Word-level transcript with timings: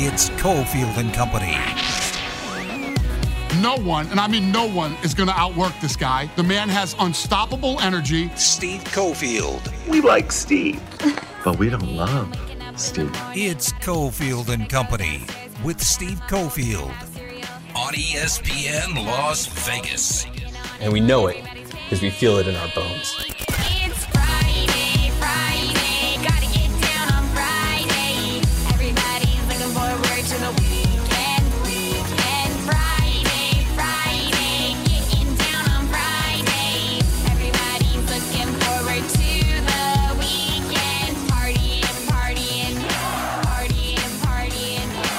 It's 0.00 0.30
Cofield 0.30 0.96
and 0.96 1.14
Company. 1.14 1.56
No 3.62 3.76
one, 3.76 4.08
and 4.08 4.18
I 4.18 4.26
mean 4.26 4.50
no 4.50 4.66
one, 4.66 4.96
is 5.04 5.14
going 5.14 5.28
to 5.28 5.34
outwork 5.34 5.72
this 5.80 5.94
guy. 5.94 6.28
The 6.34 6.42
man 6.42 6.68
has 6.68 6.96
unstoppable 6.98 7.78
energy. 7.80 8.28
Steve 8.34 8.82
Cofield. 8.84 9.72
We 9.86 10.00
like 10.00 10.32
Steve, 10.32 10.82
but 11.44 11.60
we 11.60 11.70
don't 11.70 11.92
love 11.94 12.36
Steve. 12.74 13.12
It's 13.36 13.72
Cofield 13.74 14.48
and 14.48 14.68
Company 14.68 15.22
with 15.62 15.80
Steve 15.80 16.20
Cofield 16.28 16.90
on 17.76 17.94
ESPN 17.94 19.06
Las 19.06 19.46
Vegas. 19.46 20.26
And 20.80 20.92
we 20.92 20.98
know 20.98 21.28
it 21.28 21.44
because 21.84 22.02
we 22.02 22.10
feel 22.10 22.38
it 22.38 22.48
in 22.48 22.56
our 22.56 22.68
bones. 22.74 23.47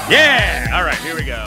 Yeah! 0.09 0.71
All 0.73 0.83
right, 0.83 0.97
here 0.97 1.13
we 1.13 1.23
go. 1.23 1.45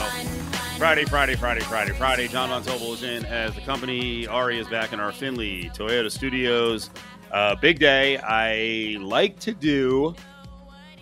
Friday, 0.77 1.03
Friday, 1.03 1.35
Friday, 1.35 1.59
Friday, 1.59 1.91
Friday. 1.91 2.29
John 2.29 2.47
Von 2.47 2.63
Tobel 2.63 2.93
is 2.93 3.03
in 3.03 3.25
as 3.25 3.53
the 3.55 3.59
company. 3.59 4.25
Ari 4.25 4.57
is 4.57 4.69
back 4.69 4.93
in 4.93 5.01
our 5.01 5.11
Finley 5.11 5.69
Toyota 5.73 6.09
studios. 6.09 6.89
Uh, 7.29 7.55
big 7.55 7.77
day. 7.79 8.17
I 8.19 8.97
like 9.01 9.37
to 9.39 9.53
do, 9.53 10.15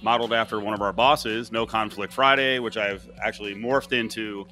modeled 0.02 0.33
after 0.33 0.59
one 0.59 0.73
of 0.73 0.81
our 0.81 0.91
bosses, 0.91 1.52
No 1.52 1.67
Conflict 1.67 2.11
Friday, 2.11 2.58
which 2.58 2.77
I've 2.77 3.08
actually 3.23 3.53
morphed 3.53 3.93
into 3.93 4.47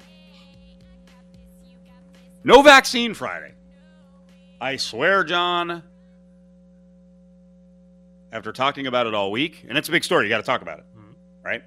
No 2.44 2.62
Vaccine 2.62 3.12
Friday. 3.14 3.54
I 4.60 4.76
swear, 4.76 5.24
John, 5.24 5.82
after 8.30 8.52
talking 8.52 8.86
about 8.86 9.08
it 9.08 9.14
all 9.14 9.32
week, 9.32 9.64
and 9.68 9.76
it's 9.76 9.88
a 9.88 9.92
big 9.92 10.04
story, 10.04 10.26
you 10.26 10.28
got 10.28 10.36
to 10.36 10.44
talk 10.44 10.62
about 10.62 10.78
it, 10.78 10.84
right? 11.42 11.62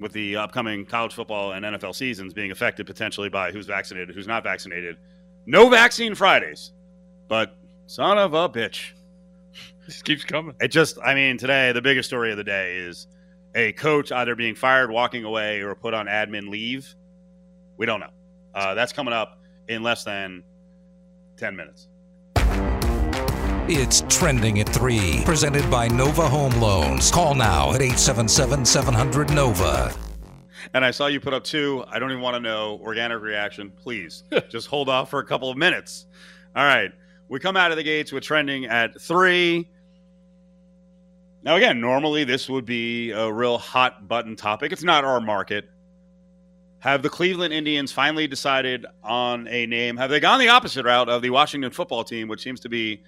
With 0.00 0.12
the 0.12 0.36
upcoming 0.36 0.84
college 0.84 1.14
football 1.14 1.52
and 1.52 1.64
NFL 1.64 1.94
seasons 1.94 2.32
being 2.32 2.50
affected 2.50 2.86
potentially 2.86 3.28
by 3.28 3.52
who's 3.52 3.66
vaccinated, 3.66 4.14
who's 4.14 4.26
not 4.26 4.42
vaccinated. 4.42 4.96
No 5.46 5.68
vaccine 5.68 6.14
Fridays, 6.14 6.72
but 7.28 7.56
son 7.86 8.18
of 8.18 8.34
a 8.34 8.48
bitch. 8.48 8.92
This 9.86 10.02
keeps 10.02 10.24
coming. 10.24 10.54
It 10.60 10.68
just, 10.68 10.98
I 11.04 11.14
mean, 11.14 11.36
today, 11.36 11.72
the 11.72 11.82
biggest 11.82 12.08
story 12.08 12.30
of 12.30 12.38
the 12.38 12.44
day 12.44 12.78
is 12.78 13.06
a 13.54 13.72
coach 13.72 14.10
either 14.10 14.34
being 14.34 14.54
fired, 14.54 14.90
walking 14.90 15.24
away, 15.24 15.60
or 15.60 15.74
put 15.74 15.94
on 15.94 16.06
admin 16.06 16.48
leave. 16.48 16.94
We 17.76 17.86
don't 17.86 18.00
know. 18.00 18.10
Uh, 18.54 18.74
that's 18.74 18.92
coming 18.92 19.12
up 19.12 19.40
in 19.68 19.82
less 19.82 20.04
than 20.04 20.42
10 21.36 21.54
minutes. 21.54 21.88
It's 23.66 24.02
trending 24.10 24.60
at 24.60 24.68
3, 24.68 25.22
presented 25.24 25.70
by 25.70 25.88
Nova 25.88 26.28
Home 26.28 26.52
Loans. 26.60 27.10
Call 27.10 27.34
now 27.34 27.72
at 27.72 27.80
877 27.80 28.62
700 28.62 29.30
Nova. 29.30 29.90
And 30.74 30.84
I 30.84 30.90
saw 30.90 31.06
you 31.06 31.18
put 31.18 31.32
up 31.32 31.44
two. 31.44 31.82
I 31.88 31.98
don't 31.98 32.10
even 32.10 32.20
want 32.20 32.34
to 32.34 32.40
know. 32.40 32.78
Organic 32.82 33.22
reaction, 33.22 33.70
please. 33.70 34.24
Just 34.50 34.66
hold 34.66 34.90
off 34.90 35.08
for 35.08 35.20
a 35.20 35.24
couple 35.24 35.48
of 35.48 35.56
minutes. 35.56 36.04
All 36.54 36.66
right. 36.66 36.92
We 37.30 37.40
come 37.40 37.56
out 37.56 37.70
of 37.70 37.78
the 37.78 37.82
gates 37.82 38.12
with 38.12 38.22
trending 38.22 38.66
at 38.66 39.00
three. 39.00 39.66
Now, 41.42 41.56
again, 41.56 41.80
normally 41.80 42.24
this 42.24 42.50
would 42.50 42.66
be 42.66 43.12
a 43.12 43.32
real 43.32 43.56
hot 43.56 44.06
button 44.06 44.36
topic. 44.36 44.72
It's 44.72 44.82
not 44.82 45.04
our 45.04 45.22
market. 45.22 45.70
Have 46.80 47.00
the 47.00 47.08
Cleveland 47.08 47.54
Indians 47.54 47.92
finally 47.92 48.26
decided 48.26 48.84
on 49.02 49.48
a 49.48 49.64
name? 49.64 49.96
Have 49.96 50.10
they 50.10 50.20
gone 50.20 50.38
the 50.38 50.50
opposite 50.50 50.84
route 50.84 51.08
of 51.08 51.22
the 51.22 51.30
Washington 51.30 51.70
football 51.70 52.04
team, 52.04 52.28
which 52.28 52.42
seems 52.42 52.60
to 52.60 52.68
be 52.68 53.02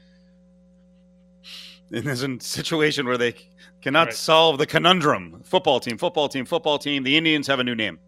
in 1.91 2.04
this 2.04 2.24
situation 2.47 3.06
where 3.06 3.19
they 3.19 3.34
cannot 3.80 4.08
Right. 4.08 4.14
solve 4.16 4.58
the 4.58 4.66
conundrum? 4.66 5.42
Football 5.44 5.80
team, 5.80 5.98
football 5.98 6.28
team, 6.28 6.44
football 6.44 6.78
team. 6.78 7.02
The 7.04 7.16
Indians 7.16 7.47
have 7.47 7.60
a 7.60 7.64
new 7.64 7.74
name. 7.74 7.98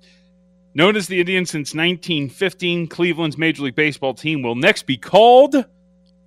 Known 0.74 0.96
as 0.96 1.06
the 1.08 1.18
Indians 1.20 1.50
since 1.50 1.74
1915, 1.74 2.86
Cleveland's 2.88 3.38
Major 3.38 3.62
League 3.62 3.74
Baseball 3.74 4.14
team 4.14 4.42
will 4.42 4.54
next 4.54 4.82
be 4.86 4.96
called 4.96 5.64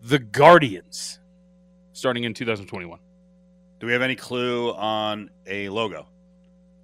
the 0.02 0.20
Guardians, 0.20 1.20
starting 1.94 2.24
in 2.24 2.34
2021. 2.34 3.00
Do 3.80 3.88
we 3.88 3.94
have 3.94 4.02
any 4.02 4.16
clue 4.16 4.74
on 4.74 5.30
a 5.48 5.70
logo? 5.70 6.08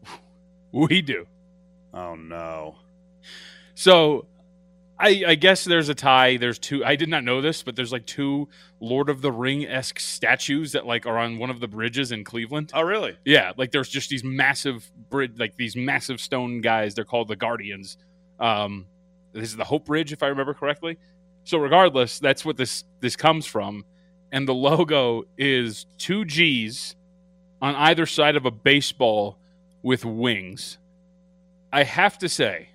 We 0.72 1.02
do. 1.02 1.26
Oh 1.94 2.16
no. 2.16 2.76
So, 3.74 4.26
I, 5.00 5.24
I 5.28 5.36
guess 5.36 5.64
there's 5.64 5.90
a 5.90 5.96
tie. 5.96 6.38
There's 6.38 6.58
two. 6.58 6.84
I 6.84 6.96
did 6.96 7.08
not 7.08 7.24
know 7.24 7.40
this, 7.42 7.62
but 7.62 7.76
there's 7.76 7.92
like 7.92 8.06
two 8.06 8.50
Lord 8.80 9.10
of 9.10 9.22
the 9.22 9.32
Ring 9.32 9.66
esque 9.66 10.00
statues 10.00 10.72
that 10.72 10.88
like 10.88 11.06
are 11.06 11.18
on 11.20 11.38
one 11.38 11.50
of 11.50 11.60
the 11.60 11.68
bridges 11.68 12.12
in 12.12 12.24
Cleveland. 12.24 12.72
Oh 12.74 12.82
really? 12.82 13.16
Yeah, 13.24 13.54
like 13.58 13.72
there's 13.72 13.90
just 13.90 14.10
these 14.10 14.24
massive 14.24 14.90
bridge, 15.10 15.34
like 15.38 15.56
these 15.56 15.76
massive 15.76 16.20
stone 16.20 16.62
guys. 16.62 16.96
They're 16.96 17.06
called 17.06 17.28
the 17.28 17.36
Guardians. 17.36 17.98
Um, 18.40 18.88
this 19.34 19.50
is 19.50 19.56
the 19.56 19.66
Hope 19.66 19.86
Bridge, 19.86 20.12
if 20.12 20.24
I 20.24 20.28
remember 20.28 20.54
correctly. 20.56 20.98
So, 21.44 21.60
regardless, 21.60 22.18
that's 22.20 22.44
what 22.44 22.58
this 22.58 22.84
this 23.00 23.16
comes 23.16 23.46
from, 23.46 23.86
and 24.32 24.48
the 24.48 24.54
logo 24.54 25.24
is 25.38 25.86
two 26.00 26.26
G's 26.26 26.96
on 27.62 27.76
either 27.76 28.06
side 28.06 28.36
of 28.36 28.46
a 28.46 28.52
baseball 28.52 29.38
with 29.84 30.04
wings. 30.04 30.80
I 31.72 31.84
have 31.84 32.18
to 32.20 32.30
say, 32.30 32.70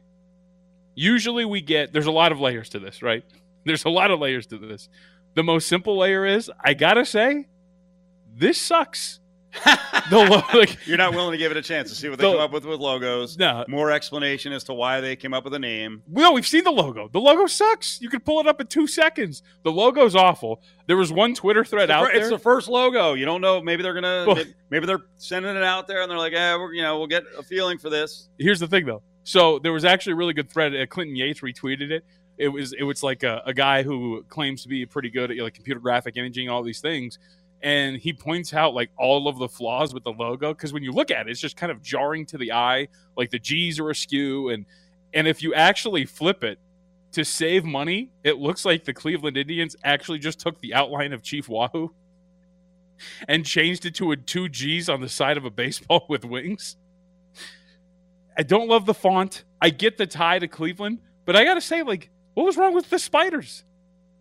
usually 0.95 1.45
we 1.45 1.61
get 1.61 1.93
there's 1.93 2.07
a 2.07 2.11
lot 2.13 2.33
of 2.33 2.41
layers 2.41 2.69
to 2.71 2.79
this, 2.79 3.03
right? 3.03 3.25
There's 3.65 3.85
a 3.85 3.91
lot 3.91 4.11
of 4.11 4.21
layers 4.21 4.47
to 4.49 4.59
this. 4.59 4.89
The 5.35 5.43
most 5.43 5.69
simple 5.69 5.97
layer 5.99 6.27
is 6.27 6.51
I 6.63 6.75
gotta 6.75 7.05
say, 7.07 7.47
this 8.35 8.61
sucks. 8.61 9.19
the 10.09 10.17
lo- 10.17 10.59
like 10.59 10.79
You're 10.87 10.97
not 10.97 11.13
willing 11.13 11.33
to 11.33 11.37
give 11.39 11.51
it 11.51 11.59
a 11.59 11.63
chance 11.63 11.91
to 11.91 11.95
see 11.95 12.09
what 12.09 12.19
they 12.19 12.25
The- 12.25 12.33
come 12.33 12.41
up 12.41 12.53
with 12.53 12.65
with 12.65 12.81
logos. 12.81 13.37
no, 13.37 13.67
More 13.69 13.91
explanation 13.91 14.51
as 14.55 14.65
to 14.65 14.73
why 14.73 15.03
they 15.03 15.15
came 15.15 15.35
up 15.35 15.45
with 15.45 15.53
a 15.53 15.59
name. 15.59 16.03
Well, 16.09 16.33
we've 16.33 16.47
seen 16.47 16.65
the 16.65 16.71
logo. 16.71 17.09
The 17.13 17.21
logo 17.21 17.45
sucks. 17.47 18.01
You 18.01 18.09
can 18.09 18.21
pull 18.21 18.41
it 18.41 18.47
up 18.47 18.63
in 18.63 18.67
two 18.67 18.87
seconds. 18.87 19.43
The 19.63 19.71
logo's 19.71 20.17
awful. 20.17 20.63
There 20.87 20.97
was 20.97 21.13
one 21.13 21.35
Twitter 21.35 21.67
thread 21.67 21.91
out 21.91 22.07
fir- 22.07 22.13
there. 22.13 22.21
It's 22.23 22.31
the 22.31 22.39
first 22.39 22.67
logo. 22.67 23.13
You 23.13 23.27
don't 23.27 23.43
know. 23.43 23.61
Maybe 23.61 23.83
they're 23.83 23.93
gonna. 23.93 24.25
Well- 24.27 24.45
maybe 24.71 24.87
they're 24.87 25.03
sending 25.19 25.55
it 25.55 25.63
out 25.63 25.87
there, 25.87 26.01
and 26.01 26.11
they're 26.11 26.17
like, 26.17 26.33
"Yeah, 26.33 26.57
we're, 26.57 26.73
you 26.73 26.81
know, 26.81 26.97
we'll 26.97 27.07
get 27.07 27.25
a 27.39 27.43
feeling 27.43 27.77
for 27.77 27.91
this." 27.91 28.31
Here's 28.39 28.59
the 28.61 28.67
thing, 28.69 28.87
though. 28.87 29.03
So 29.25 29.59
there 29.59 29.73
was 29.73 29.85
actually 29.85 30.15
a 30.15 30.17
really 30.17 30.35
good 30.35 30.51
thread. 30.51 30.75
Uh, 30.75 30.87
Clinton 30.87 31.17
Yates 31.17 31.41
retweeted 31.41 31.91
it. 31.91 32.05
It 32.39 32.49
was 32.49 32.73
it 32.73 32.83
was 32.83 33.03
like 33.03 33.23
a, 33.23 33.43
a 33.47 33.55
guy 33.55 33.83
who 33.83 34.25
claims 34.29 34.63
to 34.63 34.69
be 34.69 34.85
pretty 34.87 35.11
good 35.11 35.31
at 35.31 35.37
like 35.39 35.55
computer 35.55 35.81
graphic 35.81 36.17
imaging, 36.17 36.49
all 36.49 36.63
these 36.63 36.81
things, 36.81 37.19
and 37.63 37.97
he 37.97 38.13
points 38.13 38.53
out 38.53 38.75
like 38.75 38.91
all 38.99 39.29
of 39.29 39.39
the 39.39 39.49
flaws 39.49 39.95
with 39.95 40.03
the 40.03 40.13
logo 40.13 40.53
because 40.53 40.73
when 40.73 40.83
you 40.83 40.93
look 40.93 41.11
at 41.11 41.29
it, 41.29 41.31
it's 41.31 41.41
just 41.41 41.57
kind 41.57 41.71
of 41.71 41.83
jarring 41.83 42.27
to 42.27 42.39
the 42.39 42.53
eye. 42.53 42.89
Like 43.17 43.31
the 43.31 43.39
G's 43.39 43.79
are 43.79 43.91
askew, 43.91 44.49
and 44.49 44.67
and 45.15 45.29
if 45.29 45.43
you 45.43 45.55
actually 45.55 46.05
flip 46.05 46.43
it 46.43 46.59
to 47.13 47.25
save 47.25 47.65
money, 47.65 48.11
it 48.25 48.39
looks 48.39 48.65
like 48.65 48.85
the 48.85 48.95
Cleveland 48.95 49.37
Indians 49.37 49.77
actually 49.85 50.19
just 50.19 50.41
took 50.41 50.59
the 50.61 50.75
outline 50.75 51.13
of 51.13 51.23
Chief 51.23 51.49
Wahoo 51.49 51.91
and 53.29 53.45
changed 53.45 53.87
it 53.87 53.95
to 53.97 54.13
a 54.13 54.17
two 54.17 54.49
G's 54.49 54.89
on 54.89 55.01
the 55.01 55.09
side 55.09 55.37
of 55.37 55.45
a 55.45 55.51
baseball 55.51 56.07
with 56.09 56.25
wings. 56.25 56.77
I 58.37 58.43
don't 58.43 58.69
love 58.69 58.87
the 58.87 58.95
font. 58.95 59.45
I 59.61 59.71
get 59.71 59.99
the 59.99 60.07
tie 60.07 60.39
to 60.39 60.49
Cleveland, 60.49 61.01
but 61.25 61.37
I 61.37 61.45
got 61.45 61.55
to 61.55 61.61
say, 61.61 61.83
like, 61.83 62.11
what 62.35 62.45
was 62.45 62.57
wrong 62.57 62.75
with 62.75 62.91
the 62.91 62.99
spiders? 62.99 63.65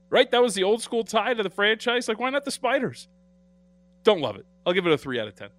Right? 0.09 0.29
That 0.29 0.41
was 0.41 0.53
the 0.53 0.63
old 0.63 0.81
school 0.81 1.03
tie 1.03 1.33
to 1.33 1.43
the 1.43 1.49
franchise. 1.49 2.07
Like, 2.07 2.19
why 2.19 2.29
not 2.29 2.43
the 2.43 2.51
spiders? 2.51 3.07
Don't 4.03 4.19
love 4.19 4.35
it. 4.35 4.45
I'll 4.65 4.73
give 4.73 4.85
it 4.85 4.91
a 4.91 4.97
three 4.97 5.19
out 5.19 5.27
of 5.27 5.35
10. 5.35 5.49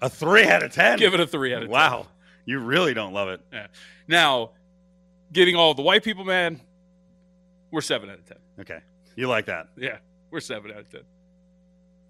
A 0.00 0.08
three 0.08 0.46
out 0.46 0.64
of 0.64 0.72
ten. 0.72 0.98
Give 0.98 1.14
it 1.14 1.20
a 1.20 1.26
three 1.26 1.54
out 1.54 1.62
of 1.62 1.68
10. 1.68 1.72
Wow, 1.72 2.08
you 2.44 2.58
really 2.58 2.92
don't 2.92 3.12
love 3.12 3.28
it. 3.28 3.40
Yeah. 3.52 3.68
Now, 4.08 4.50
getting 5.32 5.54
all 5.54 5.74
the 5.74 5.82
white 5.82 6.02
people 6.02 6.24
mad, 6.24 6.60
we're 7.70 7.82
seven 7.82 8.10
out 8.10 8.18
of 8.18 8.26
10. 8.26 8.38
Okay, 8.60 8.80
you 9.14 9.28
like 9.28 9.46
that? 9.46 9.68
Yeah, 9.76 9.98
we're 10.30 10.40
seven 10.40 10.72
out 10.72 10.78
of 10.78 10.90
10. 10.90 11.02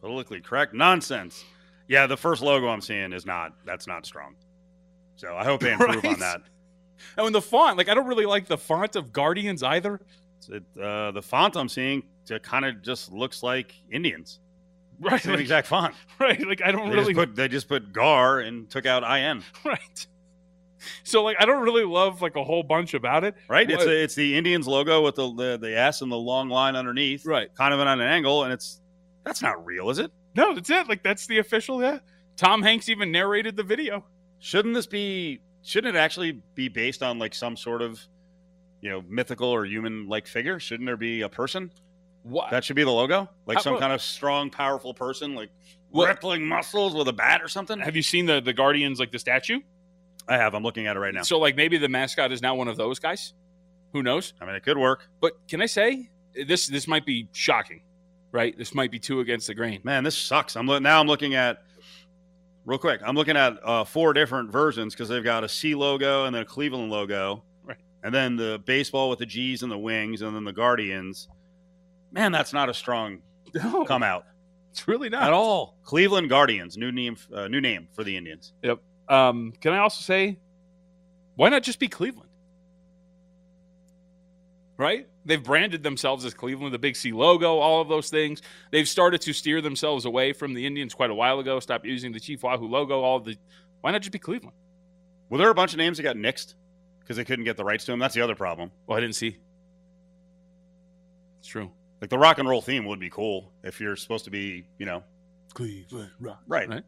Politically 0.01 0.41
correct 0.41 0.73
nonsense. 0.73 1.45
Yeah, 1.87 2.07
the 2.07 2.17
first 2.17 2.41
logo 2.41 2.69
I'm 2.69 2.81
seeing 2.81 3.13
is 3.13 3.27
not. 3.27 3.53
That's 3.67 3.87
not 3.87 4.07
strong. 4.07 4.37
So 5.23 5.37
I 5.37 5.45
hope 5.45 5.61
they 5.61 5.73
improve 5.79 6.03
Right? 6.03 6.15
on 6.15 6.19
that. 6.19 6.43
Oh, 7.17 7.27
and 7.27 7.35
the 7.35 7.41
font, 7.41 7.79
like, 7.79 7.89
I 7.89 7.95
don't 7.95 8.07
really 8.09 8.27
like 8.27 8.49
the 8.49 8.59
font 8.59 8.97
of 8.97 9.13
Guardians 9.13 9.63
either. 9.63 10.01
It, 10.49 10.65
uh, 10.81 11.13
the 11.13 11.23
font 11.23 11.57
I'm 11.57 11.69
seeing 11.69 12.03
kind 12.43 12.65
of 12.65 12.83
just 12.83 13.13
looks 13.13 13.43
like 13.43 13.73
Indians. 13.91 14.41
Right. 15.01 15.21
Same 15.21 15.33
Like, 15.33 15.41
exact 15.41 15.67
font. 15.67 15.95
right. 16.21 16.45
Like, 16.47 16.63
I 16.65 16.71
don't 16.71 16.89
They 16.91 16.95
really. 16.97 17.13
just 17.15 17.17
put 17.29 17.35
they 17.37 17.49
just 17.49 17.67
put 17.69 17.93
Gar 17.93 18.41
and 18.41 18.71
took 18.71 18.87
out 18.87 19.03
in. 19.19 19.43
right. 19.65 20.07
So, 21.03 21.23
like, 21.25 21.37
I 21.41 21.45
don't 21.47 21.63
really 21.63 21.85
love, 21.85 22.23
like, 22.23 22.37
a 22.37 22.43
whole 22.45 22.63
bunch 22.63 22.95
about 22.95 23.25
it. 23.25 23.35
Right? 23.49 23.69
It's 23.69 23.85
a, 23.85 24.03
it's 24.03 24.15
the 24.15 24.37
Indians 24.37 24.67
logo 24.69 25.03
with 25.05 25.17
the, 25.17 25.33
the 25.35 25.59
the 25.61 25.77
S 25.77 26.03
and 26.03 26.11
the 26.13 26.17
long 26.17 26.49
line 26.49 26.77
underneath, 26.77 27.25
Right. 27.27 27.53
kind 27.57 27.73
of 27.75 27.81
on 27.81 27.89
an 27.89 28.01
angle, 28.01 28.45
and 28.45 28.53
it's 28.53 28.81
that's 29.25 29.43
not 29.43 29.65
real, 29.65 29.91
is 29.91 29.99
it? 29.99 30.11
No, 30.37 30.55
that's 30.55 30.71
it. 30.71 30.89
Like 30.89 31.03
that's 31.03 31.27
the 31.27 31.39
official. 31.39 31.81
Yeah. 31.83 31.99
Tom 32.37 32.63
Hanks 32.63 32.89
even 32.89 33.11
narrated 33.13 33.57
the 33.57 33.63
video. 33.65 34.05
Shouldn't 34.43 34.75
this 34.75 34.87
be? 34.87 35.41
Shouldn't 35.63 35.95
it 35.95 35.99
actually 35.99 36.43
be 36.57 36.69
based 36.69 37.01
on 37.03 37.21
like 37.21 37.33
some 37.35 37.57
sort 37.57 37.81
of, 37.81 38.01
you 38.81 38.91
know, 38.91 39.05
mythical 39.09 39.49
or 39.49 39.65
human-like 39.65 40.27
figure? 40.27 40.59
Shouldn't 40.59 40.87
there 40.87 40.97
be 40.97 41.21
a 41.21 41.29
person 41.29 41.71
What? 42.25 42.51
that 42.51 42.65
should 42.65 42.75
be 42.75 42.83
the 42.83 42.91
logo, 42.91 43.29
like 43.47 43.59
How- 43.59 43.63
some 43.63 43.73
what- 43.75 43.81
kind 43.81 43.93
of 43.93 44.03
strong, 44.03 44.51
powerful 44.51 44.95
person, 44.95 45.37
like 45.37 45.51
What- 45.91 46.09
rippling 46.09 46.49
muscles 46.49 46.93
with 46.95 47.07
a 47.07 47.13
bat 47.13 47.41
or 47.41 47.47
something? 47.47 47.79
Have 47.79 47.95
you 47.95 48.03
seen 48.03 48.27
the 48.27 48.41
the 48.41 48.53
Guardians 48.53 48.99
like 48.99 49.13
the 49.13 49.21
statue? 49.21 49.61
I 50.29 50.37
have. 50.39 50.55
I'm 50.55 50.65
looking 50.65 50.89
at 50.89 50.97
it 50.97 50.99
right 51.01 51.15
now. 51.15 51.23
So 51.23 51.39
like 51.39 51.55
maybe 51.55 51.79
the 51.79 51.89
mascot 51.89 52.33
is 52.33 52.43
now 52.43 52.57
one 52.57 52.67
of 52.67 52.77
those 52.77 52.99
guys. 52.99 53.35
Who 53.93 54.03
knows? 54.03 54.33
I 54.41 54.47
mean, 54.47 54.57
it 54.57 54.65
could 54.65 54.79
work. 54.79 55.09
But 55.21 55.35
can 55.49 55.63
I 55.63 55.67
say 55.67 56.11
this? 56.47 56.67
This 56.67 56.89
might 56.89 57.07
be 57.07 57.29
shocking, 57.33 57.83
right? 58.33 58.57
This 58.59 58.75
might 58.75 58.91
be 58.91 58.99
too 58.99 59.21
against 59.21 59.47
the 59.47 59.55
grain. 59.55 59.81
Man, 59.85 60.03
this 60.03 60.19
sucks. 60.19 60.57
I'm 60.57 60.67
lo- 60.67 60.79
now. 60.81 60.99
I'm 61.01 61.07
looking 61.07 61.35
at 61.35 61.63
real 62.65 62.79
quick. 62.79 63.01
I'm 63.05 63.15
looking 63.15 63.37
at 63.37 63.59
uh, 63.65 63.85
four 63.85 64.13
different 64.13 64.51
versions 64.51 64.95
because 64.95 65.09
they've 65.09 65.25
got 65.25 65.45
a 65.45 65.49
C 65.49 65.75
logo 65.75 66.25
and 66.25 66.35
then 66.35 66.43
a 66.43 66.47
Cleveland 66.47 66.91
logo, 66.91 67.43
Right. 67.65 67.79
and 68.03 68.15
then 68.15 68.37
the 68.37 68.61
baseball 68.65 69.11
with 69.11 69.19
the 69.19 69.27
G's 69.27 69.63
and 69.63 69.71
the 69.73 69.79
wings, 69.79 70.23
and 70.23 70.35
then 70.35 70.45
the 70.45 70.53
Guardians. 70.53 71.29
Man, 72.13 72.33
that's 72.33 72.53
not 72.53 72.69
a 72.69 72.75
strong 72.75 73.19
No, 73.55 73.85
come 73.85 74.03
out 74.03 74.27
it's 74.71 74.89
really 74.89 75.11
not 75.11 75.25
at 75.25 75.33
all. 75.35 75.77
Cleveland 75.83 76.31
Guardians, 76.31 76.79
new 76.79 76.91
name, 76.91 77.15
uh, 77.35 77.47
new 77.47 77.61
name 77.61 77.89
for 77.93 78.05
the 78.05 78.17
Indians. 78.17 78.55
Um, 79.07 79.53
can 79.61 79.75
I 79.75 79.79
also 79.81 80.01
say, 80.01 80.39
why 81.35 81.51
not 81.51 81.63
just 81.63 81.79
be 81.79 81.89
Cleveland? 81.89 82.31
Right? 84.79 85.09
They've 85.25 85.43
branded 85.43 85.83
themselves 85.83 86.25
as 86.25 86.35
Cleveland, 86.35 86.75
the 86.75 86.79
big 86.79 86.97
C 86.97 87.13
logo, 87.13 87.59
all 87.59 87.81
of 87.81 87.89
those 87.89 88.11
things. 88.11 88.43
They've 88.71 88.89
started 88.89 89.21
to 89.23 89.33
steer 89.33 89.61
themselves 89.61 90.05
away 90.05 90.33
from 90.33 90.55
the 90.55 90.67
Indians 90.67 90.95
quite 90.95 91.11
a 91.11 91.15
while 91.15 91.39
ago. 91.39 91.61
Stop 91.61 91.85
using 91.85 92.13
the 92.13 92.21
Chief 92.21 92.43
Wahoo 92.43 92.67
logo. 92.67 93.03
All 93.03 93.21
the. 93.21 93.37
Why 93.83 93.93
not 93.93 94.03
just 94.03 94.13
be 94.13 94.19
Cleveland? 94.19 94.57
Well, 95.29 95.39
there 95.39 95.49
are 95.49 95.53
a 95.53 95.55
bunch 95.55 95.73
of 95.73 95.79
names 95.79 95.97
that 95.97 96.03
got 96.03 96.17
nixed 96.17 96.55
because 97.01 97.17
they 97.17 97.25
couldn't 97.25 97.45
get 97.45 97.57
the 97.57 97.65
rights 97.65 97.85
to 97.85 97.93
them? 97.93 97.99
That's 97.99 98.15
the 98.15 98.21
other 98.21 98.35
problem. 98.35 98.71
Well, 98.87 98.99
I 98.99 99.01
didn't 99.01 99.17
see. 99.17 99.39
It's 101.41 101.49
true. 101.49 101.71
Like 102.01 102.11
the 102.11 102.19
rock 102.19 102.39
and 102.39 102.49
roll 102.49 102.63
theme 102.63 102.85
would 102.87 103.01
be 103.01 103.11
cool 103.11 103.53
if 103.63 103.81
you're 103.81 103.97
supposed 103.97 104.25
to 104.25 104.31
be, 104.31 104.65
you 104.79 104.87
know, 104.87 105.05
Cleveland 105.55 106.11
Rock. 106.21 106.41
right. 106.47 106.69
Right. 106.69 106.83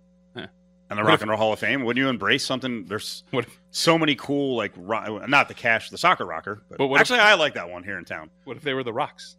And 0.97 1.01
the 1.01 1.03
What 1.05 1.09
Rock 1.11 1.15
if- 1.19 1.23
and 1.23 1.31
Roll 1.31 1.39
Hall 1.39 1.53
of 1.53 1.59
Fame, 1.59 1.83
wouldn't 1.85 2.03
you 2.03 2.09
embrace 2.09 2.45
something? 2.47 2.85
There's 2.85 3.25
What 3.31 3.47
if- 3.47 3.61
so 3.71 3.99
many 3.99 4.15
cool, 4.15 4.57
like, 4.57 4.77
not 4.79 5.49
the 5.49 5.55
cash, 5.55 5.91
the 5.91 5.99
soccer 5.99 6.25
rocker, 6.25 6.63
but, 6.69 6.79
But 6.79 6.87
what 6.87 6.97
if- 6.97 7.01
actually, 7.03 7.19
I 7.19 7.35
like 7.35 7.55
that 7.55 7.69
one 7.69 7.83
here 7.83 7.99
in 7.99 8.05
town. 8.05 8.31
What 8.45 8.57
if 8.57 8.63
they 8.63 8.75
were 8.75 8.85
the 8.85 8.93
Rocks? 8.93 9.37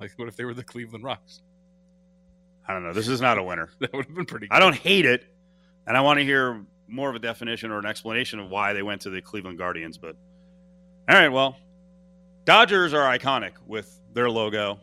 Like, 0.00 0.12
what 0.16 0.28
if 0.28 0.36
they 0.36 0.44
were 0.44 0.54
the 0.54 0.64
Cleveland 0.64 1.04
Rocks? 1.04 1.42
I 2.66 2.72
don't 2.72 2.82
know. 2.84 2.94
This 2.94 3.08
is 3.08 3.20
not 3.20 3.36
a 3.38 3.42
winner. 3.42 3.68
That 3.80 3.92
would 3.92 4.06
have 4.06 4.14
been 4.14 4.24
pretty. 4.24 4.48
I 4.50 4.58
don't 4.60 4.74
hate 4.74 5.04
it, 5.04 5.24
and 5.86 5.94
I 5.96 6.00
want 6.00 6.18
to 6.20 6.24
hear 6.24 6.64
more 6.88 7.10
of 7.10 7.16
a 7.16 7.18
definition 7.18 7.70
or 7.70 7.78
an 7.78 7.86
explanation 7.86 8.38
of 8.40 8.48
why 8.48 8.72
they 8.72 8.82
went 8.82 9.02
to 9.02 9.10
the 9.10 9.20
Cleveland 9.20 9.58
Guardians. 9.58 9.98
But 9.98 10.16
all 11.08 11.16
right, 11.16 11.28
well, 11.28 11.56
Dodgers 12.46 12.94
are 12.94 13.02
iconic 13.18 13.52
with 13.66 14.00
their 14.14 14.30
logo. 14.30 14.80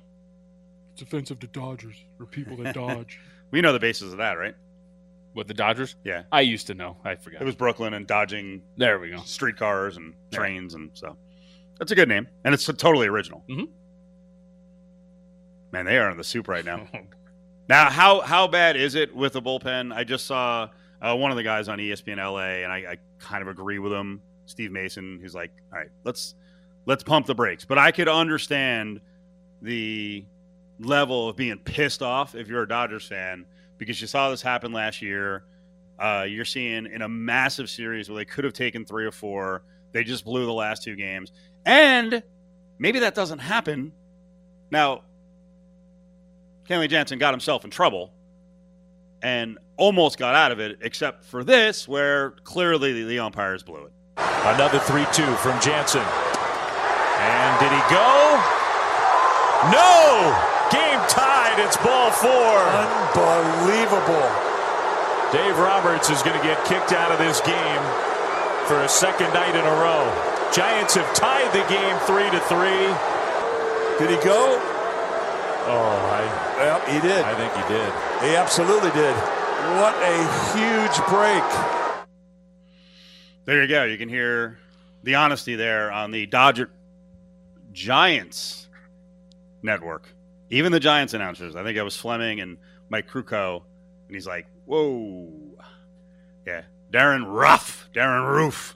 It's 0.93 1.01
offensive 1.01 1.39
to 1.39 1.47
Dodgers 1.47 1.95
or 2.19 2.25
people 2.27 2.57
that 2.57 2.73
dodge. 2.75 3.19
We 3.49 3.61
know 3.61 3.73
the 3.73 3.79
basis 3.79 4.11
of 4.11 4.17
that, 4.19 4.33
right? 4.33 4.55
What 5.33 5.47
the 5.47 5.53
Dodgers? 5.53 5.95
Yeah. 6.03 6.23
I 6.31 6.41
used 6.41 6.67
to 6.67 6.73
know. 6.73 6.97
I 7.05 7.15
forgot. 7.15 7.41
It 7.41 7.45
was 7.45 7.55
Brooklyn 7.55 7.93
and 7.93 8.05
dodging 8.07 8.61
there 8.77 8.99
we 8.99 9.09
go. 9.11 9.17
streetcars 9.25 9.97
and 9.97 10.13
trains, 10.31 10.73
and 10.75 10.89
so 10.93 11.15
that's 11.79 11.91
a 11.91 11.95
good 11.95 12.09
name, 12.09 12.27
and 12.43 12.53
it's 12.53 12.65
totally 12.65 13.07
original. 13.07 13.43
Mhm. 13.49 13.67
Man, 15.71 15.85
they 15.85 15.97
are 15.97 16.09
in 16.11 16.17
the 16.17 16.23
soup 16.23 16.47
right 16.47 16.65
now. 16.65 16.87
Now, 17.69 17.89
how 17.89 18.19
how 18.19 18.47
bad 18.49 18.75
is 18.75 18.95
it 18.95 19.15
with 19.15 19.31
the 19.31 19.41
bullpen? 19.41 19.93
I 19.95 20.03
just 20.03 20.25
saw 20.25 20.67
uh, 21.01 21.15
one 21.15 21.31
of 21.31 21.37
the 21.37 21.43
guys 21.43 21.69
on 21.69 21.77
ESPN 21.77 22.17
LA, 22.17 22.63
and 22.65 22.71
I, 22.71 22.77
I 22.79 22.97
kind 23.17 23.41
of 23.41 23.47
agree 23.47 23.79
with 23.79 23.93
him, 23.93 24.21
Steve 24.45 24.73
Mason, 24.73 25.19
who's 25.21 25.33
like, 25.33 25.51
"All 25.71 25.79
right, 25.79 25.87
let's 26.03 26.35
let's 26.85 27.01
pump 27.01 27.27
the 27.27 27.35
brakes." 27.35 27.63
But 27.63 27.77
I 27.77 27.91
could 27.91 28.09
understand 28.09 28.99
the 29.61 30.25
level 30.79 31.29
of 31.29 31.37
being 31.37 31.59
pissed 31.59 32.01
off 32.01 32.35
if 32.35 32.49
you're 32.49 32.63
a 32.63 32.67
Dodgers 32.67 33.07
fan 33.07 33.45
because 33.81 33.99
you 33.99 34.05
saw 34.05 34.29
this 34.29 34.43
happen 34.43 34.71
last 34.71 35.01
year. 35.01 35.43
Uh, 35.97 36.23
you're 36.29 36.45
seeing 36.45 36.85
in 36.85 37.01
a 37.01 37.09
massive 37.09 37.67
series 37.67 38.07
where 38.07 38.15
they 38.15 38.25
could 38.25 38.43
have 38.43 38.53
taken 38.53 38.85
three 38.85 39.07
or 39.07 39.11
four, 39.11 39.63
they 39.91 40.03
just 40.03 40.23
blew 40.23 40.45
the 40.45 40.53
last 40.53 40.83
two 40.83 40.95
games, 40.95 41.31
and 41.65 42.21
maybe 42.77 42.99
that 42.99 43.15
doesn't 43.15 43.39
happen. 43.39 43.91
Now, 44.69 45.01
Kenley 46.69 46.89
Jansen 46.89 47.17
got 47.17 47.33
himself 47.33 47.65
in 47.65 47.71
trouble 47.71 48.13
and 49.23 49.57
almost 49.77 50.19
got 50.19 50.35
out 50.35 50.51
of 50.51 50.59
it, 50.59 50.77
except 50.81 51.25
for 51.25 51.43
this, 51.43 51.87
where 51.87 52.31
clearly 52.43 53.03
the, 53.03 53.17
umpires 53.17 53.63
blew 53.63 53.85
it. 53.85 53.93
Another 54.17 54.77
3 54.77 55.05
2 55.11 55.23
from 55.37 55.59
Jansen. 55.59 56.05
And 57.17 57.59
did 57.59 57.71
he 57.71 57.81
go? 57.89 58.37
No! 59.71 60.60
Game 60.71 61.01
tied. 61.07 61.59
It's 61.59 61.77
ball 61.77 62.11
four. 62.11 62.57
Unbelievable. 63.11 64.29
Dave 65.31 65.57
Roberts 65.59 66.09
is 66.09 66.21
going 66.23 66.37
to 66.37 66.43
get 66.43 66.63
kicked 66.65 66.91
out 66.91 67.11
of 67.11 67.19
this 67.19 67.39
game 67.41 67.81
for 68.67 68.81
a 68.83 68.89
second 68.89 69.33
night 69.33 69.55
in 69.55 69.63
a 69.63 69.75
row. 69.79 70.03
Giants 70.53 70.95
have 70.95 71.13
tied 71.15 71.51
the 71.53 71.63
game 71.69 71.97
3 72.05 72.29
to 72.31 72.39
3. 72.51 72.69
Did 73.99 74.09
he 74.09 74.25
go? 74.25 74.59
Oh, 75.63 76.09
I, 76.11 76.55
Well, 76.57 76.79
he 76.81 76.99
did. 76.99 77.23
I 77.23 77.35
think 77.35 77.53
he 77.53 77.73
did. 77.73 77.93
He 78.29 78.35
absolutely 78.35 78.91
did. 78.91 79.15
What 79.79 79.95
a 80.03 80.17
huge 80.51 81.07
break. 81.07 82.05
There 83.45 83.61
you 83.61 83.67
go. 83.67 83.85
You 83.85 83.97
can 83.97 84.09
hear 84.09 84.59
the 85.03 85.15
honesty 85.15 85.55
there 85.55 85.91
on 85.91 86.11
the 86.11 86.25
Dodger 86.25 86.69
Giants 87.71 88.67
network. 89.61 90.09
Even 90.51 90.71
the 90.71 90.79
Giants 90.79 91.13
announcers. 91.13 91.55
I 91.55 91.63
think 91.63 91.77
it 91.77 91.83
was 91.83 91.95
Flemming 91.97 92.39
and 92.41 92.57
Mike 92.89 93.09
Krukow, 93.09 93.63
and 94.07 94.15
he's 94.15 94.27
like, 94.27 94.45
"Whoa, 94.65 95.31
yeah, 96.45 96.63
Darin 96.91 97.25
Ruf, 97.25 97.89
Darren 97.93 98.29
Roof." 98.29 98.75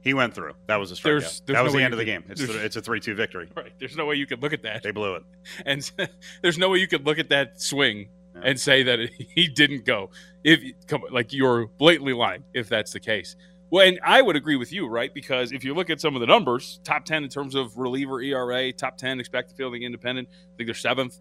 He 0.00 0.14
went 0.14 0.34
through. 0.34 0.52
That 0.68 0.76
was 0.76 0.92
a 0.92 0.94
strikeout. 0.94 1.02
There's- 1.02 1.42
there's 1.44 1.56
that 1.56 1.62
was 1.64 1.72
no 1.74 1.78
the 1.80 1.84
end 1.84 1.92
of 1.92 1.98
the 1.98 2.04
could- 2.04 2.22
game. 2.22 2.24
It's 2.30 2.40
th- 2.46 2.50
it's 2.56 2.76
a 2.76 2.80
three-two 2.80 3.14
victory. 3.14 3.48
Right. 3.54 3.72
There's 3.78 3.96
no 3.96 4.06
way 4.06 4.14
you 4.14 4.26
could 4.26 4.40
look 4.40 4.52
at 4.52 4.62
that 4.62 4.82
They 4.82 4.92
blew 4.92 5.16
it. 5.16 5.24
and 5.66 5.90
there's 6.42 6.56
no 6.56 6.70
way 6.70 6.78
you 6.78 6.86
could 6.86 7.04
look 7.04 7.18
at 7.18 7.28
that 7.30 7.60
swing 7.60 8.08
Yeah. 8.34 8.42
and 8.44 8.60
say 8.60 8.84
that 8.84 9.00
he 9.34 9.48
didn't 9.48 9.84
go. 9.84 10.10
If 10.44 10.60
come 10.86 11.02
like 11.10 11.32
you're 11.32 11.66
blatantly 11.66 12.12
lying 12.14 12.44
if 12.54 12.68
that's 12.68 12.92
the 12.92 13.00
case. 13.00 13.34
Well, 13.70 13.86
and 13.86 14.00
I 14.02 14.22
would 14.22 14.36
agree 14.36 14.56
with 14.56 14.72
you, 14.72 14.86
right? 14.86 15.12
Because 15.12 15.52
if 15.52 15.62
you 15.62 15.74
look 15.74 15.90
at 15.90 16.00
some 16.00 16.14
of 16.14 16.20
the 16.20 16.26
numbers, 16.26 16.80
top 16.84 17.04
ten 17.04 17.22
in 17.22 17.28
terms 17.28 17.54
of 17.54 17.76
reliever 17.76 18.20
ERA, 18.22 18.72
top 18.72 18.96
ten 18.96 19.20
expected 19.20 19.56
fielding 19.56 19.82
independent. 19.82 20.28
I 20.30 20.56
think 20.56 20.66
they're 20.68 20.74
seventh, 20.74 21.18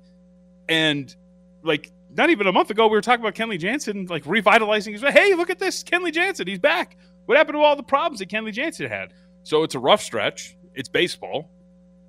and 0.70 1.14
like 1.64 1.92
not 2.16 2.30
even 2.30 2.48
a 2.48 2.52
month 2.54 2.70
ago, 2.70 2.88
we 2.88 2.92
were 2.92 3.02
talking 3.02 3.26
about 3.26 3.36
Kenley 3.36 3.60
Jansen 3.60 4.06
like 4.06 4.26
revitalizing 4.26 4.94
his. 4.94 5.02
Hey, 5.02 5.34
look 5.36 5.50
at 5.50 5.60
this, 5.60 5.84
Kenley 5.84 6.14
Jansen, 6.14 6.48
he's 6.48 6.60
back. 6.60 6.98
What 7.26 7.38
happened 7.38 7.56
to 7.56 7.60
all 7.62 7.76
the 7.76 7.84
problems 7.84 8.20
that 8.20 8.30
Kenley 8.30 8.54
Jansen 8.54 8.88
had? 8.90 9.14
So 9.44 9.64
it's 9.64 9.76
a 9.76 9.80
rough 9.80 10.02
stretch. 10.02 10.56
It's 10.74 10.88
baseball. 10.88 11.52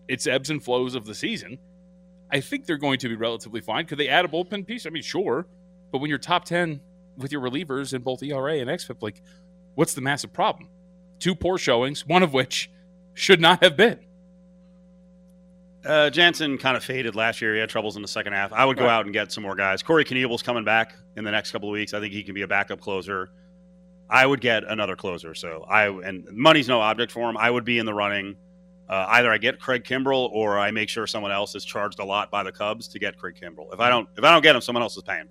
It's 0.06 0.26
ebbs 0.26 0.50
and 0.50 0.62
flows 0.62 0.94
of 0.94 1.04
the 1.04 1.14
season. 1.14 1.58
I 2.30 2.40
think 2.40 2.66
they're 2.66 2.78
going 2.78 2.98
to 3.00 3.08
be 3.08 3.16
relatively 3.16 3.60
fine. 3.60 3.86
Could 3.86 3.98
they 3.98 4.08
add 4.08 4.24
a 4.24 4.28
bullpen 4.28 4.66
piece? 4.66 4.86
I 4.86 4.90
mean, 4.90 5.02
sure. 5.02 5.46
But 5.90 5.98
when 5.98 6.10
you're 6.10 6.18
top 6.18 6.44
10 6.44 6.80
with 7.16 7.32
your 7.32 7.40
relievers 7.40 7.94
in 7.94 8.02
both 8.02 8.22
ERA 8.22 8.58
and 8.58 8.68
XFIP, 8.68 9.02
like, 9.02 9.22
what's 9.78 9.94
the 9.94 10.00
massive 10.00 10.32
problem? 10.32 10.68
Two 11.20 11.36
poor 11.36 11.56
showings, 11.56 12.04
one 12.04 12.24
of 12.24 12.32
which 12.32 12.68
should 13.14 13.40
not 13.40 13.62
have 13.62 13.76
been. 13.76 14.00
Uh, 15.84 16.10
Jansen 16.10 16.58
kind 16.58 16.76
of 16.76 16.82
faded 16.82 17.14
last 17.14 17.40
year. 17.40 17.54
He 17.54 17.60
had 17.60 17.68
troubles 17.68 17.94
in 17.94 18.02
the 18.02 18.08
second 18.08 18.32
half. 18.32 18.52
I 18.52 18.64
would 18.64 18.76
go 18.76 18.84
Right. 18.86 18.92
out 18.92 19.04
and 19.04 19.12
get 19.14 19.30
some 19.30 19.44
more 19.44 19.54
guys. 19.54 19.80
Corey 19.80 20.04
Knebel's 20.04 20.42
coming 20.42 20.64
back 20.64 20.94
in 21.16 21.22
the 21.22 21.30
next 21.30 21.52
couple 21.52 21.68
of 21.68 21.72
weeks. 21.72 21.94
I 21.94 22.00
think 22.00 22.12
he 22.12 22.24
can 22.24 22.34
be 22.34 22.42
a 22.42 22.48
backup 22.48 22.80
closer. 22.80 23.30
I 24.10 24.26
would 24.26 24.40
get 24.40 24.64
another 24.64 24.96
closer. 24.96 25.34
So 25.36 25.64
I 25.68 25.86
and 25.86 26.26
money's 26.32 26.66
no 26.66 26.80
object 26.80 27.12
for 27.12 27.30
him. 27.30 27.36
I 27.36 27.48
would 27.48 27.64
be 27.64 27.78
in 27.78 27.86
the 27.86 27.94
running. 27.94 28.36
Uh, 28.88 29.06
either 29.10 29.30
I 29.30 29.38
get 29.38 29.60
Craig 29.60 29.84
Kimbrel 29.84 30.28
or 30.32 30.58
I 30.58 30.72
make 30.72 30.88
sure 30.88 31.06
someone 31.06 31.30
else 31.30 31.54
is 31.54 31.64
charged 31.64 32.00
a 32.00 32.04
lot 32.04 32.30
by 32.32 32.42
the 32.42 32.50
Cubs 32.50 32.88
to 32.88 32.98
get 32.98 33.16
Craig 33.16 33.36
Kimbrel. 33.40 33.72
If 33.72 33.78
I 33.78 33.88
don't, 33.90 34.08
if 34.16 34.24
I 34.24 34.32
don't 34.32 34.42
get 34.42 34.56
him, 34.56 34.62
someone 34.62 34.82
else 34.82 34.96
is 34.96 35.04
paying. 35.04 35.28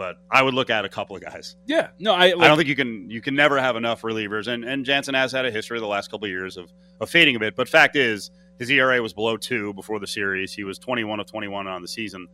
But 0.00 0.16
I 0.30 0.42
would 0.42 0.54
look 0.54 0.70
at 0.70 0.86
a 0.86 0.88
couple 0.88 1.14
of 1.14 1.22
guys. 1.22 1.56
Yeah. 1.66 1.88
No, 1.98 2.14
I, 2.14 2.28
I 2.28 2.30
don't 2.30 2.56
think 2.56 2.70
you 2.70 2.74
can 2.74 3.10
you 3.10 3.20
can 3.20 3.34
never 3.34 3.60
have 3.60 3.76
enough 3.76 4.00
relievers. 4.00 4.46
And 4.46 4.64
and 4.64 4.82
Jansen 4.82 5.12
has 5.12 5.30
had 5.30 5.44
a 5.44 5.50
history 5.50 5.78
the 5.78 5.86
last 5.86 6.10
couple 6.10 6.24
of 6.24 6.30
years 6.30 6.56
of 6.56 6.72
of 7.02 7.10
fading 7.10 7.36
a 7.36 7.38
bit. 7.38 7.54
But 7.54 7.68
fact 7.68 7.96
is, 7.96 8.30
his 8.58 8.70
ERA 8.70 9.02
was 9.02 9.12
below 9.12 9.36
two 9.36 9.74
before 9.74 10.00
the 10.00 10.06
series. 10.06 10.54
He 10.54 10.64
was 10.64 10.78
21 10.78 11.20
of 11.20 11.26
21 11.26 11.66
on 11.66 11.82
the 11.82 11.88
season, 11.88 12.28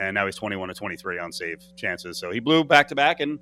and 0.00 0.14
now 0.14 0.26
he's 0.26 0.34
21 0.34 0.68
of 0.68 0.76
23 0.76 1.20
on 1.20 1.30
save 1.30 1.62
chances. 1.76 2.18
So 2.18 2.32
he 2.32 2.40
blew 2.40 2.64
back 2.64 2.88
to 2.88 2.96
back, 2.96 3.20
and 3.20 3.38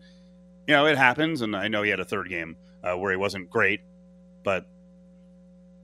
you 0.67 0.75
know 0.75 0.85
it 0.85 0.99
happens. 0.99 1.41
And 1.41 1.57
I 1.57 1.69
know 1.69 1.81
he 1.81 1.89
had 1.89 2.01
a 2.01 2.05
third 2.05 2.29
game 2.29 2.57
uh, 2.85 2.99
where 2.99 3.13
he 3.13 3.17
wasn't 3.17 3.49
great, 3.49 3.81
but 4.45 4.67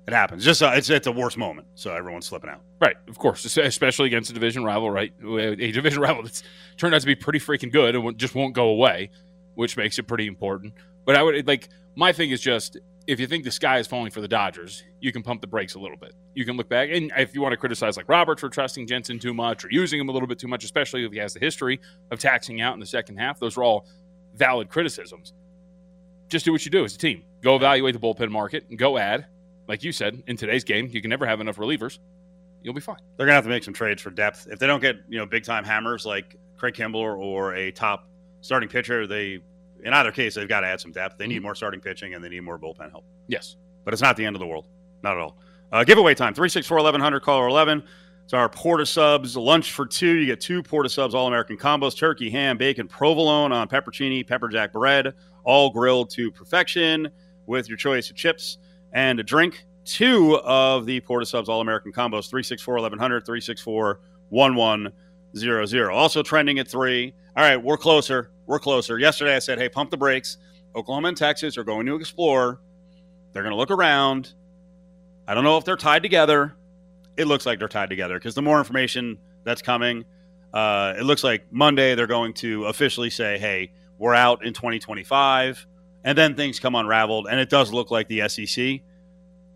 It 0.06 0.12
happens. 0.12 0.44
Just 0.44 0.62
uh, 0.62 0.72
it's 0.74 0.88
at 0.90 1.02
the 1.02 1.10
worst 1.10 1.36
moment, 1.36 1.66
so 1.74 1.92
everyone's 1.92 2.26
slipping 2.26 2.48
out. 2.48 2.60
Right, 2.80 2.96
of 3.08 3.18
course, 3.18 3.44
especially 3.44 4.06
against 4.06 4.30
a 4.30 4.32
division 4.32 4.62
rival, 4.62 4.88
right? 4.90 5.12
A 5.20 5.72
division 5.72 6.00
rival 6.02 6.22
that's 6.22 6.44
turned 6.76 6.94
out 6.94 7.00
to 7.00 7.06
be 7.06 7.16
pretty 7.16 7.40
freaking 7.40 7.72
good 7.72 7.96
and 7.96 8.16
just 8.16 8.34
won't 8.34 8.54
go 8.54 8.68
away, 8.68 9.10
which 9.54 9.76
makes 9.76 9.98
it 9.98 10.04
pretty 10.04 10.28
important. 10.28 10.74
But 11.04 11.16
I 11.16 11.22
would 11.24 11.46
like 11.46 11.68
my 11.96 12.12
thing 12.12 12.30
is 12.30 12.40
just 12.40 12.78
if 13.08 13.18
you 13.18 13.26
think 13.26 13.44
the 13.44 13.50
sky 13.50 13.78
is 13.78 13.86
falling 13.86 14.10
for 14.10 14.20
the 14.20 14.28
Dodgers, 14.28 14.84
you 15.00 15.12
can 15.12 15.22
pump 15.22 15.40
the 15.40 15.46
brakes 15.46 15.74
a 15.74 15.78
little 15.80 15.96
bit. 15.96 16.12
You 16.34 16.44
can 16.44 16.56
look 16.56 16.68
back, 16.68 16.88
and 16.92 17.12
if 17.16 17.34
you 17.34 17.40
want 17.40 17.52
to 17.52 17.56
criticize 17.56 17.96
like 17.96 18.08
Roberts 18.08 18.40
for 18.40 18.48
trusting 18.48 18.86
Jansen 18.86 19.18
too 19.18 19.34
much 19.34 19.64
or 19.64 19.68
using 19.70 19.98
him 19.98 20.08
a 20.08 20.12
little 20.12 20.28
bit 20.28 20.38
too 20.38 20.48
much, 20.48 20.64
especially 20.64 21.04
if 21.04 21.12
he 21.12 21.18
has 21.18 21.34
the 21.34 21.40
history 21.40 21.80
of 22.12 22.18
taxing 22.20 22.60
out 22.60 22.74
in 22.74 22.80
the 22.80 22.86
second 22.86 23.16
half, 23.16 23.40
those 23.40 23.56
are 23.56 23.64
all 23.64 23.86
valid 24.34 24.68
criticisms. 24.68 25.32
Just 26.28 26.44
do 26.44 26.52
what 26.52 26.64
you 26.64 26.70
do 26.70 26.84
as 26.84 26.94
a 26.94 26.98
team. 26.98 27.22
Go 27.42 27.56
evaluate 27.56 27.94
the 27.94 28.00
bullpen 28.00 28.30
market 28.30 28.66
and 28.68 28.78
go 28.78 28.98
add. 28.98 29.26
Like 29.68 29.82
you 29.82 29.92
said, 29.92 30.22
in 30.26 30.36
today's 30.36 30.64
game, 30.64 30.88
you 30.92 31.00
can 31.00 31.08
never 31.08 31.26
have 31.26 31.40
enough 31.40 31.56
relievers. 31.56 31.98
You'll 32.62 32.74
be 32.74 32.80
fine. 32.80 32.98
They're 33.16 33.26
gonna 33.26 33.34
have 33.34 33.44
to 33.44 33.50
make 33.50 33.64
some 33.64 33.74
trades 33.74 34.02
for 34.02 34.10
depth. 34.10 34.48
If 34.50 34.58
they 34.58 34.66
don't 34.66 34.80
get 34.80 34.96
you 35.08 35.18
know 35.18 35.26
big 35.26 35.44
time 35.44 35.64
hammers 35.64 36.04
like 36.04 36.36
Craig 36.56 36.74
Kimbrel 36.74 37.16
or, 37.18 37.54
a 37.54 37.70
top 37.70 38.08
starting 38.40 38.68
pitcher, 38.68 39.06
they 39.06 39.40
in 39.84 39.92
either 39.92 40.10
case 40.10 40.34
they've 40.34 40.48
got 40.48 40.60
to 40.60 40.66
add 40.66 40.80
some 40.80 40.90
depth. 40.90 41.18
They 41.18 41.26
need 41.26 41.42
more 41.42 41.54
starting 41.54 41.80
pitching 41.80 42.14
and 42.14 42.24
they 42.24 42.28
need 42.28 42.40
more 42.40 42.58
bullpen 42.58 42.90
help. 42.90 43.04
Yes. 43.28 43.56
But 43.84 43.92
it's 43.92 44.02
not 44.02 44.16
the 44.16 44.24
end 44.24 44.34
of 44.34 44.40
the 44.40 44.46
world, 44.46 44.66
not 45.02 45.12
at 45.12 45.18
all. 45.18 45.36
Uh, 45.70 45.84
giveaway 45.84 46.14
time 46.14 46.34
364 46.34 46.78
1100 46.78 47.20
caller 47.20 47.48
11. 47.48 47.82
It's 48.24 48.32
our 48.32 48.48
Port 48.48 48.80
of 48.80 48.88
Subs 48.88 49.36
lunch 49.36 49.70
for 49.70 49.86
two. 49.86 50.14
You 50.14 50.26
get 50.26 50.40
two 50.40 50.60
Port 50.60 50.86
of 50.86 50.90
Subs 50.90 51.14
All 51.14 51.28
American 51.28 51.56
combos: 51.56 51.96
turkey, 51.96 52.28
ham, 52.30 52.56
bacon, 52.56 52.88
provolone 52.88 53.52
on 53.52 53.68
peppercini, 53.68 54.26
pepper 54.26 54.48
jack 54.48 54.72
bread, 54.72 55.14
all 55.44 55.70
grilled 55.70 56.10
to 56.10 56.32
perfection 56.32 57.08
with 57.46 57.68
your 57.68 57.76
choice 57.76 58.10
of 58.10 58.16
chips 58.16 58.58
and 58.96 59.20
a 59.20 59.22
drink. 59.22 59.64
Two 59.84 60.38
of 60.38 60.86
the 60.86 61.00
Port 61.00 61.22
of 61.22 61.28
Subs 61.28 61.48
All 61.48 61.60
American 61.60 61.92
combos 61.92 62.28
364 62.28 62.74
1100, 62.74 63.24
364 63.24 64.00
1100. 64.30 65.90
Also 65.92 66.22
trending 66.24 66.58
at 66.58 66.66
three. 66.66 67.14
All 67.36 67.44
right, 67.44 67.62
we're 67.62 67.76
closer. 67.76 68.30
We're 68.46 68.58
closer. 68.58 68.98
Yesterday 68.98 69.36
I 69.36 69.38
said, 69.38 69.58
hey, 69.58 69.68
pump 69.68 69.90
the 69.90 69.96
brakes. 69.96 70.38
Oklahoma 70.74 71.08
and 71.08 71.16
Texas 71.16 71.56
are 71.56 71.62
going 71.62 71.86
to 71.86 71.94
explore. 71.94 72.60
They're 73.32 73.42
going 73.42 73.52
to 73.52 73.58
look 73.58 73.70
around. 73.70 74.32
I 75.28 75.34
don't 75.34 75.44
know 75.44 75.58
if 75.58 75.64
they're 75.64 75.76
tied 75.76 76.02
together. 76.02 76.56
It 77.16 77.26
looks 77.26 77.44
like 77.46 77.58
they're 77.58 77.68
tied 77.68 77.90
together 77.90 78.14
because 78.14 78.34
the 78.34 78.42
more 78.42 78.58
information 78.58 79.18
that's 79.44 79.62
coming, 79.62 80.04
uh, 80.54 80.94
it 80.98 81.02
looks 81.02 81.22
like 81.22 81.44
Monday 81.50 81.94
they're 81.94 82.06
going 82.06 82.32
to 82.34 82.64
officially 82.64 83.10
say, 83.10 83.38
hey, 83.38 83.72
we're 83.98 84.14
out 84.14 84.44
in 84.44 84.54
2025. 84.54 85.66
And 86.06 86.16
then 86.16 86.36
things 86.36 86.60
come 86.60 86.76
unraveled. 86.76 87.26
And 87.28 87.38
it 87.40 87.50
does 87.50 87.72
look 87.72 87.90
like 87.90 88.08
the 88.08 88.26
SEC 88.28 88.80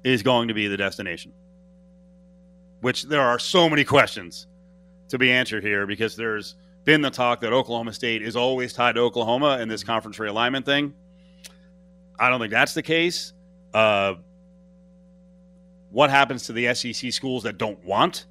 is 0.02 0.22
going 0.22 0.48
to 0.48 0.54
be 0.54 0.66
the 0.66 0.76
destination, 0.76 1.32
which 2.80 3.04
there 3.04 3.22
are 3.22 3.38
so 3.38 3.70
many 3.70 3.84
questions 3.84 4.48
to 5.08 5.18
be 5.18 5.30
answered 5.30 5.62
here 5.62 5.86
because 5.86 6.16
there's 6.16 6.56
been 6.84 7.02
the 7.02 7.10
talk 7.10 7.40
that 7.42 7.52
Oklahoma 7.52 7.92
State 7.92 8.22
is 8.22 8.34
always 8.34 8.72
tied 8.72 8.96
to 8.96 9.00
Oklahoma 9.00 9.58
in 9.60 9.68
this 9.68 9.84
conference 9.84 10.18
realignment 10.18 10.64
thing. 10.64 10.92
I 12.18 12.28
don't 12.28 12.40
think 12.40 12.50
that's 12.50 12.74
the 12.74 12.82
case. 12.82 13.32
Uh, 13.72 14.14
what 15.90 16.10
happens 16.10 16.46
to 16.46 16.52
the 16.52 16.74
SEC 16.74 17.12
schools 17.12 17.44
that 17.44 17.58
don't 17.58 17.82
want 17.84 18.26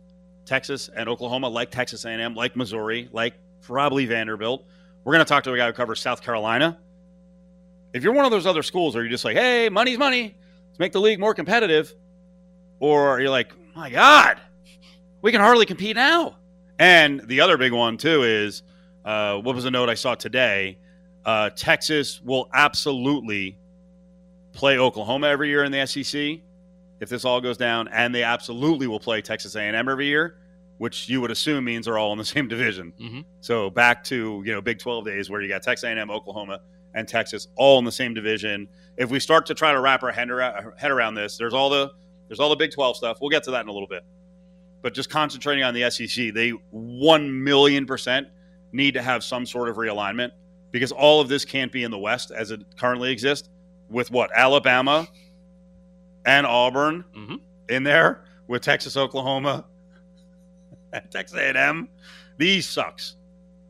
Texas 0.46 0.90
and 0.94 1.08
Oklahoma, 1.08 1.48
like 1.48 1.72
Texas 1.72 2.04
A&M, 2.04 2.36
like 2.36 2.58
Missouri, 2.58 3.08
like 3.14 3.36
probably 3.62 4.06
Vanderbilt? 4.06 4.66
We're 5.06 5.14
going 5.14 5.26
to 5.26 5.30
talk 5.30 5.46
to 5.46 5.54
a 5.54 5.58
guy 5.58 5.68
who 5.68 5.74
covers 5.74 6.02
South 6.02 6.22
Carolina. 6.22 6.78
If 7.94 8.04
you're 8.04 8.14
one 8.14 8.26
of 8.26 8.32
those 8.32 8.46
other 8.46 8.64
schools, 8.64 8.96
are 8.96 9.04
you 9.04 9.10
just 9.10 9.26
like, 9.26 9.36
hey, 9.36 9.70
money's 9.70 9.98
money, 9.98 10.36
let's 10.70 10.80
make 10.80 10.92
the 10.92 11.02
league 11.02 11.20
more 11.20 11.34
competitive, 11.34 11.94
or 12.80 13.20
you're 13.20 13.30
like, 13.30 13.52
my 13.76 13.90
God, 13.90 14.40
we 15.22 15.32
can 15.32 15.42
hardly 15.42 15.66
compete 15.66 15.96
now. 15.96 16.38
And 16.78 17.22
the 17.28 17.42
other 17.42 17.58
big 17.58 17.74
one 17.74 17.98
too 17.98 18.24
is 18.24 18.64
uh, 19.06 19.38
what 19.38 19.56
was 19.56 19.66
a 19.66 19.72
note 19.72 19.90
I 19.90 19.96
saw 19.96 20.16
today? 20.16 20.78
Uh, 21.26 21.50
Texas 21.50 22.22
will 22.24 22.48
absolutely 22.54 23.58
play 24.54 24.78
Oklahoma 24.78 25.28
every 25.28 25.50
year 25.50 25.64
in 25.64 25.72
the 25.72 25.86
SEC 25.86 26.40
if 27.00 27.08
this 27.10 27.24
all 27.26 27.40
goes 27.42 27.58
down, 27.58 27.88
and 27.90 28.14
they 28.14 28.24
absolutely 28.24 28.86
will 28.88 29.00
play 29.00 29.22
Texas 29.22 29.56
A&M 29.56 29.88
every 29.88 30.06
year, 30.08 30.38
which 30.80 31.08
you 31.08 31.22
would 31.22 31.32
assume 31.32 31.64
means 31.64 31.86
they're 31.86 31.98
all 31.98 32.12
in 32.12 32.18
the 32.18 32.26
same 32.36 32.48
division. 32.48 32.94
Mhm. 33.00 33.26
So 33.42 33.70
back 33.70 34.04
to 34.06 34.42
you 34.46 34.54
know 34.54 34.62
Big 34.62 34.80
12 34.80 35.06
days 35.06 35.30
where 35.30 35.42
you 35.42 35.48
got 35.50 35.64
Texas 35.64 35.86
A&M, 35.86 36.10
Oklahoma, 36.12 36.60
and 36.94 37.08
Texas 37.08 37.48
all 37.56 37.80
in 37.80 37.86
the 37.86 37.92
same 37.92 38.14
division. 38.14 38.68
If 38.98 39.10
we 39.10 39.20
start 39.20 39.46
to 39.48 39.54
try 39.54 39.72
to 39.72 39.80
wrap 39.80 40.04
our 40.04 40.12
head 40.12 40.30
around, 40.30 40.74
head 40.78 40.92
around 40.92 41.16
this, 41.16 41.38
there's 41.38 41.54
all 41.54 41.70
the 41.70 41.92
there's 42.28 42.40
all 42.40 42.50
the 42.50 42.56
Big 42.56 42.72
12 42.72 42.98
stuff. 42.98 43.18
We'll 43.22 43.30
get 43.32 43.44
to 43.44 43.52
that 43.52 43.62
in 43.62 43.70
a 43.70 43.72
little 43.72 43.88
bit. 43.88 44.04
But 44.82 44.94
just 44.94 45.10
concentrating 45.10 45.64
on 45.64 45.74
the 45.74 45.90
SEC, 45.90 46.34
they 46.34 46.50
1 46.72 47.44
million 47.44 47.86
percent 47.86 48.28
need 48.72 48.94
to 48.94 49.02
have 49.02 49.24
some 49.24 49.46
sort 49.46 49.68
of 49.68 49.78
realignment 49.78 50.32
because 50.72 50.92
all 50.92 51.20
of 51.22 51.28
this 51.28 51.44
can't 51.44 51.72
be 51.72 51.84
in 51.84 51.90
the 51.92 51.98
West 51.98 52.32
as 52.32 52.52
it 52.52 52.62
currently 52.78 53.12
exists 53.12 53.50
with 53.90 54.12
what? 54.12 54.30
Alabama 54.36 55.08
and 56.26 56.46
Auburn 56.46 57.04
Mhm. 57.18 57.40
in 57.70 57.84
there 57.84 58.24
with 58.48 58.62
Texas, 58.62 58.96
Oklahoma, 58.96 59.66
and 60.94 61.10
Texas 61.10 61.38
A&M. 61.38 61.90
These 62.38 62.68
sucks. 62.70 63.16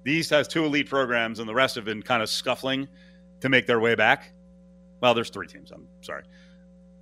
These 0.04 0.30
has 0.32 0.48
two 0.48 0.66
elite 0.66 0.90
programs, 0.90 1.40
and 1.40 1.48
the 1.48 1.54
rest 1.54 1.76
have 1.76 1.86
been 1.86 2.02
kind 2.02 2.22
of 2.22 2.30
scuffling 2.30 2.88
to 3.42 3.50
make 3.50 3.68
their 3.68 3.80
way 3.80 3.96
back. 3.96 4.32
Well, 5.02 5.14
there's 5.14 5.30
three 5.30 5.48
teams. 5.48 5.72
I'm 5.72 5.88
sorry. 6.02 6.24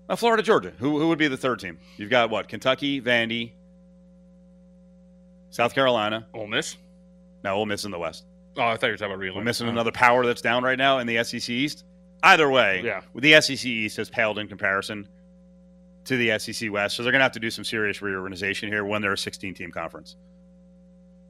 Uh, 0.09 0.15
Florida, 0.15 0.43
Georgia. 0.43 0.71
Who, 0.79 0.99
who 0.99 1.07
would 1.09 1.17
be 1.19 1.27
the 1.27 1.37
third 1.37 1.59
team? 1.59 1.79
You've 1.97 2.09
got 2.09 2.29
what? 2.29 2.47
Kentucky, 2.47 3.01
Vandy, 3.01 3.51
South 5.49 5.73
Carolina. 5.73 6.27
Ole 6.33 6.47
Miss. 6.47 6.77
No, 7.43 7.55
Ole 7.55 7.65
Miss 7.65 7.85
in 7.85 7.91
the 7.91 7.99
West. 7.99 8.25
Oh, 8.57 8.61
I 8.61 8.75
thought 8.77 8.87
you 8.87 8.93
were 8.93 8.97
talking 8.97 9.11
about 9.13 9.19
real. 9.21 9.35
We're 9.35 9.43
missing 9.43 9.67
another 9.67 9.91
power 9.91 10.25
that's 10.25 10.41
down 10.41 10.63
right 10.63 10.77
now 10.77 10.99
in 10.99 11.07
the 11.07 11.23
SEC 11.23 11.49
East. 11.49 11.83
Either 12.23 12.49
way, 12.49 12.81
Yeah. 12.83 13.01
the 13.13 13.39
SEC 13.41 13.65
East 13.65 13.97
has 13.97 14.09
paled 14.09 14.39
in 14.39 14.47
comparison 14.47 15.07
to 16.05 16.17
the 16.17 16.37
SEC 16.39 16.71
West, 16.71 16.95
so 16.95 17.03
they're 17.03 17.11
going 17.11 17.19
to 17.19 17.23
have 17.25 17.33
to 17.33 17.39
do 17.39 17.51
some 17.51 17.63
serious 17.63 18.01
reorganization 18.01 18.69
here 18.69 18.83
when 18.83 19.01
they're 19.01 19.11
a 19.13 19.15
16-team 19.17 19.71
conference. 19.71 20.15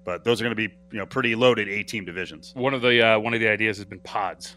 But 0.06 0.24
those 0.24 0.40
are 0.40 0.46
going 0.46 0.56
to 0.56 0.68
be, 0.70 0.74
you 0.92 1.00
know, 1.00 1.06
pretty 1.06 1.36
loaded 1.36 1.68
eight-team 1.68 2.06
divisions. 2.06 2.54
One 2.56 2.74
of 2.74 2.82
the 2.82 3.06
uh, 3.06 3.20
one 3.20 3.34
of 3.34 3.42
the 3.42 3.50
ideas 3.50 3.76
has 3.78 3.86
been 3.86 4.00
pods, 4.00 4.56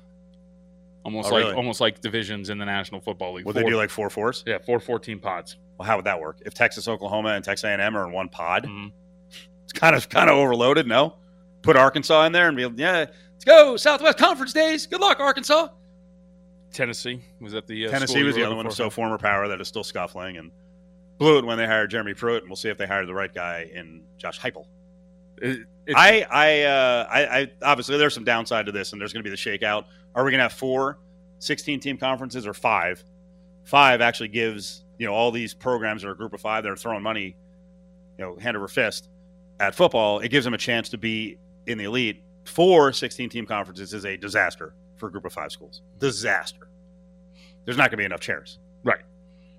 almost 1.04 1.30
Oh, 1.30 1.34
like 1.34 1.44
really? 1.44 1.54
almost 1.56 1.80
like 1.80 2.00
divisions 2.00 2.50
in 2.50 2.58
the 2.58 2.64
National 2.66 3.00
Football 3.00 3.34
League. 3.34 3.46
Would 3.46 3.56
they 3.56 3.64
do 3.64 3.76
like 3.76 3.90
four 3.90 4.10
fours? 4.10 4.42
yeah, 4.46 4.58
four 4.58 4.80
14 4.80 5.18
pods. 5.18 5.56
Well, 5.78 5.86
how 5.86 5.96
would 5.96 6.04
that 6.06 6.20
work? 6.20 6.38
If 6.44 6.54
Texas, 6.54 6.86
Oklahoma, 6.88 7.30
and 7.30 7.44
Texas 7.44 7.64
A&M 7.64 7.96
are 7.96 8.06
in 8.06 8.12
one 8.12 8.28
pod, 8.28 8.66
Mhm. 8.66 8.92
it's 9.64 9.72
kind 9.72 9.96
of 9.96 10.08
kind 10.08 10.28
of 10.28 10.36
overloaded. 10.36 10.86
No, 10.86 11.16
put 11.62 11.76
Arkansas 11.76 12.24
in 12.26 12.32
there 12.32 12.48
and 12.48 12.56
be 12.56 12.62
yeah, 12.80 13.06
let's 13.32 13.44
go 13.46 13.76
Southwest 13.76 14.18
Conference 14.18 14.52
days. 14.52 14.86
Good 14.86 15.00
luck, 15.00 15.20
Arkansas. 15.20 15.68
Tennessee 16.72 17.20
was 17.40 17.52
that 17.52 17.66
the 17.66 17.86
uh, 17.86 17.90
Tennessee 17.90 18.22
was 18.22 18.36
the 18.36 18.44
other 18.44 18.54
one, 18.54 18.66
for? 18.66 18.70
so 18.74 18.90
former 18.90 19.18
power 19.18 19.48
that 19.48 19.60
is 19.60 19.66
still 19.68 19.82
scuffling 19.82 20.36
and 20.36 20.52
blew 21.18 21.38
it 21.38 21.44
when 21.44 21.58
they 21.58 21.66
hired 21.66 21.90
Jeremy 21.90 22.14
Pruitt, 22.14 22.42
and 22.42 22.50
we'll 22.50 22.56
see 22.56 22.68
if 22.68 22.78
they 22.78 22.86
hired 22.86 23.08
the 23.08 23.14
right 23.14 23.32
guy 23.34 23.68
in 23.74 24.02
Josh 24.18 24.38
Heupel. 24.40 24.66
It- 25.40 25.66
I, 25.94 26.26
I, 26.30 26.62
uh, 26.62 27.06
I, 27.10 27.40
I, 27.40 27.50
obviously 27.62 27.98
there's 27.98 28.14
some 28.14 28.24
downside 28.24 28.66
to 28.66 28.72
this, 28.72 28.92
and 28.92 29.00
there's 29.00 29.12
going 29.12 29.24
to 29.24 29.28
be 29.28 29.34
the 29.34 29.36
shakeout. 29.36 29.84
Are 30.14 30.24
we 30.24 30.30
going 30.30 30.38
to 30.38 30.44
have 30.44 30.52
four 30.52 30.98
16 31.38 31.80
team 31.80 31.96
conferences 31.96 32.46
or 32.46 32.54
five? 32.54 33.04
Five 33.64 34.00
actually 34.00 34.28
gives 34.28 34.84
you 34.98 35.06
know 35.06 35.12
all 35.12 35.30
these 35.30 35.54
programs 35.54 36.02
that 36.02 36.08
are 36.08 36.12
a 36.12 36.16
group 36.16 36.32
of 36.32 36.40
five 36.40 36.64
that 36.64 36.70
are 36.70 36.76
throwing 36.76 37.02
money, 37.02 37.36
you 38.18 38.24
know, 38.24 38.36
hand 38.36 38.56
over 38.56 38.68
fist 38.68 39.08
at 39.58 39.74
football. 39.74 40.20
It 40.20 40.28
gives 40.28 40.44
them 40.44 40.54
a 40.54 40.58
chance 40.58 40.88
to 40.90 40.98
be 40.98 41.38
in 41.66 41.78
the 41.78 41.84
elite. 41.84 42.22
Four 42.44 42.92
16 42.92 43.28
team 43.28 43.46
conferences 43.46 43.92
is 43.92 44.04
a 44.04 44.16
disaster 44.16 44.74
for 44.96 45.08
a 45.08 45.10
group 45.12 45.24
of 45.24 45.32
five 45.32 45.52
schools. 45.52 45.82
Disaster. 45.98 46.68
There's 47.64 47.76
not 47.76 47.84
going 47.84 47.92
to 47.92 47.96
be 47.98 48.04
enough 48.04 48.20
chairs. 48.20 48.58
Right. 48.82 49.02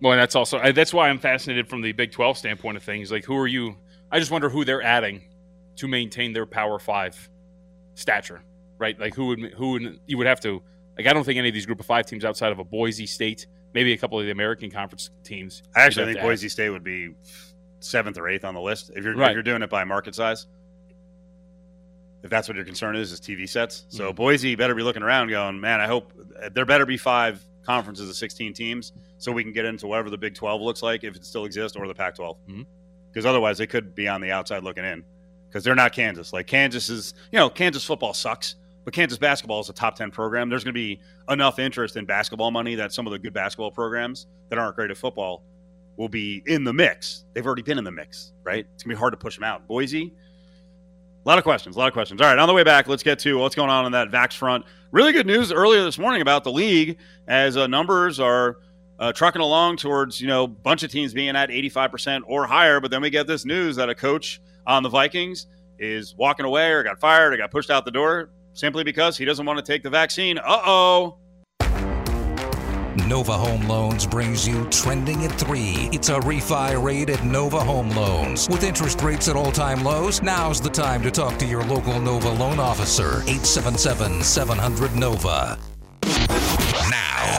Well, 0.01 0.13
and 0.13 0.21
that's 0.21 0.35
also 0.35 0.59
I, 0.59 0.71
that's 0.71 0.93
why 0.93 1.09
I'm 1.09 1.19
fascinated 1.19 1.67
from 1.67 1.81
the 1.81 1.91
Big 1.91 2.11
12 2.11 2.37
standpoint 2.37 2.77
of 2.77 2.83
things. 2.83 3.11
Like, 3.11 3.23
who 3.23 3.35
are 3.37 3.47
you? 3.47 3.75
I 4.11 4.19
just 4.19 4.31
wonder 4.31 4.49
who 4.49 4.65
they're 4.65 4.81
adding 4.81 5.21
to 5.77 5.87
maintain 5.87 6.33
their 6.33 6.45
Power 6.45 6.79
Five 6.79 7.29
stature, 7.95 8.41
right? 8.77 8.99
Like, 8.99 9.15
who 9.15 9.27
would 9.27 9.39
who 9.53 9.71
would 9.71 9.99
you 10.07 10.17
would 10.17 10.27
have 10.27 10.39
to? 10.41 10.61
Like, 10.97 11.07
I 11.07 11.13
don't 11.13 11.23
think 11.23 11.37
any 11.37 11.47
of 11.47 11.53
these 11.53 11.65
Group 11.65 11.79
of 11.79 11.85
Five 11.85 12.05
teams 12.05 12.25
outside 12.25 12.51
of 12.51 12.59
a 12.59 12.63
Boise 12.63 13.05
State, 13.07 13.47
maybe 13.73 13.93
a 13.93 13.97
couple 13.97 14.19
of 14.19 14.25
the 14.25 14.31
American 14.31 14.69
Conference 14.69 15.09
teams. 15.23 15.63
I 15.75 15.81
actually 15.81 16.13
think. 16.13 16.21
Boise 16.23 16.49
State 16.49 16.69
would 16.69 16.83
be 16.83 17.15
seventh 17.79 18.17
or 18.17 18.27
eighth 18.29 18.45
on 18.45 18.53
the 18.53 18.61
list 18.61 18.91
if 18.95 19.03
you're 19.03 19.15
Right. 19.15 19.31
if 19.31 19.33
you're 19.33 19.43
doing 19.43 19.61
it 19.63 19.69
by 19.69 19.83
market 19.83 20.13
size. 20.15 20.47
If 22.23 22.29
that's 22.29 22.47
what 22.47 22.55
your 22.55 22.65
concern 22.65 22.95
is, 22.95 23.11
is 23.11 23.19
TV 23.19 23.47
sets. 23.47 23.85
So 23.89 24.11
Mhm. 24.11 24.15
Boise 24.15 24.55
better 24.55 24.75
be 24.75 24.83
looking 24.83 25.01
around, 25.01 25.29
going, 25.29 25.59
man. 25.59 25.81
I 25.81 25.87
hope 25.87 26.13
there 26.53 26.65
better 26.65 26.85
be 26.85 26.97
five 26.97 27.43
conferences 27.63 28.09
of 28.09 28.15
16 28.15 28.53
teams, 28.53 28.93
so 29.17 29.31
we 29.31 29.43
can 29.43 29.51
get 29.53 29.65
into 29.65 29.87
whatever 29.87 30.09
the 30.11 30.17
Big 30.19 30.35
12 30.35 30.61
looks 30.61 30.83
like 30.83 31.03
if 31.03 31.15
it 31.15 31.25
still 31.25 31.45
exists, 31.45 31.75
or 31.75 31.87
the 31.87 31.95
Pac-12. 31.95 32.37
Mhm. 32.47 32.65
Because 33.11 33.25
otherwise, 33.25 33.57
they 33.57 33.65
could 33.67 33.95
be 33.95 34.07
on 34.07 34.21
the 34.21 34.31
outside 34.31 34.63
looking 34.63 34.83
in. 34.85 35.03
Because 35.51 35.65
they're 35.65 35.75
not 35.75 35.91
Kansas. 35.91 36.31
Like 36.31 36.47
Kansas 36.47 36.89
is, 36.89 37.13
you 37.31 37.37
know, 37.37 37.49
Kansas 37.49 37.83
football 37.83 38.13
sucks, 38.13 38.55
but 38.85 38.93
Kansas 38.93 39.17
basketball 39.17 39.59
is 39.59 39.67
a 39.67 39.73
top 39.73 39.95
10 39.95 40.09
program. 40.09 40.47
There's 40.49 40.63
going 40.63 40.73
to 40.73 40.79
be 40.79 41.01
enough 41.29 41.59
interest 41.59 41.97
in 41.97 42.05
basketball 42.05 42.51
money 42.51 42.75
that 42.75 42.93
some 42.93 43.05
of 43.05 43.11
the 43.11 43.19
good 43.19 43.33
basketball 43.33 43.71
programs 43.71 44.27
that 44.49 44.57
aren't 44.57 44.77
great 44.77 44.91
at 44.91 44.97
football 44.97 45.43
will 45.97 46.07
be 46.07 46.41
in 46.45 46.63
the 46.63 46.71
mix. 46.71 47.25
They've 47.33 47.45
already 47.45 47.63
been 47.63 47.77
in 47.77 47.83
the 47.83 47.91
mix, 47.91 48.31
right? 48.43 48.65
It's 48.73 48.83
gonna 48.83 48.95
be 48.95 48.99
hard 48.99 49.11
to 49.11 49.17
push 49.17 49.35
them 49.35 49.43
out. 49.43 49.67
Boise, 49.67 50.13
a 51.23 51.29
lot 51.29 51.37
of 51.37 51.43
questions, 51.43 51.75
a 51.75 51.79
lot 51.79 51.87
of 51.87 51.93
questions. 51.93 52.21
All 52.21 52.27
right, 52.27 52.39
on 52.39 52.47
the 52.47 52.53
way 52.53 52.63
back, 52.63 52.87
let's 52.87 53.03
get 53.03 53.19
to 53.19 53.37
what's 53.37 53.55
going 53.55 53.69
on 53.69 53.85
on 53.85 53.91
that 53.91 54.09
Vax 54.09 54.35
front. 54.35 54.65
Really 54.91 55.11
good 55.11 55.27
news 55.27 55.51
earlier 55.51 55.83
this 55.83 55.99
morning 55.99 56.21
about 56.21 56.43
the 56.43 56.51
league 56.51 56.97
as 57.27 57.57
uh, 57.57 57.67
numbers 57.67 58.19
are 58.19 58.57
uh, 59.01 59.11
trucking 59.11 59.41
along 59.41 59.77
towards 59.77 60.21
you 60.21 60.27
know 60.27 60.43
a 60.45 60.47
bunch 60.47 60.83
of 60.83 60.91
teams 60.91 61.13
being 61.13 61.35
at 61.35 61.49
85% 61.49 62.21
or 62.27 62.45
higher. 62.45 62.79
But 62.79 62.91
then 62.91 63.01
we 63.01 63.09
get 63.09 63.27
this 63.27 63.43
news 63.43 63.75
that 63.75 63.89
a 63.89 63.95
coach 63.95 64.39
on 64.65 64.83
the 64.83 64.89
Vikings 64.89 65.47
is 65.79 66.15
walking 66.15 66.45
away 66.45 66.71
or 66.71 66.83
got 66.83 66.99
fired 66.99 67.33
or 67.33 67.37
got 67.37 67.51
pushed 67.51 67.71
out 67.71 67.83
the 67.83 67.91
door 67.91 68.29
simply 68.53 68.83
because 68.83 69.17
he 69.17 69.25
doesn't 69.25 69.45
want 69.45 69.57
to 69.57 69.63
take 69.63 69.83
the 69.83 69.89
vaccine. 69.89 70.37
Uh 70.37 70.61
oh. 70.65 71.17
Nova 73.07 73.33
Home 73.33 73.67
Loans 73.67 74.05
brings 74.05 74.47
you 74.47 74.65
Trending 74.69 75.25
at 75.25 75.31
3. 75.39 75.89
It's 75.91 76.09
a 76.09 76.19
refi 76.19 76.81
rate 76.81 77.09
at 77.09 77.23
Nova 77.23 77.59
Home 77.59 77.89
Loans. 77.89 78.47
With 78.49 78.63
interest 78.63 79.01
rates 79.01 79.27
at 79.27 79.35
all 79.35 79.51
time 79.51 79.83
lows, 79.83 80.21
now's 80.21 80.61
the 80.61 80.69
time 80.69 81.01
to 81.03 81.11
talk 81.11 81.37
to 81.39 81.45
your 81.45 81.63
local 81.63 81.99
Nova 81.99 82.29
loan 82.29 82.59
officer. 82.59 83.21
877 83.23 84.23
700 84.23 84.95
Nova. 84.95 85.57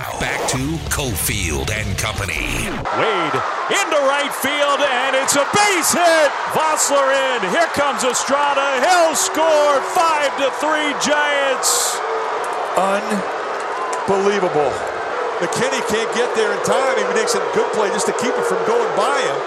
Now, 0.02 0.18
back 0.18 0.42
to 0.50 0.58
Cofield 0.90 1.70
and 1.70 1.86
Company. 1.94 2.66
Wade 2.98 3.36
into 3.70 3.98
right 4.10 4.34
field, 4.42 4.82
and 4.82 5.14
it's 5.14 5.38
a 5.38 5.46
base 5.54 5.94
hit. 5.94 6.30
Vosler 6.58 7.14
in. 7.14 7.46
Here 7.54 7.70
comes 7.78 8.02
Estrada. 8.02 8.82
He'll 8.82 9.14
score 9.14 9.78
five 9.94 10.34
to 10.42 10.50
three 10.58 10.90
Giants. 10.98 12.02
Unbelievable. 12.74 14.74
McKinney 15.38 15.78
can't 15.86 16.10
get 16.18 16.34
there 16.34 16.50
in 16.50 16.58
time. 16.66 16.98
He 16.98 17.06
makes 17.14 17.38
a 17.38 17.42
good 17.54 17.70
play 17.70 17.86
just 17.94 18.10
to 18.10 18.14
keep 18.18 18.34
it 18.34 18.46
from 18.50 18.58
going 18.66 18.90
by 18.98 19.22
him. 19.22 19.38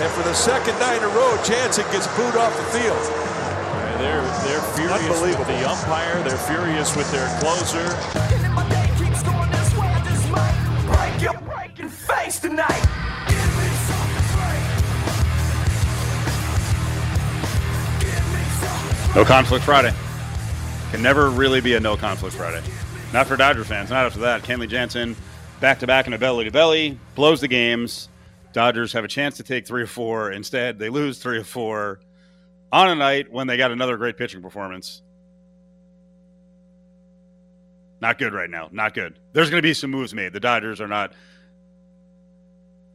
And 0.00 0.08
for 0.16 0.24
the 0.24 0.32
second 0.32 0.80
night 0.80 0.96
in 0.96 1.04
a 1.04 1.12
row, 1.12 1.36
Jansen 1.44 1.84
gets 1.92 2.08
booed 2.16 2.40
off 2.40 2.56
the 2.56 2.80
field. 2.80 3.04
They're 4.00 4.24
they're 4.48 4.64
furious 4.72 5.20
with 5.20 5.46
the 5.46 5.60
umpire. 5.68 6.24
They're 6.24 6.40
furious 6.48 6.96
with 6.96 7.12
their 7.12 7.28
closer. 7.38 7.84
No 19.14 19.24
conflict 19.24 19.64
Friday. 19.64 19.94
Can 20.90 21.00
never 21.00 21.30
really 21.30 21.60
be 21.60 21.74
a 21.74 21.80
no 21.80 21.96
conflict 21.96 22.34
Friday. 22.34 22.60
Not 23.12 23.28
for 23.28 23.36
Dodger 23.36 23.62
fans. 23.62 23.90
Not 23.90 24.06
after 24.06 24.18
that. 24.20 24.42
Kenley 24.42 24.68
Jansen, 24.68 25.14
back 25.60 25.78
to 25.78 25.86
back 25.86 26.08
in 26.08 26.12
a 26.14 26.18
belly 26.18 26.46
to 26.46 26.50
belly, 26.50 26.98
blows 27.14 27.40
the 27.40 27.46
games. 27.46 28.08
Dodgers 28.52 28.92
have 28.92 29.04
a 29.04 29.08
chance 29.08 29.36
to 29.36 29.44
take 29.44 29.68
three 29.68 29.82
or 29.82 29.86
four. 29.86 30.32
Instead, 30.32 30.80
they 30.80 30.88
lose 30.88 31.18
three 31.20 31.38
or 31.38 31.44
four 31.44 32.00
on 32.72 32.90
a 32.90 32.94
night 32.96 33.32
when 33.32 33.46
they 33.46 33.56
got 33.56 33.70
another 33.70 33.96
great 33.96 34.16
pitching 34.16 34.42
performance. 34.42 35.03
Not 38.04 38.18
good 38.18 38.34
right 38.34 38.50
now. 38.50 38.68
Not 38.70 38.92
good. 38.92 39.18
There's 39.32 39.48
going 39.48 39.62
to 39.62 39.66
be 39.66 39.72
some 39.72 39.90
moves 39.90 40.12
made. 40.12 40.34
The 40.34 40.38
Dodgers 40.38 40.78
are 40.82 40.86
not 40.86 41.14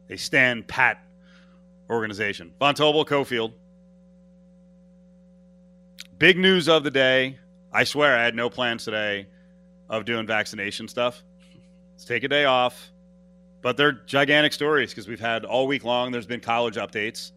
a 0.08 0.16
stand 0.16 0.68
pat 0.68 1.02
organization. 1.90 2.52
Von 2.60 2.76
Tobel, 2.76 3.04
Cofield. 3.04 3.52
Big 6.16 6.38
news 6.38 6.68
of 6.68 6.84
the 6.84 6.92
day. 6.92 7.40
I 7.72 7.82
swear 7.82 8.16
I 8.16 8.22
had 8.22 8.36
no 8.36 8.48
plans 8.48 8.84
today 8.84 9.26
of 9.88 10.04
doing 10.04 10.28
vaccination 10.28 10.86
stuff. 10.86 11.24
Let's 11.94 12.04
take 12.04 12.22
a 12.22 12.28
day 12.28 12.44
off. 12.44 12.92
But 13.62 13.76
they're 13.76 14.02
gigantic 14.06 14.52
stories 14.52 14.90
because 14.90 15.08
we've 15.08 15.18
had 15.18 15.44
all 15.44 15.66
week 15.66 15.82
long, 15.82 16.12
there's 16.12 16.24
been 16.24 16.38
college 16.38 16.76
updates. 16.76 17.32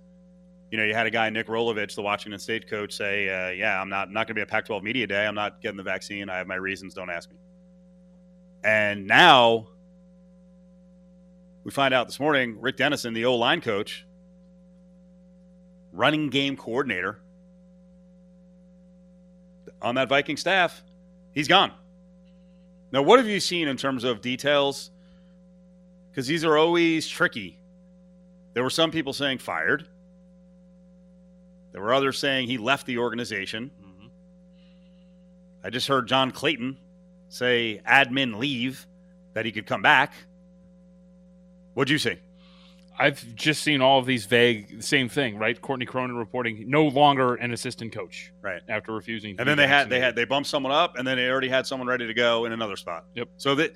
You 0.70 0.78
know, 0.78 0.84
you 0.84 0.94
had 0.94 1.08
a 1.08 1.12
guy, 1.12 1.28
Nick 1.32 1.48
Rolovich, 1.48 1.96
the 1.96 2.04
Washington 2.04 2.40
State 2.40 2.70
coach, 2.70 2.94
say, 2.94 3.30
uh, 3.30 3.50
Yeah, 3.50 3.82
I'm 3.82 3.90
not, 3.90 4.12
not 4.12 4.28
going 4.28 4.36
to 4.36 4.40
be 4.40 4.42
a 4.42 4.46
Pac 4.46 4.66
12 4.66 4.84
media 4.84 5.08
day. 5.08 5.26
I'm 5.26 5.34
not 5.34 5.60
getting 5.60 5.78
the 5.78 5.82
vaccine. 5.82 6.30
I 6.30 6.38
have 6.38 6.46
my 6.46 6.54
reasons. 6.54 6.94
Don't 6.94 7.10
ask 7.10 7.32
me. 7.32 7.38
And 8.64 9.08
now 9.08 9.68
we 11.64 11.72
find 11.72 11.94
out 11.94 12.08
this 12.08 12.20
morning 12.20 12.58
Rick 12.62 12.78
Dennison, 12.78 13.14
the 13.14 13.26
O 13.26 13.36
line 13.36 13.62
coach, 13.62 14.06
running 15.92 16.30
game 16.30 16.56
coordinator 16.56 17.20
on 19.82 19.96
that 19.96 20.08
Viking 20.08 20.38
staff, 20.38 20.82
he's 21.34 21.48
gone. 21.48 21.72
Now, 22.92 23.02
what 23.02 23.20
have 23.20 23.28
you 23.28 23.40
seen 23.40 23.68
in 23.68 23.76
terms 23.76 24.04
of 24.04 24.22
details? 24.22 24.92
Because 26.10 26.28
these 26.28 26.46
are 26.46 26.58
always 26.58 27.08
tricky. 27.08 27.58
There 28.54 28.64
were 28.64 28.70
some 28.70 28.92
people 28.92 29.14
saying 29.14 29.40
fired. 29.40 29.88
There 31.72 31.82
were 31.82 31.94
others 31.94 32.20
saying 32.20 32.48
he 32.48 32.58
left 32.58 32.86
the 32.86 33.00
organization. 33.00 33.72
Mm-hmm. 33.82 34.08
I 35.64 35.70
just 35.72 35.88
heard 35.88 36.08
John 36.08 36.32
Clayton 36.32 36.78
say 37.34 37.82
admin 37.88 38.38
leave, 38.38 38.86
that 39.34 39.46
he 39.46 39.52
could 39.52 39.66
come 39.66 39.82
back. 39.82 40.14
What'd 41.74 41.90
you 41.90 41.98
see? 41.98 42.20
I've 42.98 43.36
just 43.36 43.64
seen 43.64 43.82
all 43.82 43.98
of 43.98 44.06
these 44.06 44.28
vague, 44.28 44.84
same 44.84 45.10
thing, 45.10 45.40
right? 45.40 45.60
Courtney 45.60 45.88
Cronin 45.88 46.16
reporting 46.16 46.66
no 46.70 46.86
longer 46.86 47.34
an 47.34 47.52
assistant 47.52 47.92
coach, 47.92 48.32
Right. 48.40 48.62
After 48.70 48.94
refusing, 48.94 49.36
to 49.36 49.42
And 49.42 49.50
then 49.50 49.58
they 49.58 49.66
had 49.66 49.90
they 49.90 50.00
had 50.00 50.16
they 50.16 50.26
bumped 50.26 50.48
someone 50.48 50.72
up, 50.72 50.96
and 50.96 51.08
then 51.08 51.18
they 51.18 51.28
already 51.28 51.50
had 51.50 51.66
someone 51.66 51.88
ready 51.88 52.06
to 52.06 52.14
go 52.14 52.46
in 52.46 52.52
another 52.52 52.76
spot. 52.76 53.06
Yep. 53.16 53.30
So 53.38 53.56
that 53.56 53.74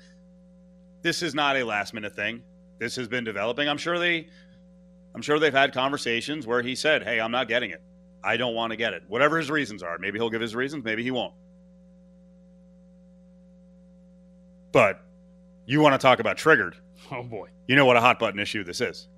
this 1.02 1.22
is 1.22 1.34
not 1.34 1.56
a 1.56 1.64
last 1.64 1.94
minute 1.94 2.14
thing. 2.14 2.42
This 2.78 2.94
has 2.94 3.08
been 3.08 3.24
developing. 3.24 3.68
I'm 3.68 3.78
sure 3.78 3.98
they, 3.98 4.28
I'm 5.16 5.22
sure 5.22 5.40
they've 5.40 5.52
had 5.52 5.74
conversations 5.74 6.46
where 6.46 6.62
he 6.62 6.76
said, 6.76 7.02
"Hey, 7.02 7.20
I'm 7.20 7.32
not 7.32 7.48
getting 7.48 7.70
it. 7.70 7.82
I 8.22 8.36
don't 8.36 8.54
want 8.54 8.70
to 8.70 8.76
get 8.76 8.92
it. 8.92 9.02
Whatever 9.08 9.36
his 9.36 9.50
reasons 9.50 9.82
are. 9.82 9.98
Maybe 9.98 10.20
he'll 10.20 10.30
give 10.30 10.40
his 10.40 10.54
reasons. 10.54 10.84
Maybe 10.84 11.02
he 11.02 11.10
won't." 11.10 11.34
But 14.72 15.02
you 15.66 15.80
want 15.80 15.94
to 15.94 15.98
talk 15.98 16.20
about 16.20 16.36
triggered? 16.36 16.76
Oh 17.10 17.22
boy. 17.22 17.48
You 17.66 17.76
know 17.76 17.86
what 17.86 17.96
a 17.96 18.00
hot 18.00 18.18
button 18.18 18.40
issue 18.40 18.64
this 18.64 18.80
is. 18.80 19.08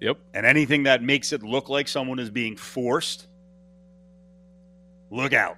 Yep. 0.00 0.18
And 0.34 0.44
anything 0.44 0.82
that 0.82 1.02
makes 1.02 1.32
it 1.32 1.42
look 1.42 1.68
like 1.68 1.88
someone 1.88 2.18
is 2.18 2.30
being 2.30 2.56
forced, 2.56 3.26
look 5.10 5.32
out. 5.32 5.56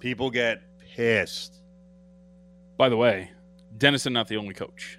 People 0.00 0.30
get 0.30 0.62
pissed. 0.94 1.60
By 2.78 2.88
the 2.88 2.96
way, 2.96 3.30
Dennison 3.76 4.12
not 4.12 4.28
the 4.28 4.36
only 4.36 4.54
coach. 4.54 4.98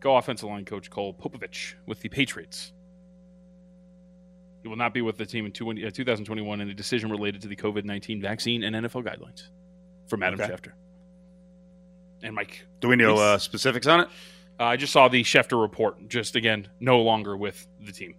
Go 0.00 0.16
offensive 0.16 0.48
line 0.48 0.64
coach 0.64 0.88
Cole 0.88 1.12
Popovich 1.12 1.74
with 1.86 2.00
the 2.00 2.08
Patriots. 2.08 2.72
He 4.62 4.68
will 4.68 4.76
not 4.76 4.94
be 4.94 5.02
with 5.02 5.16
the 5.16 5.26
team 5.26 5.46
in 5.46 5.52
20, 5.52 5.84
uh, 5.84 5.90
2021 5.90 6.60
in 6.60 6.70
a 6.70 6.74
decision 6.74 7.10
related 7.10 7.42
to 7.42 7.48
the 7.48 7.56
COVID 7.56 7.84
19 7.84 8.20
vaccine 8.20 8.62
and 8.62 8.74
NFL 8.74 9.04
guidelines 9.04 9.48
from 10.08 10.22
Adam 10.22 10.40
Okay. 10.40 10.52
Schefter. 10.52 10.72
And 12.22 12.34
Mike. 12.34 12.66
Do 12.80 12.88
we 12.88 12.96
know 12.96 13.16
uh, 13.16 13.38
specifics 13.38 13.86
on 13.86 14.00
it? 14.00 14.08
Uh, 14.58 14.64
I 14.64 14.76
just 14.76 14.92
saw 14.92 15.08
the 15.08 15.22
Schefter 15.22 15.60
report, 15.60 16.08
just 16.08 16.34
again, 16.34 16.68
no 16.80 17.00
longer 17.02 17.36
with 17.36 17.66
the 17.80 17.92
team. 17.92 18.14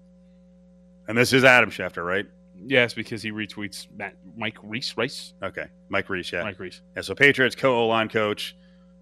And 1.07 1.17
this 1.17 1.33
is 1.33 1.43
Adam 1.43 1.71
Schefter, 1.71 2.05
right? 2.05 2.25
Yes, 2.59 2.93
because 2.93 3.21
he 3.23 3.31
retweets 3.31 3.87
Matt, 3.95 4.15
Mike 4.35 4.57
Reese, 4.63 4.95
Rice? 4.97 5.33
Okay. 5.43 5.65
Mike 5.89 6.09
Reese, 6.09 6.31
yeah. 6.31 6.43
Mike 6.43 6.59
Reese. 6.59 6.81
Yeah, 6.95 7.01
so 7.01 7.15
Patriots 7.15 7.55
co 7.55 7.75
O 7.75 7.87
line 7.87 8.09
coach 8.09 8.55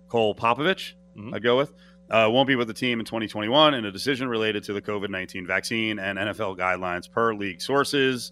Cole 0.08 0.36
Popovich, 0.36 0.94
Mhm. 1.18 1.34
I'd 1.34 1.44
go 1.44 1.58
with, 1.58 1.74
uh, 2.10 2.30
won't 2.32 2.48
be 2.48 2.56
with 2.56 2.68
the 2.68 2.74
team 2.74 3.00
in 3.00 3.06
2021 3.06 3.74
in 3.74 3.86
a 3.86 3.92
decision 3.92 4.28
related 4.28 4.64
to 4.66 4.74
the 4.74 4.82
COVID 4.82 5.10
19 5.10 5.48
vaccine 5.48 6.00
and 6.00 6.18
NFL 6.20 6.56
guidelines 6.58 7.10
per 7.10 7.34
league 7.34 7.62
sources. 7.62 8.32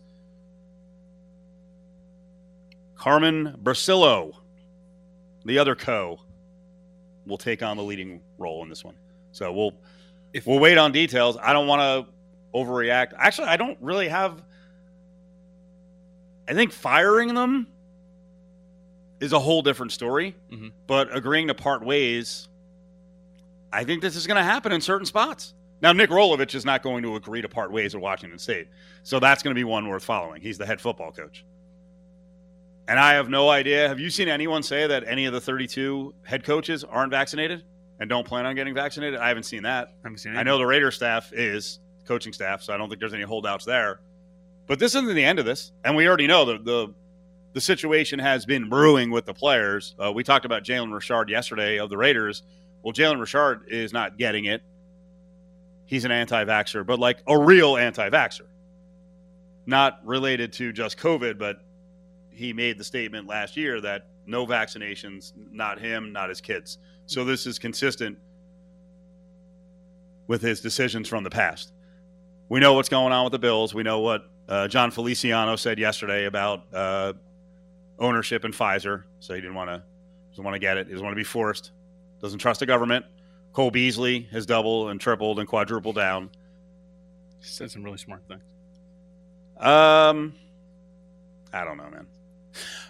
Carmen 2.95 3.55
Bricillo, 3.61 4.33
the 5.45 5.59
other 5.59 5.75
co, 5.75 6.19
will 7.25 7.37
take 7.37 7.63
on 7.63 7.77
the 7.77 7.83
leading 7.83 8.21
role 8.37 8.63
in 8.63 8.69
this 8.69 8.83
one. 8.83 8.95
So 9.31 9.51
we'll 9.51 9.73
If- 10.33 10.47
we'll 10.47 10.59
wait 10.59 10.77
on 10.77 10.91
details. 10.91 11.37
I 11.41 11.53
don't 11.53 11.67
want 11.67 11.81
to 12.07 12.13
overreact. 12.57 13.13
Actually, 13.17 13.47
I 13.49 13.57
don't 13.57 13.77
really 13.81 14.07
have. 14.07 14.43
I 16.47 16.53
think 16.53 16.71
firing 16.71 17.33
them 17.33 17.67
is 19.19 19.31
a 19.31 19.39
whole 19.39 19.61
different 19.61 19.91
story. 19.91 20.35
Mhm. 20.51 20.71
But 20.87 21.15
agreeing 21.15 21.47
to 21.47 21.53
part 21.53 21.83
ways, 21.85 22.47
I 23.71 23.83
think 23.85 24.01
this 24.01 24.15
is 24.15 24.27
going 24.27 24.37
to 24.37 24.43
happen 24.43 24.71
in 24.71 24.81
certain 24.81 25.05
spots. 25.05 25.53
Now, 25.81 25.93
Nick 25.93 26.09
Rolovich 26.09 26.55
is 26.55 26.65
not 26.65 26.81
going 26.83 27.03
to 27.03 27.15
agree 27.15 27.41
to 27.41 27.49
part 27.49 27.71
ways 27.71 27.93
with 27.93 28.01
Washington 28.03 28.39
State. 28.39 28.67
So 29.03 29.19
that's 29.19 29.43
going 29.43 29.53
to 29.53 29.59
be 29.59 29.63
one 29.63 29.87
worth 29.87 30.03
following. 30.03 30.41
He's 30.41 30.57
the 30.57 30.65
head 30.65 30.81
football 30.81 31.11
coach. 31.11 31.45
And 32.87 32.99
I 32.99 33.13
have 33.13 33.29
no 33.29 33.49
idea. 33.49 33.87
Have 33.87 33.99
you 33.99 34.09
seen 34.09 34.27
anyone 34.27 34.61
say 34.61 34.87
that 34.87 35.03
any 35.07 35.25
of 35.25 35.33
the 35.33 35.39
32 35.39 36.13
head 36.23 36.43
coaches 36.43 36.83
aren't 36.83 37.11
vaccinated 37.11 37.63
and 37.99 38.09
don't 38.09 38.27
plan 38.27 38.45
on 38.45 38.55
getting 38.55 38.73
vaccinated? 38.73 39.19
I 39.19 39.29
haven't 39.29 39.43
seen 39.43 39.63
that. 39.63 39.93
haven't 40.03 40.17
seen 40.17 40.35
I 40.35 40.43
know 40.43 40.57
the 40.57 40.65
Raider 40.65 40.91
staff 40.91 41.31
is 41.31 41.79
coaching 42.05 42.33
staff, 42.33 42.61
so 42.61 42.73
I 42.73 42.77
don't 42.77 42.89
think 42.89 42.99
there's 42.99 43.13
any 43.13 43.23
holdouts 43.23 43.63
there. 43.63 44.01
But 44.67 44.79
this 44.79 44.95
isn't 44.95 45.13
the 45.13 45.23
end 45.23 45.39
of 45.39 45.45
this, 45.45 45.71
and 45.83 45.95
we 45.95 46.07
already 46.07 46.27
know 46.27 46.45
the 46.45 46.57
the, 46.57 46.93
the 47.53 47.61
situation 47.61 48.19
has 48.19 48.45
been 48.45 48.69
brewing 48.69 49.11
with 49.11 49.25
the 49.25 49.33
players. 49.33 49.95
Uh, 49.97 50.11
we 50.11 50.23
talked 50.23 50.45
about 50.45 50.63
Jalen 50.63 50.93
Richard 50.93 51.29
yesterday 51.29 51.79
of 51.79 51.89
the 51.89 51.97
Raiders, 51.97 52.43
Well, 52.81 52.93
Jalen 52.93 53.19
Richard 53.19 53.65
is 53.67 53.93
not 53.93 54.17
getting 54.17 54.45
it. 54.45 54.61
He's 55.85 56.05
an 56.05 56.11
anti 56.11 56.43
vaxxer, 56.45 56.85
but 56.85 56.99
like 56.99 57.19
a 57.27 57.37
real 57.37 57.77
anti 57.77 58.09
vaxxer. 58.09 58.47
Not 59.65 59.99
related 60.03 60.51
to 60.53 60.73
just 60.73 60.97
COVID, 60.97 61.37
but 61.37 61.57
he 62.33 62.53
made 62.53 62.77
the 62.77 62.83
statement 62.83 63.27
last 63.27 63.55
year 63.57 63.81
that 63.81 64.07
no 64.25 64.45
vaccinations, 64.45 65.33
not 65.51 65.79
him, 65.79 66.11
not 66.11 66.29
his 66.29 66.41
kids. 66.41 66.77
So 67.05 67.25
this 67.25 67.45
is 67.45 67.59
consistent 67.59 68.17
with 70.27 70.41
his 70.41 70.61
decisions 70.61 71.07
from 71.07 71.23
the 71.23 71.29
past. 71.29 71.73
We 72.49 72.59
know 72.59 72.73
what's 72.73 72.89
going 72.89 73.11
on 73.13 73.25
with 73.25 73.31
the 73.31 73.39
Bills. 73.39 73.73
We 73.73 73.83
know 73.83 73.99
what 73.99 74.29
uh, 74.47 74.67
Jon 74.67 74.91
Feliciano 74.91 75.55
said 75.55 75.79
yesterday 75.79 76.25
about 76.25 76.63
uh, 76.73 77.13
ownership 77.99 78.45
in 78.45 78.51
Pfizer. 78.51 79.03
So 79.19 79.33
he 79.33 79.41
didn't 79.41 79.55
want 79.55 79.69
to 79.69 79.83
doesn't 80.31 80.43
want 80.43 80.55
to 80.55 80.59
get 80.59 80.77
it. 80.77 80.87
He 80.87 80.93
doesn't 80.93 81.05
want 81.05 81.13
to 81.13 81.19
be 81.19 81.23
forced. 81.23 81.71
Doesn't 82.21 82.39
trust 82.39 82.59
the 82.59 82.65
government. 82.65 83.05
Cole 83.53 83.69
Beasley 83.69 84.27
has 84.31 84.45
doubled 84.45 84.89
and 84.89 84.99
tripled 84.99 85.39
and 85.39 85.47
quadrupled 85.47 85.95
down. 85.95 86.31
He 87.39 87.45
said 87.45 87.69
some 87.69 87.83
really 87.83 87.97
smart 87.97 88.23
things. 88.27 88.41
Um, 89.57 90.33
I 91.53 91.63
don't 91.63 91.77
know, 91.77 91.89
man. 91.91 92.07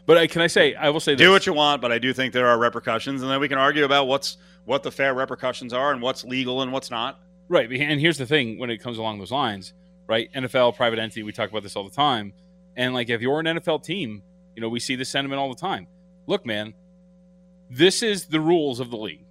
But 0.06 0.18
I, 0.18 0.28
can 0.28 0.42
I 0.42 0.48
say, 0.48 0.76
I 0.76 0.90
will 0.90 1.00
say 1.00 1.14
this. 1.14 1.20
Do 1.20 1.32
what 1.32 1.46
you 1.46 1.54
want, 1.54 1.82
but 1.82 1.92
I 1.92 2.00
do 2.00 2.12
think 2.12 2.34
there 2.34 2.48
are 2.48 2.58
repercussions, 2.58 3.22
and 3.22 3.32
then 3.32 3.40
we 3.40 3.48
can 3.48 3.58
argue 3.58 3.86
about 3.86 4.08
what's 4.08 4.38
what 4.66 4.84
the 4.84 4.92
fair 4.92 5.14
repercussions 5.14 5.74
are 5.74 5.92
and 5.92 6.02
what's 6.02 6.24
legal 6.24 6.62
and 6.62 6.72
what's 6.72 6.90
not. 6.90 7.20
Right. 7.50 7.70
And 7.72 8.00
here's 8.00 8.18
the 8.18 8.26
thing 8.26 8.58
when 8.58 8.70
it 8.70 8.78
comes 8.78 8.98
along 8.98 9.20
those 9.20 9.32
lines, 9.32 9.74
right? 10.08 10.32
NFL, 10.34 10.76
private 10.76 11.00
entity, 11.00 11.24
we 11.24 11.32
talk 11.32 11.50
about 11.50 11.64
this 11.64 11.76
all 11.76 11.84
the 11.84 11.96
time. 11.96 12.34
And 12.76 12.94
like 12.94 13.10
if 13.10 13.22
you're 13.22 13.40
an 13.40 13.46
NFL 13.46 13.84
team, 13.84 14.24
you 14.56 14.62
know, 14.62 14.70
we 14.70 14.80
see 14.80 14.96
this 14.96 15.10
sentiment 15.10 15.40
all 15.40 15.50
the 15.50 15.60
time. 15.60 15.88
Look, 16.28 16.46
man, 16.46 16.74
this 17.70 18.02
is 18.02 18.26
the 18.26 18.40
rules 18.40 18.80
of 18.80 18.90
the 18.90 18.98
league. 18.98 19.26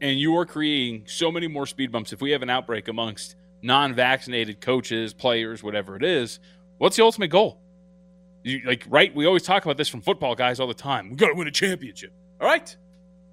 And 0.00 0.18
you 0.18 0.36
are 0.36 0.46
creating 0.46 1.04
so 1.06 1.30
many 1.30 1.48
more 1.48 1.66
speed 1.66 1.92
bumps. 1.92 2.12
If 2.12 2.20
we 2.20 2.30
have 2.32 2.42
an 2.42 2.50
outbreak 2.50 2.88
amongst 2.88 3.36
non 3.62 3.94
vaccinated 3.94 4.60
coaches, 4.60 5.12
players, 5.12 5.62
whatever 5.62 5.96
it 5.96 6.02
is, 6.02 6.40
what's 6.78 6.96
the 6.96 7.04
ultimate 7.04 7.28
goal? 7.28 7.61
You, 8.44 8.60
like, 8.66 8.84
right? 8.88 9.14
We 9.14 9.26
always 9.26 9.42
talk 9.42 9.64
about 9.64 9.76
this 9.76 9.88
from 9.88 10.00
football 10.00 10.34
guys 10.34 10.58
all 10.58 10.66
the 10.66 10.74
time. 10.74 11.10
We 11.10 11.16
got 11.16 11.28
to 11.28 11.34
win 11.34 11.46
a 11.46 11.52
championship. 11.52 12.12
All 12.40 12.46
right. 12.46 12.76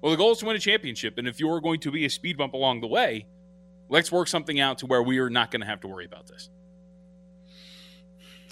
Well, 0.00 0.12
the 0.12 0.16
goal 0.16 0.32
is 0.32 0.38
to 0.38 0.46
win 0.46 0.56
a 0.56 0.60
championship. 0.60 1.18
And 1.18 1.26
if 1.26 1.40
you're 1.40 1.60
going 1.60 1.80
to 1.80 1.90
be 1.90 2.04
a 2.04 2.10
speed 2.10 2.36
bump 2.36 2.54
along 2.54 2.80
the 2.80 2.86
way, 2.86 3.26
let's 3.88 4.10
work 4.12 4.28
something 4.28 4.60
out 4.60 4.78
to 4.78 4.86
where 4.86 5.02
we 5.02 5.18
are 5.18 5.30
not 5.30 5.50
going 5.50 5.60
to 5.60 5.66
have 5.66 5.80
to 5.80 5.88
worry 5.88 6.04
about 6.04 6.26
this. 6.26 6.48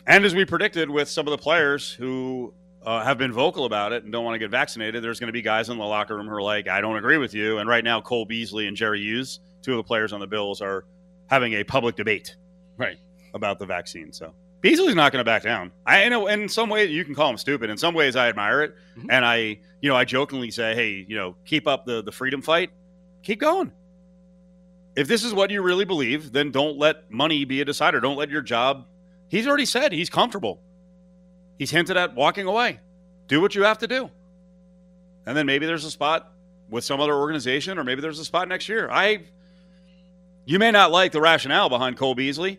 And 0.07 0.25
as 0.25 0.35
we 0.35 0.45
predicted 0.45 0.91
with 0.91 1.09
some 1.09 1.27
of 1.27 1.31
the 1.31 1.39
players 1.39 1.93
who 1.93 2.55
uh, 2.83 3.05
have 3.05 3.19
been 3.19 3.33
vocal 3.33 3.65
about 3.65 3.93
it 3.93 4.05
and 4.05 4.13
don't 4.13 4.25
want 4.25 4.35
to 4.35 4.39
get 4.39 4.51
vaccinated, 4.51 5.05
there's 5.05 5.21
going 5.21 5.29
to 5.29 5.33
be 5.33 5.43
guys 5.43 5.69
in 5.69 5.79
the 5.79 5.85
locker 5.85 6.17
room 6.17 6.27
who 6.27 6.35
are 6.35 6.43
like, 6.43 6.67
I 6.67 6.81
don't 6.81 6.97
agree 6.97 7.19
with 7.19 7.35
you. 7.35 7.59
And 7.59 7.69
right 7.69 7.85
now, 7.85 8.01
Cole 8.01 8.25
Beasley 8.25 8.67
and 8.67 8.77
Jerry 8.77 9.01
Hughes, 9.01 9.41
two 9.63 9.73
of 9.73 9.77
the 9.77 9.83
players 9.83 10.13
on 10.13 10.21
the 10.21 10.27
Bills, 10.27 10.61
are 10.61 10.85
having 11.27 11.53
a 11.55 11.65
public 11.65 11.95
debate 11.95 12.37
right 12.79 12.99
about 13.35 13.59
the 13.59 13.67
vaccine. 13.67 14.13
So 14.13 14.35
Beasley's 14.61 14.95
not 14.95 15.13
going 15.13 15.21
to 15.21 15.25
back 15.25 15.43
down. 15.43 15.71
I 15.87 16.09
know 16.09 16.27
in 16.27 16.49
some 16.49 16.69
ways 16.69 16.91
you 16.91 17.05
can 17.05 17.15
call 17.15 17.31
him 17.31 17.39
stupid. 17.39 17.71
In 17.71 17.79
some 17.79 17.95
ways 17.95 18.17
I 18.17 18.29
admire 18.29 18.63
it. 18.63 18.75
Mm-hmm. 18.97 19.11
And 19.11 19.25
I, 19.25 19.61
you 19.81 19.89
know, 19.89 19.95
I 19.97 20.05
jokingly 20.05 20.51
say, 20.51 20.75
hey, 20.75 21.07
you 21.09 21.17
know, 21.17 21.37
keep 21.45 21.69
up 21.69 21.87
the, 21.87 22.03
the 22.03 22.11
freedom 22.11 22.43
fight. 22.43 22.71
Keep 23.23 23.41
going. 23.41 23.73
If 24.97 25.07
this 25.07 25.23
is 25.23 25.33
what 25.33 25.51
you 25.51 25.63
really 25.63 25.85
believe, 25.85 26.33
then 26.33 26.51
don't 26.51 26.77
let 26.77 27.09
money 27.11 27.45
be 27.45 27.61
a 27.61 27.65
decider. 27.65 28.01
Don't 28.01 28.17
let 28.17 28.31
your 28.31 28.43
job. 28.43 28.87
He's 29.29 29.47
already 29.47 29.67
said 29.67 29.93
he's 29.93 30.11
comfortable. 30.11 30.61
He's 31.57 31.71
hinted 31.71 31.97
at 31.97 32.15
walking 32.15 32.47
away. 32.47 32.81
Do 33.29 33.41
what 33.41 33.55
you 33.55 33.63
have 33.63 33.79
to 33.79 33.87
do. 33.87 34.11
And 35.27 35.37
then 35.37 35.47
maybe 35.47 35.67
there's 35.67 35.85
a 35.85 35.91
spot 35.91 36.33
with 36.71 36.85
some 36.85 37.01
other 37.01 37.15
organization, 37.15 37.79
or 37.79 37.85
maybe 37.85 38.01
there's 38.01 38.19
a 38.19 38.25
spot 38.25 38.49
next 38.49 38.69
year. 38.69 38.89
I 38.91 39.25
you 40.47 40.59
may 40.59 40.71
not 40.71 40.91
like 40.91 41.13
the 41.13 41.21
rationale 41.21 41.69
behind 41.69 41.99
Cole 41.99 42.15
Beasley, 42.15 42.59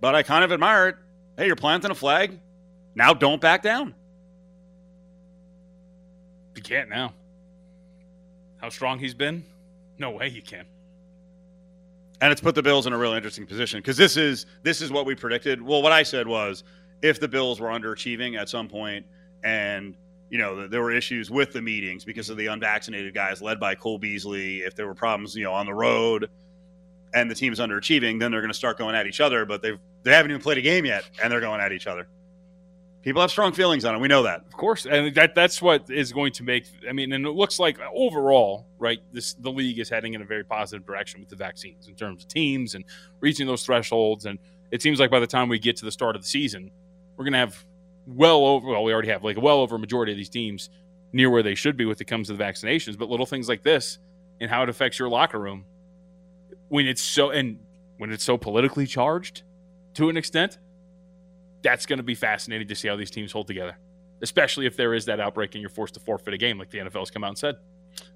but 0.00 0.16
I 0.16 0.24
kind 0.24 0.42
of 0.42 0.50
admire 0.50 0.88
it. 0.88 0.96
Hey, 1.36 1.46
you're 1.46 1.56
planting 1.56 1.90
a 1.90 1.94
flag. 1.94 2.38
Now 2.94 3.12
don't 3.12 3.40
back 3.40 3.62
down. 3.62 3.94
You 6.54 6.62
can't 6.62 6.88
now. 6.88 7.12
How 8.58 8.68
strong 8.68 8.98
he's 8.98 9.14
been? 9.14 9.44
No 9.98 10.10
way 10.10 10.28
you 10.28 10.42
can. 10.42 10.64
And 12.20 12.30
it's 12.30 12.40
put 12.40 12.54
the 12.54 12.62
Bills 12.62 12.86
in 12.86 12.92
a 12.92 12.98
real 12.98 13.12
interesting 13.12 13.46
position 13.46 13.80
because 13.80 13.96
this 13.96 14.16
is 14.16 14.46
this 14.62 14.80
is 14.80 14.92
what 14.92 15.04
we 15.04 15.14
predicted. 15.14 15.60
Well, 15.60 15.82
what 15.82 15.92
I 15.92 16.04
said 16.04 16.26
was 16.28 16.62
if 17.02 17.18
the 17.18 17.28
Bills 17.28 17.60
were 17.60 17.68
underachieving 17.68 18.38
at 18.38 18.48
some 18.48 18.68
point 18.68 19.04
and 19.42 19.96
you 20.30 20.38
know 20.38 20.66
there 20.68 20.80
were 20.80 20.92
issues 20.92 21.30
with 21.30 21.52
the 21.52 21.60
meetings 21.60 22.04
because 22.04 22.30
of 22.30 22.36
the 22.36 22.46
unvaccinated 22.46 23.12
guys 23.12 23.42
led 23.42 23.58
by 23.58 23.74
Cole 23.74 23.98
Beasley, 23.98 24.58
if 24.58 24.76
there 24.76 24.86
were 24.86 24.94
problems, 24.94 25.34
you 25.34 25.42
know, 25.42 25.52
on 25.52 25.66
the 25.66 25.74
road 25.74 26.30
and 27.12 27.30
the 27.30 27.34
team 27.34 27.52
is 27.52 27.58
underachieving, 27.58 28.20
then 28.20 28.30
they're 28.30 28.40
going 28.40 28.50
to 28.50 28.56
start 28.56 28.78
going 28.78 28.94
at 28.94 29.06
each 29.06 29.20
other, 29.20 29.44
but 29.44 29.60
they've 29.62 29.78
they 30.04 30.12
haven't 30.12 30.30
even 30.30 30.42
played 30.42 30.58
a 30.58 30.62
game 30.62 30.84
yet 30.84 31.04
and 31.22 31.32
they're 31.32 31.40
going 31.40 31.60
at 31.60 31.72
each 31.72 31.86
other. 31.86 32.06
People 33.02 33.20
have 33.20 33.30
strong 33.30 33.52
feelings 33.52 33.84
on 33.84 33.94
it. 33.94 33.98
We 33.98 34.08
know 34.08 34.22
that. 34.22 34.44
Of 34.46 34.56
course, 34.56 34.86
and 34.86 35.14
that 35.14 35.34
that's 35.34 35.60
what 35.60 35.90
is 35.90 36.10
going 36.10 36.32
to 36.34 36.42
make. 36.42 36.64
I 36.88 36.92
mean, 36.92 37.12
and 37.12 37.26
it 37.26 37.32
looks 37.32 37.58
like 37.58 37.78
overall, 37.94 38.66
right? 38.78 38.98
This 39.12 39.34
the 39.34 39.50
league 39.50 39.78
is 39.78 39.90
heading 39.90 40.14
in 40.14 40.22
a 40.22 40.24
very 40.24 40.42
positive 40.42 40.86
direction 40.86 41.20
with 41.20 41.28
the 41.28 41.36
vaccines 41.36 41.86
in 41.86 41.96
terms 41.96 42.22
of 42.22 42.28
teams 42.28 42.74
and 42.74 42.84
reaching 43.20 43.46
those 43.46 43.62
thresholds. 43.62 44.24
And 44.24 44.38
it 44.70 44.80
seems 44.80 45.00
like 45.00 45.10
by 45.10 45.20
the 45.20 45.26
time 45.26 45.50
we 45.50 45.58
get 45.58 45.76
to 45.78 45.84
the 45.84 45.92
start 45.92 46.16
of 46.16 46.22
the 46.22 46.28
season, 46.28 46.70
we're 47.16 47.24
going 47.24 47.32
to 47.32 47.40
have 47.40 47.62
well 48.06 48.46
over. 48.46 48.68
Well, 48.68 48.84
we 48.84 48.92
already 48.94 49.08
have 49.08 49.22
like 49.22 49.36
well 49.36 49.58
over 49.58 49.76
a 49.76 49.78
majority 49.78 50.12
of 50.12 50.16
these 50.16 50.30
teams 50.30 50.70
near 51.12 51.28
where 51.28 51.42
they 51.42 51.54
should 51.54 51.76
be 51.76 51.84
when 51.84 51.96
it 51.98 52.06
comes 52.06 52.28
to 52.28 52.36
the 52.36 52.42
vaccinations. 52.42 52.96
But 52.96 53.10
little 53.10 53.26
things 53.26 53.50
like 53.50 53.62
this 53.62 53.98
and 54.40 54.50
how 54.50 54.62
it 54.62 54.70
affects 54.70 54.98
your 54.98 55.10
locker 55.10 55.38
room 55.38 55.66
when 56.68 56.86
it's 56.86 57.02
so 57.02 57.28
and 57.28 57.58
when 57.98 58.10
it's 58.10 58.24
so 58.24 58.38
politically 58.38 58.86
charged 58.86 59.42
to 59.94 60.08
an 60.08 60.16
extent 60.16 60.58
that's 61.62 61.86
going 61.86 61.98
to 61.98 62.02
be 62.02 62.14
fascinating 62.14 62.68
to 62.68 62.74
see 62.74 62.88
how 62.88 62.96
these 62.96 63.10
teams 63.10 63.32
hold 63.32 63.46
together, 63.46 63.76
especially 64.22 64.66
if 64.66 64.76
there 64.76 64.94
is 64.94 65.06
that 65.06 65.20
outbreak 65.20 65.54
and 65.54 65.62
you're 65.62 65.70
forced 65.70 65.94
to 65.94 66.00
forfeit 66.00 66.34
a 66.34 66.38
game, 66.38 66.58
like 66.58 66.70
the 66.70 66.78
NFL 66.78 67.00
has 67.00 67.10
come 67.10 67.24
out 67.24 67.28
and 67.28 67.38
said. 67.38 67.56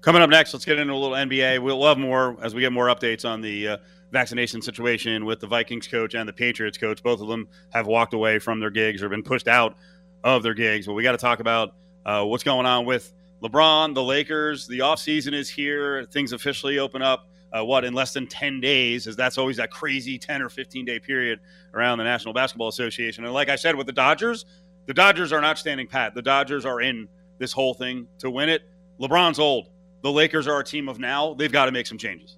Coming 0.01 0.21
up 0.21 0.29
next, 0.29 0.53
let's 0.53 0.65
get 0.65 0.77
into 0.77 0.93
a 0.93 0.95
little 0.95 1.15
NBA. 1.15 1.61
We'll 1.61 1.85
have 1.85 1.97
more 1.97 2.37
as 2.41 2.53
we 2.53 2.61
get 2.61 2.71
more 2.71 2.87
updates 2.87 3.27
on 3.27 3.41
the 3.41 3.67
uh, 3.69 3.77
vaccination 4.11 4.61
situation 4.61 5.25
with 5.25 5.39
the 5.39 5.47
Vikings 5.47 5.87
coach 5.87 6.15
and 6.15 6.27
the 6.27 6.33
Patriots 6.33 6.77
coach. 6.77 7.01
Both 7.01 7.21
of 7.21 7.27
them 7.27 7.47
have 7.71 7.87
walked 7.87 8.13
away 8.13 8.39
from 8.39 8.59
their 8.59 8.69
gigs 8.69 9.01
or 9.01 9.09
been 9.09 9.23
pushed 9.23 9.47
out 9.47 9.75
of 10.23 10.43
their 10.43 10.53
gigs. 10.53 10.85
But 10.85 10.93
we 10.93 11.03
got 11.03 11.13
to 11.13 11.17
talk 11.17 11.39
about 11.39 11.75
uh, 12.05 12.25
what's 12.25 12.43
going 12.43 12.65
on 12.65 12.85
with 12.85 13.13
LeBron, 13.41 13.93
the 13.93 14.03
Lakers. 14.03 14.67
The 14.67 14.79
offseason 14.79 15.33
is 15.33 15.49
here. 15.49 16.05
Things 16.05 16.33
officially 16.33 16.79
open 16.79 17.01
up. 17.01 17.28
Uh, 17.51 17.65
what 17.65 17.83
in 17.83 17.95
less 17.95 18.13
than 18.13 18.27
10 18.27 18.61
days 18.61 19.07
as 19.07 19.15
that's 19.15 19.39
always 19.39 19.57
that 19.57 19.71
crazy 19.71 20.19
10 20.19 20.43
or 20.43 20.49
15 20.49 20.85
day 20.85 20.99
period 20.99 21.39
around 21.73 21.97
the 21.97 22.03
national 22.03 22.31
basketball 22.31 22.67
association 22.67 23.25
and 23.25 23.33
like 23.33 23.49
i 23.49 23.55
said 23.55 23.75
with 23.75 23.87
the 23.87 23.91
dodgers 23.91 24.45
the 24.85 24.93
dodgers 24.93 25.33
are 25.33 25.41
not 25.41 25.57
standing 25.57 25.87
pat 25.87 26.13
the 26.13 26.21
dodgers 26.21 26.63
are 26.63 26.79
in 26.79 27.07
this 27.39 27.51
whole 27.51 27.73
thing 27.73 28.07
to 28.19 28.29
win 28.29 28.49
it 28.49 28.69
lebron's 29.01 29.39
old 29.39 29.69
the 30.03 30.11
lakers 30.11 30.47
are 30.47 30.59
a 30.59 30.63
team 30.63 30.87
of 30.87 30.99
now 30.99 31.33
they've 31.33 31.51
got 31.51 31.65
to 31.65 31.71
make 31.71 31.87
some 31.87 31.97
changes 31.97 32.37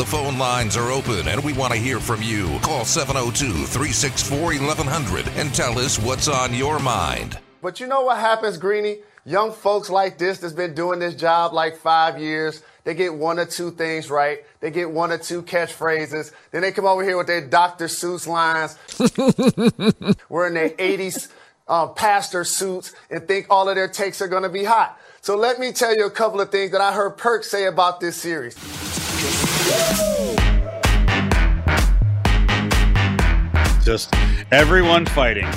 The 0.00 0.06
phone 0.06 0.38
lines 0.38 0.78
are 0.78 0.90
open 0.90 1.28
and 1.28 1.44
we 1.44 1.52
want 1.52 1.74
to 1.74 1.78
hear 1.78 2.00
from 2.00 2.22
you. 2.22 2.58
Call 2.62 2.86
702 2.86 3.66
364 3.66 4.38
1100 4.38 5.28
and 5.36 5.54
tell 5.54 5.78
us 5.78 5.98
what's 5.98 6.26
on 6.26 6.54
your 6.54 6.78
mind. 6.78 7.38
But 7.60 7.80
you 7.80 7.86
know 7.86 8.00
what 8.00 8.16
happens, 8.16 8.56
Greeny? 8.56 9.00
Young 9.30 9.52
folks 9.52 9.88
like 9.88 10.18
this 10.18 10.38
that's 10.38 10.52
been 10.52 10.74
doing 10.74 10.98
this 10.98 11.14
job 11.14 11.52
like 11.52 11.76
five 11.76 12.20
years, 12.20 12.64
they 12.82 12.94
get 12.94 13.14
one 13.14 13.38
or 13.38 13.46
two 13.46 13.70
things 13.70 14.10
right. 14.10 14.40
They 14.58 14.72
get 14.72 14.90
one 14.90 15.12
or 15.12 15.18
two 15.18 15.42
catchphrases. 15.42 16.32
Then 16.50 16.62
they 16.62 16.72
come 16.72 16.84
over 16.84 17.04
here 17.04 17.16
with 17.16 17.28
their 17.28 17.46
Dr. 17.46 17.84
Seuss 17.84 18.26
lines, 18.26 18.76
wearing 20.28 20.54
their 20.54 20.70
80s 20.70 21.28
uh, 21.68 21.86
pastor 21.86 22.42
suits, 22.42 22.92
and 23.08 23.28
think 23.28 23.46
all 23.50 23.68
of 23.68 23.76
their 23.76 23.86
takes 23.86 24.20
are 24.20 24.26
going 24.26 24.42
to 24.42 24.48
be 24.48 24.64
hot. 24.64 24.98
So 25.20 25.36
let 25.36 25.60
me 25.60 25.70
tell 25.70 25.96
you 25.96 26.06
a 26.06 26.10
couple 26.10 26.40
of 26.40 26.50
things 26.50 26.72
that 26.72 26.80
I 26.80 26.92
heard 26.92 27.10
Perk 27.10 27.44
say 27.44 27.66
about 27.66 28.00
this 28.00 28.16
series. 28.16 28.56
just 33.84 34.12
everyone 34.52 35.06
fighting 35.06 35.48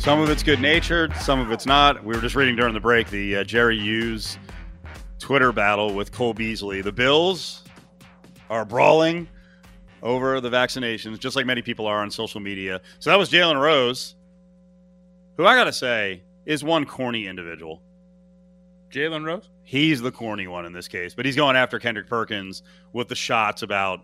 some 0.00 0.18
of 0.18 0.30
it's 0.30 0.42
good 0.42 0.60
natured 0.60 1.14
some 1.16 1.38
of 1.38 1.52
it's 1.52 1.66
not 1.66 2.02
we 2.02 2.14
were 2.14 2.22
just 2.22 2.34
reading 2.34 2.56
during 2.56 2.72
the 2.72 2.80
break 2.80 3.10
the 3.10 3.36
uh, 3.36 3.44
jerry 3.44 3.78
hughes 3.78 4.38
twitter 5.18 5.52
battle 5.52 5.92
with 5.92 6.10
cole 6.10 6.32
beasley 6.32 6.80
the 6.80 6.90
bills 6.90 7.62
are 8.48 8.64
brawling 8.64 9.28
over 10.02 10.40
the 10.40 10.48
vaccinations 10.48 11.18
just 11.18 11.36
like 11.36 11.44
many 11.44 11.60
people 11.60 11.86
are 11.86 12.00
on 12.00 12.10
social 12.10 12.40
media 12.40 12.80
so 12.98 13.10
that 13.10 13.18
was 13.18 13.28
jalen 13.28 13.60
rose 13.60 14.14
who 15.36 15.44
i 15.44 15.54
gotta 15.54 15.72
say 15.72 16.22
is 16.46 16.64
one 16.64 16.86
corny 16.86 17.26
individual 17.26 17.82
Jalen 18.90 19.24
Rose? 19.24 19.48
He's 19.62 20.00
the 20.00 20.10
corny 20.10 20.48
one 20.48 20.66
in 20.66 20.72
this 20.72 20.88
case, 20.88 21.14
but 21.14 21.24
he's 21.24 21.36
going 21.36 21.54
after 21.54 21.78
Kendrick 21.78 22.08
Perkins 22.08 22.64
with 22.92 23.06
the 23.06 23.14
shots 23.14 23.62
about. 23.62 24.00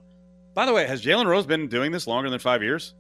By 0.55 0.65
the 0.65 0.73
way, 0.73 0.87
has 0.87 1.03
Jalen 1.03 1.27
Rose 1.27 1.45
been 1.45 1.67
doing 1.67 1.91
this 1.91 2.07
longer 2.07 2.31
than 2.31 2.39
five 2.39 2.63
years? 2.63 2.95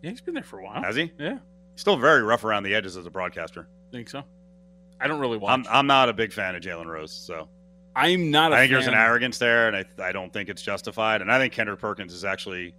Yeah, 0.00 0.10
he's 0.10 0.20
been 0.20 0.34
there 0.34 0.44
for 0.44 0.60
a 0.60 0.64
while. 0.64 0.80
Has 0.80 0.94
he? 0.94 1.10
Yeah, 1.18 1.38
still 1.78 1.96
very 1.96 2.22
rough 2.22 2.44
around 2.44 2.64
the 2.64 2.74
edges 2.74 2.96
as 2.96 3.06
a 3.06 3.10
broadcaster. 3.10 3.68
think 3.92 4.10
so. 4.10 4.24
I 5.00 5.06
don't 5.06 5.20
really 5.20 5.38
watch. 5.38 5.52
I'm 5.52 5.66
I'm 5.70 5.86
not 5.86 6.08
a 6.08 6.12
big 6.12 6.32
fan 6.32 6.56
of 6.56 6.62
Jalen 6.62 6.86
Rose, 6.86 7.12
so 7.12 7.48
I'm 7.94 8.30
not. 8.30 8.52
a 8.52 8.56
I 8.56 8.58
think 8.60 8.72
there's 8.72 8.88
an 8.88 8.94
arrogance 8.94 9.38
there, 9.38 9.68
and 9.68 9.76
I 9.76 9.84
I 10.02 10.12
don't 10.12 10.32
think 10.32 10.48
it's 10.48 10.60
justified. 10.60 11.22
And 11.22 11.30
I 11.30 11.38
think 11.38 11.52
Kendrick 11.52 11.78
Perkins 11.78 12.12
is 12.12 12.24
actually 12.24 12.74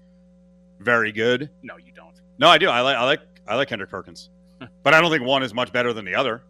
very 0.80 1.14
good. 1.14 1.50
No, 1.64 1.78
you 1.78 1.94
don't. 1.96 2.20
No, 2.38 2.50
I 2.50 2.58
do. 2.58 2.68
I 2.68 2.82
like 2.82 2.98
I 2.98 3.06
like 3.06 3.22
I 3.48 3.56
like 3.56 3.70
Kendrick 3.70 3.90
Perkins, 3.90 4.30
but 4.84 4.94
I 4.94 5.00
don't 5.00 5.10
think 5.10 5.24
one 5.24 5.44
is 5.44 5.54
much 5.54 5.72
better 5.72 5.94
than 5.94 6.04
the 6.04 6.16
other. 6.16 6.44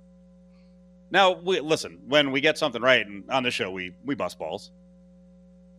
Now, 1.12 1.34
we, 1.34 1.60
listen, 1.60 2.00
when 2.08 2.32
we 2.32 2.42
get 2.42 2.58
something 2.58 2.82
right, 2.82 3.06
and 3.06 3.30
on 3.30 3.44
the 3.44 3.52
show 3.52 3.70
we 3.70 3.94
we 4.04 4.16
bust 4.16 4.40
balls, 4.40 4.72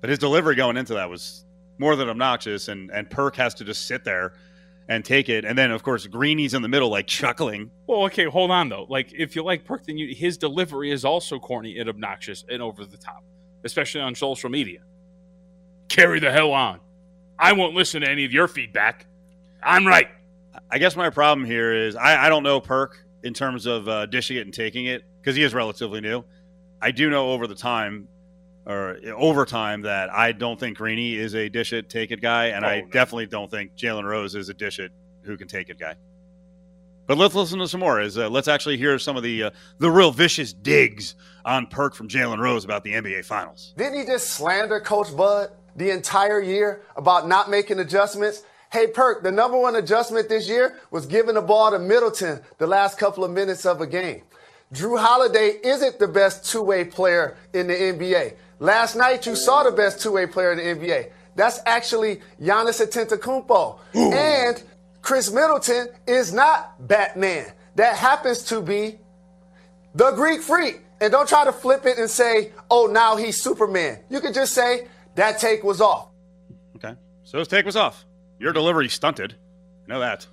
but 0.01 0.09
his 0.09 0.21
delivery 0.21 0.55
going 0.55 0.77
into 0.77 0.95
that 0.95 1.11
was 1.11 1.45
more 1.79 1.97
than 1.97 2.09
obnoxious, 2.09 2.69
and 2.69 2.93
and 2.93 3.11
Perk 3.11 3.35
has 3.37 3.55
to 3.55 3.65
just 3.65 3.87
sit 3.87 4.05
there 4.05 4.35
and 4.91 5.05
take 5.05 5.29
it, 5.29 5.45
and 5.45 5.57
then 5.57 5.71
of 5.71 5.85
course 5.85 6.05
Greeny's 6.09 6.53
in 6.53 6.63
the 6.63 6.69
middle 6.69 6.91
like 6.91 7.07
chuckling. 7.07 7.71
Well, 7.87 8.03
okay, 8.07 8.25
hold 8.25 8.51
on 8.51 8.69
though. 8.69 8.87
Like, 8.89 9.13
if 9.17 9.37
you 9.37 9.45
like 9.45 9.65
Perk, 9.65 9.87
then 9.87 9.97
you, 9.97 10.13
his 10.13 10.37
delivery 10.37 10.91
is 10.91 11.05
also 11.05 11.39
corny 11.39 11.79
and 11.79 11.89
obnoxious 11.89 12.45
and 12.51 12.61
over 12.61 12.85
the 12.85 12.97
top, 12.97 13.23
especially 13.63 14.01
on 14.01 14.17
social 14.17 14.51
media. 14.51 14.81
Carry 15.89 16.19
the 16.19 16.33
hell 16.33 16.51
on. 16.51 16.81
I 17.39 17.53
won't 17.53 17.75
listen 17.75 18.01
to 18.01 18.11
any 18.11 18.25
of 18.25 18.33
your 18.33 18.49
feedback. 18.49 19.07
I'm 19.63 19.87
right. 19.87 20.09
I 20.69 20.79
guess 20.79 20.97
my 20.97 21.09
problem 21.09 21.47
here 21.47 21.73
is 21.73 21.95
I, 21.95 22.27
I 22.27 22.29
don't 22.29 22.43
know 22.43 22.61
Perk 22.61 23.05
in 23.23 23.33
terms 23.33 23.67
of 23.67 23.89
uh, 23.89 24.07
dishing 24.07 24.39
it 24.39 24.41
and 24.41 24.53
taking 24.53 24.87
it 24.87 25.05
because 25.21 25.37
he 25.37 25.45
is 25.45 25.55
relatively 25.55 26.01
new. 26.01 26.25
I 26.83 26.91
do 26.91 27.11
know 27.11 27.31
over 27.31 27.47
the 27.47 27.55
time 27.55 28.09
or 28.71 28.99
over 29.17 29.45
time 29.45 29.83
that 29.83 30.11
I 30.13 30.33
don't 30.33 30.59
think 30.59 30.79
Greeny 30.79 31.17
is 31.17 31.35
a 31.35 31.49
dish 31.49 31.73
it, 31.73 31.89
take 31.91 32.11
it 32.11 32.21
guy, 32.21 32.47
and 32.47 32.65
I 32.65 32.79
Oh, 32.79 32.81
no. 32.83 32.87
definitely 32.91 33.27
don't 33.27 33.51
think 33.51 33.75
Jalen 33.77 34.05
Rose 34.05 34.35
is 34.35 34.49
a 34.49 34.55
dish 34.55 34.79
it 34.79 34.93
who 35.23 35.37
can 35.37 35.49
take 35.49 35.69
it 35.71 35.79
guy. 35.79 35.95
But 37.07 37.19
let's 37.19 37.35
listen 37.35 37.59
to 37.59 37.67
some 37.67 37.81
more. 37.81 38.01
Is 38.01 38.17
uh, 38.17 38.29
let's 38.31 38.47
actually 38.47 38.77
hear 38.77 38.97
some 38.99 39.17
of 39.17 39.25
the 39.25 39.45
uh, 39.45 39.51
the 39.79 39.91
real 39.91 40.13
vicious 40.13 40.53
digs 40.53 41.17
on 41.45 41.67
Perk 41.67 41.95
from 41.95 42.09
Jalen 42.09 42.39
Rose 42.39 42.65
about 42.65 42.85
the 42.85 42.93
NBA 42.93 43.25
Finals. 43.25 43.75
Didn't 43.77 43.99
he 43.99 44.05
just 44.07 44.29
slander 44.29 44.79
Coach 44.79 45.17
Bud 45.17 45.51
the 45.75 45.91
entire 45.91 46.41
year 46.41 46.83
about 46.97 47.27
not 47.27 47.51
making 47.51 47.81
adjustments? 47.81 48.45
Hey, 48.71 48.87
Perk, 48.87 49.25
the 49.25 49.33
number 49.33 49.59
one 49.59 49.75
adjustment 49.75 50.29
this 50.29 50.49
year 50.49 50.79
was 50.93 51.05
giving 51.07 51.35
the 51.35 51.43
ball 51.43 51.73
to 51.73 51.81
Middleton 51.81 52.41
the 52.59 52.69
last 52.69 52.99
couple 52.99 53.25
of 53.25 53.33
minutes 53.33 53.67
of 53.67 53.81
a 53.81 53.87
game. 53.89 54.23
Jrue 54.73 55.01
Holiday 55.01 55.59
isn't 55.65 55.99
the 55.99 56.07
best 56.07 56.49
two 56.49 56.63
way 56.63 56.85
player 56.85 57.37
in 57.53 57.67
the 57.67 57.75
NBA. 57.75 58.37
Last 58.61 58.95
night, 58.95 59.27
you 59.27 59.35
saw 59.35 59.63
the 59.63 59.73
best 59.73 60.01
two 60.01 60.13
way 60.13 60.27
player 60.27 60.53
in 60.53 60.59
the 60.59 60.87
NBA. 60.87 61.11
That's 61.35 61.61
actually 61.65 62.21
Giannis 62.41 62.85
Antetokounmpo. 62.85 63.79
And 63.95 64.63
Khris 65.03 65.33
Middleton 65.33 65.89
is 66.07 66.33
not 66.33 66.87
Batman. 66.87 67.47
That 67.77 67.97
happens 67.97 68.45
to 68.45 68.61
be 68.61 68.99
the 69.95 70.11
Greek 70.13 70.43
freak. 70.43 70.83
And 71.01 71.11
don't 71.11 71.27
try 71.29 71.47
to 71.47 71.53
flip 71.53 71.87
it 71.87 71.99
and 71.99 72.11
say, 72.11 72.53
oh, 72.71 72.87
now 72.87 73.17
he's 73.17 73.43
Superman. 73.43 74.01
You 74.11 74.21
could 74.21 74.35
just 74.35 74.53
say, 74.53 74.89
that 75.15 75.39
take 75.39 75.65
was 75.65 75.81
off. 75.81 76.09
Okay, 76.77 76.95
so 77.25 77.39
his 77.39 77.49
take 77.49 77.65
was 77.65 77.77
off. 77.77 78.05
Your 78.39 78.53
delivery 78.53 78.91
stunted. 78.91 79.35
I 79.89 79.93
know 79.93 80.01
that. 80.01 80.27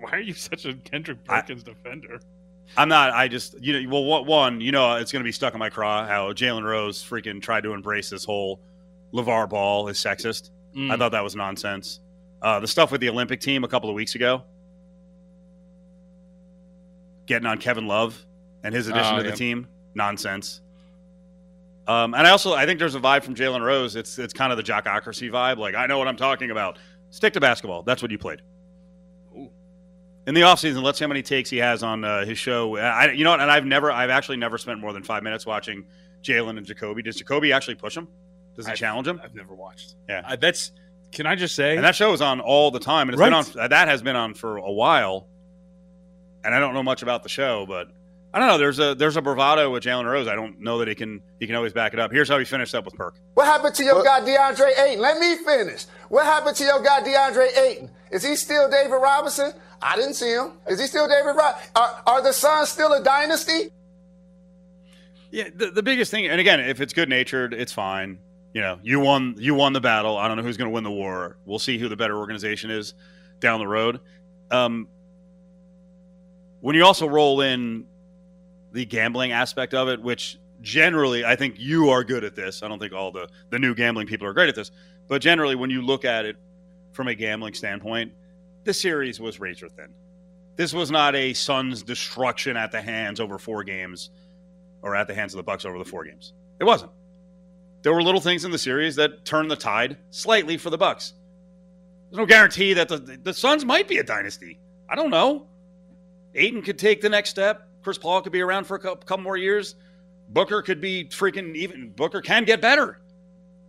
Why 0.00 0.12
are 0.12 0.20
you 0.20 0.32
such 0.32 0.64
a 0.64 0.72
Kendrick 0.72 1.22
Perkins 1.24 1.62
defender? 1.62 2.20
I'm 2.76 2.88
not. 2.88 3.12
I 3.12 3.28
just 3.28 3.60
you 3.60 3.82
know. 3.82 3.90
Well, 3.90 4.04
what 4.04 4.26
one? 4.26 4.60
You 4.60 4.72
know, 4.72 4.96
it's 4.96 5.12
going 5.12 5.22
to 5.22 5.28
be 5.28 5.32
stuck 5.32 5.54
in 5.54 5.58
my 5.58 5.70
craw. 5.70 6.06
How 6.06 6.32
Jalen 6.32 6.64
Rose 6.64 7.02
freaking 7.02 7.40
tried 7.40 7.62
to 7.62 7.72
embrace 7.72 8.10
this 8.10 8.24
whole 8.24 8.60
LaVar 9.12 9.48
Ball 9.48 9.88
is 9.88 9.98
sexist. 9.98 10.50
Mm. 10.76 10.90
I 10.90 10.96
thought 10.96 11.12
that 11.12 11.22
was 11.22 11.36
nonsense. 11.36 12.00
Uh, 12.42 12.60
the 12.60 12.66
stuff 12.66 12.90
with 12.90 13.00
the 13.00 13.08
Olympic 13.08 13.40
team 13.40 13.64
a 13.64 13.68
couple 13.68 13.88
of 13.88 13.94
weeks 13.94 14.14
ago, 14.16 14.42
getting 17.26 17.46
on 17.46 17.58
Kevin 17.58 17.86
Love 17.86 18.24
and 18.62 18.74
his 18.74 18.88
addition 18.88 19.14
Oh, 19.14 19.22
to 19.22 19.30
the 19.30 19.36
team, 19.36 19.68
nonsense. 19.94 20.60
Um, 21.86 22.14
and 22.14 22.26
I 22.26 22.30
also 22.30 22.54
I 22.54 22.66
think 22.66 22.78
there's 22.78 22.94
a 22.94 23.00
vibe 23.00 23.22
from 23.22 23.34
Jalen 23.34 23.60
Rose. 23.60 23.94
It's 23.94 24.18
it's 24.18 24.32
kind 24.32 24.52
of 24.52 24.56
the 24.56 24.64
jockocracy 24.64 25.30
vibe. 25.30 25.58
Like 25.58 25.74
I 25.74 25.86
know 25.86 25.98
what 25.98 26.08
I'm 26.08 26.16
talking 26.16 26.50
about. 26.50 26.78
Stick 27.10 27.34
to 27.34 27.40
basketball. 27.40 27.82
That's 27.82 28.02
what 28.02 28.10
you 28.10 28.18
played 28.18 28.40
in 30.26 30.34
the 30.34 30.42
offseason, 30.42 30.82
let's 30.82 30.98
see 30.98 31.04
how 31.04 31.08
many 31.08 31.22
takes 31.22 31.50
he 31.50 31.58
has 31.58 31.82
on 31.82 32.04
uh, 32.04 32.24
his 32.24 32.38
show. 32.38 32.76
I, 32.76 33.12
you 33.12 33.24
know 33.24 33.30
what? 33.30 33.40
And 33.40 33.50
I've 33.50 33.66
never, 33.66 33.90
I've 33.92 34.10
actually 34.10 34.36
never 34.38 34.58
spent 34.58 34.80
more 34.80 34.92
than 34.92 35.02
five 35.02 35.22
minutes 35.22 35.44
watching 35.46 35.84
Jalen 36.22 36.56
and 36.58 36.66
Jacoby. 36.66 37.02
Does 37.02 37.16
Jacoby 37.16 37.52
actually 37.52 37.74
push 37.76 37.96
him? 37.96 38.08
Does 38.56 38.66
he 38.66 38.72
I've- 38.72 38.78
challenge 38.78 39.06
him? 39.08 39.20
I've 39.22 39.34
never 39.34 39.54
watched. 39.54 39.96
Yeah. 40.08 40.22
Uh, 40.26 40.36
that's. 40.36 40.72
Can 41.12 41.26
I 41.26 41.36
just 41.36 41.54
say? 41.54 41.76
And 41.76 41.84
that 41.84 41.94
show 41.94 42.12
is 42.12 42.20
on 42.20 42.40
all 42.40 42.72
the 42.72 42.80
time, 42.80 43.08
and 43.08 43.14
it's 43.14 43.20
Right. 43.20 43.26
been 43.30 43.60
on. 43.62 43.68
That 43.70 43.86
has 43.88 44.02
been 44.02 44.16
on 44.16 44.34
for 44.34 44.56
a 44.56 44.72
while. 44.72 45.28
And 46.44 46.54
I 46.54 46.58
don't 46.58 46.74
know 46.74 46.82
much 46.82 47.02
about 47.02 47.22
the 47.22 47.28
show, 47.28 47.64
but 47.66 47.88
I 48.32 48.38
don't 48.40 48.48
know. 48.48 48.58
There's 48.58 48.80
a 48.80 48.94
there's 48.96 49.16
a 49.16 49.22
bravado 49.22 49.70
with 49.70 49.84
Jalen 49.84 50.10
Rose. 50.10 50.26
I 50.26 50.34
don't 50.34 50.60
know 50.60 50.78
that 50.78 50.88
he 50.88 50.94
can 50.96 51.22
he 51.38 51.46
can 51.46 51.54
always 51.54 51.72
back 51.72 51.92
it 51.94 52.00
up. 52.00 52.10
Here's 52.10 52.28
how 52.28 52.36
he 52.38 52.44
finished 52.44 52.74
up 52.74 52.84
with 52.84 52.94
Perk. 52.94 53.14
What 53.34 53.46
happened 53.46 53.74
to 53.76 53.84
your 53.84 54.02
guy 54.02 54.20
DeAndre 54.20 54.76
Ayton? 54.78 55.00
Let 55.00 55.18
me 55.20 55.36
finish. 55.36 55.86
What 56.08 56.24
happened 56.26 56.56
to 56.56 56.64
your 56.64 56.82
guy 56.82 57.00
DeAndre 57.00 57.56
Ayton? 57.56 57.90
Is 58.10 58.24
he 58.24 58.34
still 58.34 58.68
David 58.68 58.96
Robinson? 58.96 59.52
I 59.84 59.96
didn't 59.96 60.14
see 60.14 60.32
him. 60.32 60.52
Is 60.66 60.80
he 60.80 60.86
still 60.86 61.06
David 61.06 61.36
Robinson? 61.36 61.70
Are, 61.76 62.02
are 62.06 62.22
the 62.22 62.32
Suns 62.32 62.70
still 62.70 62.94
a 62.94 63.04
dynasty? 63.04 63.70
Yeah, 65.30 65.48
the, 65.54 65.70
the 65.70 65.82
biggest 65.82 66.10
thing, 66.10 66.26
and 66.26 66.40
again, 66.40 66.58
if 66.58 66.80
it's 66.80 66.94
good 66.94 67.08
natured, 67.10 67.52
it's 67.52 67.72
fine. 67.72 68.18
You 68.54 68.62
know, 68.62 68.78
you 68.82 68.98
won 69.00 69.34
you 69.36 69.54
won 69.54 69.72
the 69.72 69.80
battle. 69.80 70.16
I 70.16 70.26
don't 70.26 70.36
know 70.38 70.42
who's 70.42 70.56
going 70.56 70.70
to 70.70 70.74
win 70.74 70.84
the 70.84 70.90
war. 70.90 71.36
We'll 71.44 71.58
see 71.58 71.76
who 71.76 71.88
the 71.88 71.96
better 71.96 72.16
organization 72.16 72.70
is 72.70 72.94
down 73.40 73.58
the 73.58 73.66
road. 73.66 74.00
Um, 74.50 74.88
when 76.60 76.76
you 76.76 76.84
also 76.84 77.06
roll 77.06 77.40
in 77.42 77.84
the 78.72 78.86
gambling 78.86 79.32
aspect 79.32 79.74
of 79.74 79.88
it, 79.88 80.00
which 80.00 80.38
generally 80.62 81.24
I 81.24 81.36
think 81.36 81.56
you 81.58 81.90
are 81.90 82.04
good 82.04 82.24
at 82.24 82.36
this. 82.36 82.62
I 82.62 82.68
don't 82.68 82.78
think 82.78 82.94
all 82.94 83.10
the 83.10 83.28
the 83.50 83.58
new 83.58 83.74
gambling 83.74 84.06
people 84.06 84.26
are 84.28 84.32
great 84.32 84.48
at 84.48 84.54
this, 84.54 84.70
but 85.08 85.20
generally 85.20 85.56
when 85.56 85.68
you 85.68 85.82
look 85.82 86.06
at 86.06 86.24
it 86.24 86.36
from 86.92 87.08
a 87.08 87.14
gambling 87.14 87.54
standpoint, 87.54 88.12
this 88.64 88.80
series 88.80 89.20
was 89.20 89.40
razor 89.40 89.68
thin. 89.68 89.88
This 90.56 90.72
was 90.72 90.90
not 90.90 91.14
a 91.14 91.32
Suns 91.32 91.82
destruction 91.82 92.56
at 92.56 92.70
the 92.70 92.80
hands 92.80 93.20
over 93.20 93.38
four 93.38 93.64
games 93.64 94.10
or 94.82 94.94
at 94.94 95.08
the 95.08 95.14
hands 95.14 95.34
of 95.34 95.38
the 95.38 95.42
Bucks 95.42 95.64
over 95.64 95.78
the 95.78 95.84
four 95.84 96.04
games. 96.04 96.32
It 96.60 96.64
wasn't. 96.64 96.92
There 97.82 97.92
were 97.92 98.02
little 98.02 98.20
things 98.20 98.44
in 98.44 98.50
the 98.50 98.58
series 98.58 98.96
that 98.96 99.24
turned 99.24 99.50
the 99.50 99.56
tide 99.56 99.98
slightly 100.10 100.56
for 100.56 100.70
the 100.70 100.78
Bucks. 100.78 101.14
There's 102.10 102.18
no 102.18 102.26
guarantee 102.26 102.72
that 102.74 102.88
the 102.88 102.98
the 103.22 103.34
Suns 103.34 103.64
might 103.64 103.88
be 103.88 103.98
a 103.98 104.04
dynasty. 104.04 104.60
I 104.88 104.94
don't 104.94 105.10
know. 105.10 105.48
Ayton 106.34 106.62
could 106.62 106.78
take 106.78 107.00
the 107.00 107.08
next 107.08 107.30
step. 107.30 107.68
Chris 107.82 107.98
Paul 107.98 108.22
could 108.22 108.32
be 108.32 108.40
around 108.40 108.64
for 108.64 108.76
a 108.76 108.78
couple, 108.78 109.04
couple 109.04 109.22
more 109.24 109.36
years. 109.36 109.74
Booker 110.28 110.62
could 110.62 110.80
be 110.80 111.04
freaking 111.06 111.54
even. 111.54 111.90
Booker 111.90 112.20
can 112.20 112.44
get 112.44 112.60
better. 112.60 113.00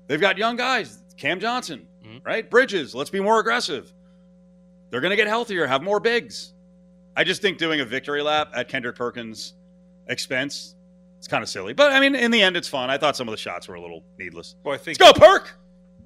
They've 0.07 0.21
got 0.21 0.37
young 0.37 0.55
guys. 0.55 0.99
Cam 1.17 1.39
Johnson, 1.39 1.87
mm-hmm. 2.05 2.17
right? 2.25 2.49
Bridges. 2.49 2.93
Let's 2.95 3.09
be 3.09 3.19
more 3.19 3.39
aggressive. 3.39 3.91
They're 4.89 5.01
going 5.01 5.11
to 5.11 5.15
get 5.17 5.27
healthier, 5.27 5.65
have 5.67 5.81
more 5.83 5.99
bigs. 5.99 6.53
I 7.17 7.23
just 7.23 7.41
think 7.41 7.57
doing 7.57 7.79
a 7.81 7.85
victory 7.85 8.21
lap 8.21 8.51
at 8.53 8.67
Kendrick 8.67 8.95
Perkins' 8.95 9.53
expense, 10.07 10.75
it's 11.17 11.27
kind 11.27 11.41
of 11.43 11.49
silly. 11.49 11.73
But 11.73 11.91
I 11.91 11.99
mean, 11.99 12.15
in 12.15 12.31
the 12.31 12.41
end, 12.41 12.57
it's 12.57 12.67
fun. 12.67 12.89
I 12.89 12.97
thought 12.97 13.15
some 13.15 13.27
of 13.27 13.31
the 13.31 13.37
shots 13.37 13.67
were 13.67 13.75
a 13.75 13.81
little 13.81 14.03
needless. 14.19 14.55
Well, 14.63 14.75
I 14.75 14.77
think 14.77 14.99
Let's 14.99 15.17
go, 15.17 15.25
Perk. 15.25 15.57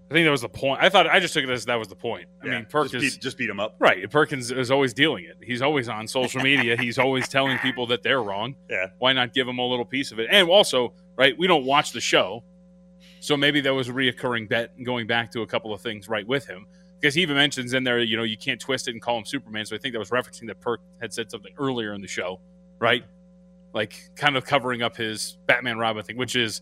I 0.09 0.13
think 0.15 0.25
that 0.25 0.31
was 0.31 0.41
the 0.41 0.49
point. 0.49 0.81
I 0.81 0.89
thought 0.89 1.05
I 1.07 1.19
just 1.19 1.35
took 1.35 1.43
it 1.43 1.49
as 1.51 1.65
that 1.65 1.75
was 1.75 1.87
the 1.87 1.95
point. 1.95 2.25
I 2.41 2.47
Yeah, 2.47 2.51
mean, 2.53 2.65
Perkins 2.67 3.03
just 3.03 3.15
beat, 3.17 3.21
just 3.21 3.37
beat 3.37 3.49
him 3.49 3.59
up. 3.59 3.75
right. 3.79 4.09
Perkins 4.09 4.49
is 4.49 4.71
always 4.71 4.91
dealing 4.91 5.25
it. 5.25 5.37
He's 5.43 5.61
always 5.61 5.87
on 5.87 6.07
social 6.07 6.41
media. 6.41 6.75
He's 6.75 6.97
always 6.97 7.27
telling 7.27 7.59
people 7.59 7.85
that 7.87 8.01
they're 8.01 8.23
wrong. 8.23 8.55
Yeah. 8.69 8.87
Why 8.97 9.13
not 9.13 9.33
give 9.35 9.47
him 9.47 9.59
a 9.59 9.65
little 9.67 9.85
piece 9.85 10.11
of 10.11 10.19
it? 10.19 10.27
And 10.31 10.49
also, 10.49 10.93
right, 11.15 11.37
we 11.37 11.45
don't 11.45 11.63
watch 11.65 11.91
the 11.91 12.01
show, 12.01 12.43
so 13.19 13.35
maybe 13.37 13.61
that 13.61 13.73
was 13.73 13.87
a 13.87 13.91
reoccurring 13.91 14.49
bet. 14.49 14.71
Going 14.83 15.05
back 15.05 15.31
to 15.33 15.41
a 15.43 15.47
couple 15.47 15.73
of 15.73 15.81
things 15.81 16.07
right 16.09 16.25
with 16.27 16.47
him, 16.47 16.65
because 16.99 17.15
he 17.15 17.21
even 17.21 17.35
mentions 17.35 17.73
in 17.73 17.83
there, 17.83 17.99
you 17.99 18.17
know, 18.17 18.23
you 18.23 18.37
can't 18.37 18.59
twist 18.59 18.87
it 18.87 18.91
and 18.91 19.01
call 19.01 19.17
him 19.17 19.25
Superman. 19.25 19.65
So 19.65 19.75
I 19.75 19.79
think 19.79 19.93
that 19.93 19.99
was 19.99 20.09
referencing 20.09 20.47
that 20.47 20.59
Perk 20.59 20.81
had 21.01 21.13
said 21.13 21.31
something 21.31 21.53
earlier 21.57 21.93
in 21.93 22.01
the 22.01 22.07
show, 22.07 22.39
right? 22.79 23.03
Like 23.73 24.09
kind 24.15 24.35
of 24.35 24.45
covering 24.45 24.81
up 24.81 24.95
his 24.97 25.37
Batman 25.45 25.77
Robin 25.77 26.03
thing, 26.03 26.17
which 26.17 26.35
is 26.35 26.61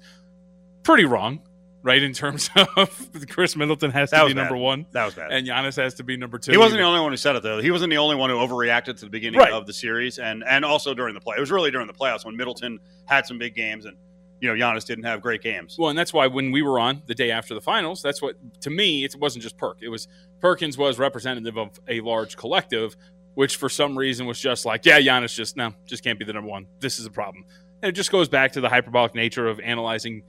pretty 0.84 1.06
wrong, 1.06 1.40
right? 1.82 2.04
In 2.04 2.14
terms 2.14 2.50
of 2.76 3.10
Khris 3.30 3.56
Middleton 3.56 3.92
has 3.92 4.12
That 4.12 4.22
to 4.24 4.28
be 4.28 4.34
number 4.34 4.58
one, 4.58 4.86
That 4.92 5.06
was 5.06 5.16
bad. 5.16 5.32
and 5.32 5.48
Giannis 5.48 5.78
has 5.82 5.94
to 5.96 6.04
be 6.04 6.18
number 6.18 6.38
two. 6.38 6.52
He 6.52 6.58
wasn't 6.58 6.80
the 6.80 6.86
only 6.86 7.00
one 7.00 7.12
who 7.12 7.18
said 7.18 7.36
it 7.36 7.44
though. 7.44 7.60
He 7.62 7.72
wasn't 7.72 7.90
the 7.92 7.98
only 7.98 8.16
one 8.16 8.30
who 8.30 8.36
overreacted 8.36 8.98
to 8.98 9.06
the 9.06 9.10
beginning 9.10 9.40
Right. 9.40 9.54
of 9.54 9.66
the 9.66 9.74
series, 9.74 10.20
and 10.20 10.44
and 10.48 10.64
also 10.66 10.94
during 10.94 11.14
the 11.14 11.22
play. 11.22 11.36
It 11.38 11.40
was 11.40 11.52
really 11.52 11.72
during 11.72 11.88
the 11.88 11.94
playoffs 11.94 12.26
when 12.26 12.36
Middleton 12.36 12.80
had 13.06 13.26
some 13.26 13.38
big 13.38 13.56
games, 13.56 13.86
and 13.86 13.96
you 14.40 14.48
know 14.48 14.56
Giannis 14.56 14.86
didn't 14.86 15.06
have 15.06 15.22
great 15.22 15.42
games. 15.42 15.78
Well, 15.78 15.90
and 15.90 15.98
that's 15.98 16.14
why 16.14 16.28
when 16.28 16.52
we 16.52 16.62
were 16.62 16.80
on 16.80 17.02
the 17.06 17.16
day 17.16 17.32
after 17.32 17.54
the 17.54 17.62
finals, 17.62 18.02
that's 18.02 18.22
what 18.22 18.36
to 18.62 18.70
me 18.70 19.04
it 19.04 19.16
wasn't 19.16 19.44
just 19.44 19.58
Perk. 19.58 19.80
It 19.82 19.90
was 19.90 20.08
Perkins 20.40 20.78
was 20.78 21.00
representative 21.00 21.58
of 21.58 21.80
a 21.88 22.02
large 22.02 22.38
collective, 22.38 22.96
which 23.36 23.58
for 23.58 23.70
some 23.70 23.98
reason 23.98 24.26
was 24.26 24.40
just 24.40 24.66
like, 24.66 24.86
yeah, 24.86 25.00
Giannis 25.00 25.36
just 25.36 25.58
no, 25.58 25.74
just 25.86 26.04
can't 26.04 26.20
be 26.20 26.26
the 26.26 26.34
number 26.34 26.50
one. 26.50 26.68
This 26.80 27.00
is 27.00 27.06
a 27.06 27.12
problem, 27.12 27.46
and 27.82 27.90
it 27.90 27.94
just 27.94 28.12
goes 28.12 28.30
back 28.30 28.52
to 28.54 28.62
the 28.62 28.70
hyperbolic 28.70 29.16
nature 29.16 29.48
of 29.48 29.60
analyzing 29.60 30.24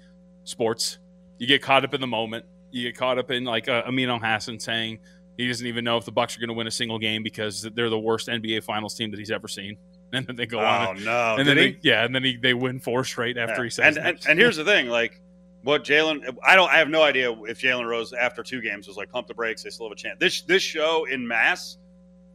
sports. 0.44 0.99
You 1.38 1.47
get 1.47 1.62
caught 1.62 1.85
up 1.85 1.94
in 1.94 2.01
the 2.01 2.07
moment. 2.07 2.44
You 2.71 2.88
get 2.88 2.97
caught 2.97 3.18
up 3.18 3.31
in 3.31 3.44
like 3.44 3.68
uh, 3.68 3.83
Amin 3.87 4.09
Elhassan 4.09 4.61
saying 4.61 4.99
he 5.38 5.47
doesn't 5.47 5.66
even 5.66 5.85
know 5.85 5.97
if 5.97 6.05
the 6.05 6.12
Bucks 6.12 6.37
are 6.37 6.40
going 6.40 6.49
to 6.49 6.55
win 6.55 6.66
a 6.66 6.71
single 6.71 6.99
game 6.99 7.23
because 7.23 7.62
they're 7.75 7.88
the 7.88 7.99
worst 7.99 8.29
NBA 8.29 8.64
Finals 8.64 8.94
team 8.94 9.11
that 9.12 9.18
he's 9.18 9.31
ever 9.31 9.47
seen. 9.49 9.77
and 10.12 10.27
then 10.27 10.37
they 10.37 10.47
go 10.47 10.61
Oh 10.61 10.64
on. 10.64 11.05
no! 11.05 11.35
and 11.37 11.47
Did 11.47 11.47
then 11.47 11.57
he? 11.64 11.71
they, 11.73 11.79
yeah, 11.83 12.05
and 12.05 12.14
then 12.14 12.25
he, 12.25 12.37
they 12.37 12.55
win 12.55 12.81
four 12.81 13.05
straight 13.05 13.37
after 13.37 13.57
Yeah. 13.59 13.64
he 13.64 13.71
says 13.71 13.87
and, 13.87 13.97
that. 13.97 14.07
and 14.07 14.27
and 14.31 14.38
here's 14.38 14.57
the 14.57 14.64
thing, 14.64 14.88
like 14.88 15.21
what 15.62 15.85
Jalen, 15.85 16.37
I 16.47 16.55
don't, 16.57 16.71
I 16.71 16.79
have 16.79 16.88
no 16.88 17.03
idea 17.03 17.33
if 17.42 17.61
Jalen 17.61 17.85
Rose 17.87 18.12
after 18.12 18.42
two 18.42 18.61
games 18.61 18.87
was 18.87 18.97
like 18.97 19.11
pump 19.11 19.27
the 19.27 19.35
brakes. 19.35 19.62
They 19.64 19.71
still 19.71 19.87
have 19.87 19.92
a 19.92 20.01
chance. 20.01 20.16
This 20.21 20.42
this 20.42 20.62
show 20.62 21.05
in 21.05 21.27
mass, 21.27 21.79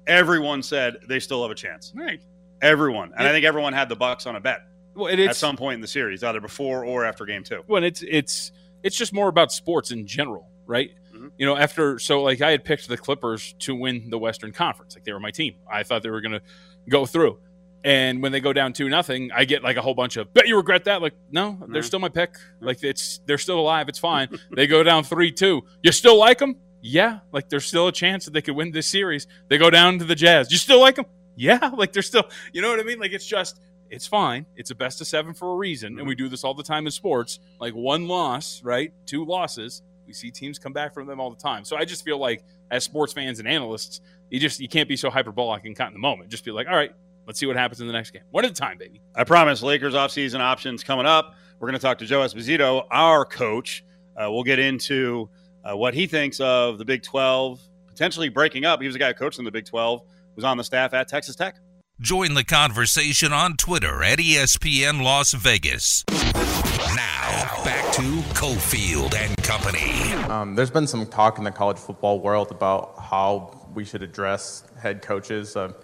everyone 0.07 0.61
said 0.63 0.97
they 1.07 1.19
still 1.19 1.41
have 1.41 1.51
a 1.51 1.55
chance. 1.55 1.93
right. 1.95 2.19
Everyone, 2.61 3.11
and 3.17 3.27
I 3.27 3.31
think 3.31 3.45
everyone 3.45 3.73
had 3.73 3.89
the 3.89 3.95
Bucks 3.97 4.25
on 4.25 4.37
a 4.37 4.39
bet 4.39 4.61
Well, 4.95 5.07
it, 5.07 5.19
at 5.19 5.35
some 5.35 5.57
point 5.57 5.75
in 5.75 5.81
the 5.81 5.87
series, 5.87 6.23
either 6.23 6.39
before 6.39 6.85
or 6.85 7.03
after 7.03 7.25
game 7.25 7.43
two. 7.43 7.61
Well, 7.67 7.83
it's 7.83 8.01
it's 8.07 8.53
it's 8.83 8.95
just 8.95 9.11
more 9.11 9.27
about 9.27 9.51
sports 9.51 9.91
in 9.91 10.07
general, 10.07 10.47
right? 10.65 10.91
Mhm. 11.13 11.31
You 11.37 11.45
know, 11.45 11.57
after 11.57 11.99
so 11.99 12.21
like 12.23 12.39
I 12.41 12.51
had 12.51 12.63
picked 12.63 12.87
the 12.87 12.95
Clippers 12.97 13.53
to 13.59 13.75
win 13.75 14.09
the 14.09 14.17
Western 14.17 14.53
Conference, 14.53 14.95
like 14.95 15.03
they 15.03 15.11
were 15.11 15.19
my 15.19 15.31
team. 15.31 15.55
I 15.69 15.83
thought 15.83 16.03
they 16.03 16.09
were 16.09 16.21
going 16.21 16.31
to 16.33 16.41
go 16.87 17.05
through, 17.05 17.37
and 17.83 18.21
when 18.21 18.31
they 18.31 18.39
go 18.39 18.53
down 18.53 18.73
two 18.73 18.89
nothing, 18.89 19.31
I 19.33 19.45
get 19.45 19.63
like 19.63 19.77
a 19.77 19.81
whole 19.81 19.93
bunch 19.93 20.17
of 20.17 20.33
bet 20.33 20.47
you 20.47 20.55
regret 20.55 20.85
that. 20.85 21.01
Like, 21.01 21.13
no, 21.31 21.57
they're 21.69 21.81
Mhm. 21.81 21.85
still 21.85 21.99
my 21.99 22.09
pick. 22.09 22.35
Like 22.61 22.83
it's 22.83 23.19
they're 23.25 23.37
still 23.37 23.59
alive. 23.59 23.89
It's 23.89 23.99
fine. 23.99 24.29
they 24.55 24.67
go 24.67 24.83
down 24.83 25.03
three 25.03 25.31
two. 25.31 25.63
You 25.81 25.91
still 25.91 26.17
like 26.17 26.37
them? 26.39 26.57
Yeah, 26.81 27.19
like 27.31 27.49
there's 27.49 27.65
still 27.65 27.87
a 27.87 27.91
chance 27.91 28.25
that 28.25 28.31
they 28.31 28.41
could 28.41 28.55
win 28.55 28.71
this 28.71 28.87
series. 28.87 29.27
They 29.49 29.57
go 29.57 29.69
down 29.69 29.99
to 29.99 30.05
the 30.05 30.15
Jazz. 30.15 30.51
You 30.51 30.57
still 30.57 30.79
like 30.79 30.95
them? 30.95 31.05
Yeah, 31.35 31.71
like 31.77 31.93
they're 31.93 32.01
still. 32.01 32.23
You 32.53 32.61
know 32.61 32.69
what 32.69 32.79
I 32.79 32.83
mean? 32.83 32.99
Like 32.99 33.11
it's 33.11 33.25
just 33.25 33.59
it's 33.89 34.07
fine. 34.07 34.45
It's 34.55 34.71
a 34.71 34.75
best 34.75 35.01
of 35.01 35.07
seven 35.07 35.33
for 35.33 35.51
a 35.53 35.55
reason, 35.55 35.99
and 35.99 36.07
we 36.07 36.15
do 36.15 36.27
this 36.29 36.43
all 36.43 36.53
the 36.53 36.63
time 36.63 36.85
in 36.85 36.91
sports. 36.91 37.39
Like 37.59 37.73
one 37.73 38.07
loss, 38.07 38.61
right? 38.63 38.91
Two 39.05 39.23
losses. 39.25 39.81
We 40.07 40.11
see 40.13 40.31
teams 40.31 40.59
come 40.59 40.73
back 40.73 40.93
from 40.93 41.07
them 41.07 41.19
all 41.21 41.29
the 41.29 41.41
time. 41.41 41.63
So 41.63 41.77
I 41.77 41.85
just 41.85 42.03
feel 42.03 42.17
like, 42.17 42.43
as 42.71 42.83
sports 42.83 43.13
fans 43.13 43.39
and 43.39 43.47
analysts, 43.47 44.01
you 44.29 44.39
just 44.39 44.59
you 44.59 44.67
can't 44.67 44.89
be 44.89 44.97
so 44.97 45.09
hyperbolic 45.09 45.63
and 45.65 45.75
caught 45.77 45.87
in 45.87 45.93
the 45.93 45.99
moment. 45.99 46.29
Just 46.29 46.43
be 46.43 46.51
like, 46.51 46.67
all 46.67 46.75
right, 46.75 46.91
let's 47.27 47.39
see 47.39 47.45
what 47.45 47.55
happens 47.55 47.81
in 47.81 47.87
the 47.87 47.93
next 47.93 48.11
game. 48.11 48.23
One 48.31 48.45
at 48.45 48.51
a 48.51 48.53
time, 48.53 48.77
baby. 48.77 49.01
I 49.15 49.23
promise 49.23 49.61
Lakers 49.61 49.93
offseason 49.93 50.39
options 50.39 50.83
coming 50.83 51.05
up. 51.05 51.35
We're 51.59 51.67
going 51.69 51.79
to 51.79 51.85
talk 51.85 51.99
to 51.99 52.05
Joe 52.05 52.19
Esposito, 52.19 52.85
our 52.91 53.25
coach. 53.25 53.83
Uh, 54.15 54.31
we'll 54.31 54.43
get 54.43 54.59
into 54.59 55.29
uh, 55.63 55.75
what 55.75 55.93
he 55.93 56.07
thinks 56.07 56.39
of 56.39 56.77
the 56.77 56.85
Big 56.85 57.03
12 57.03 57.59
potentially 57.93 58.29
breaking 58.29 58.65
up. 58.65 58.81
He 58.81 58.87
was 58.87 58.95
a 58.95 58.99
guy 58.99 59.09
who 59.09 59.13
coached 59.13 59.39
in 59.39 59.45
the 59.45 59.51
Big 59.51 59.65
12, 59.65 60.01
was 60.35 60.43
on 60.43 60.57
the 60.57 60.63
staff 60.63 60.93
at 60.93 61.07
Texas 61.07 61.35
Tech. 61.35 61.57
Join 62.01 62.33
the 62.33 62.43
conversation 62.43 63.31
on 63.31 63.55
Twitter 63.55 64.03
at 64.03 64.17
ESPN 64.17 65.03
Las 65.03 65.33
Vegas. 65.33 66.03
Now, 66.09 67.63
back 67.63 67.93
to 67.93 68.01
Cofield 68.33 69.13
and 69.13 69.37
Company. 69.37 70.11
Um, 70.23 70.55
there's 70.55 70.71
been 70.71 70.87
some 70.87 71.05
talk 71.05 71.37
in 71.37 71.43
the 71.43 71.51
college 71.51 71.77
football 71.77 72.19
world 72.19 72.49
about 72.51 72.99
how 72.99 73.69
we 73.75 73.85
should 73.85 74.01
address 74.01 74.63
head 74.81 75.03
coaches. 75.03 75.55
Um, 75.55 75.75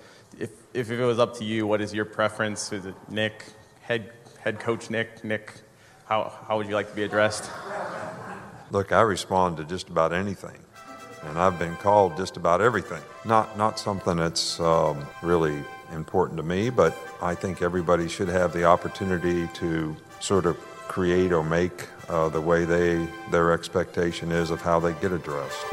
if, 0.73 0.91
if 0.91 0.99
it 0.99 1.05
was 1.05 1.19
up 1.19 1.35
to 1.37 1.43
you, 1.43 1.65
what 1.65 1.81
is 1.81 1.93
your 1.93 2.05
preference? 2.05 2.71
Is 2.71 2.85
it 2.85 2.95
Nick, 3.09 3.45
head, 3.81 4.11
head 4.39 4.59
coach 4.59 4.89
Nick, 4.89 5.23
Nick? 5.23 5.53
How, 6.05 6.31
how 6.47 6.57
would 6.57 6.67
you 6.67 6.75
like 6.75 6.89
to 6.89 6.95
be 6.95 7.03
addressed? 7.03 7.49
Look, 8.71 8.91
I 8.91 9.01
respond 9.01 9.57
to 9.57 9.63
just 9.63 9.89
about 9.89 10.13
anything, 10.13 10.57
and 11.23 11.39
I've 11.39 11.57
been 11.57 11.75
called 11.77 12.17
just 12.17 12.37
about 12.37 12.61
everything. 12.61 13.01
Not 13.25 13.57
not 13.57 13.79
something 13.79 14.15
that's 14.15 14.59
um, 14.59 15.07
really 15.23 15.63
important 15.91 16.37
to 16.37 16.43
me, 16.43 16.69
but 16.69 16.95
I 17.19 17.33
think 17.33 17.63
everybody 17.63 18.07
should 18.07 18.27
have 18.27 18.53
the 18.53 18.65
opportunity 18.65 19.47
to 19.55 19.95
sort 20.19 20.45
of 20.45 20.55
create 20.87 21.31
or 21.31 21.43
make 21.43 21.87
uh, 22.09 22.29
the 22.29 22.41
way 22.41 22.63
they 22.63 23.07
their 23.31 23.53
expectation 23.53 24.31
is 24.31 24.51
of 24.51 24.61
how 24.61 24.79
they 24.79 24.93
get 24.93 25.11
addressed. 25.11 25.65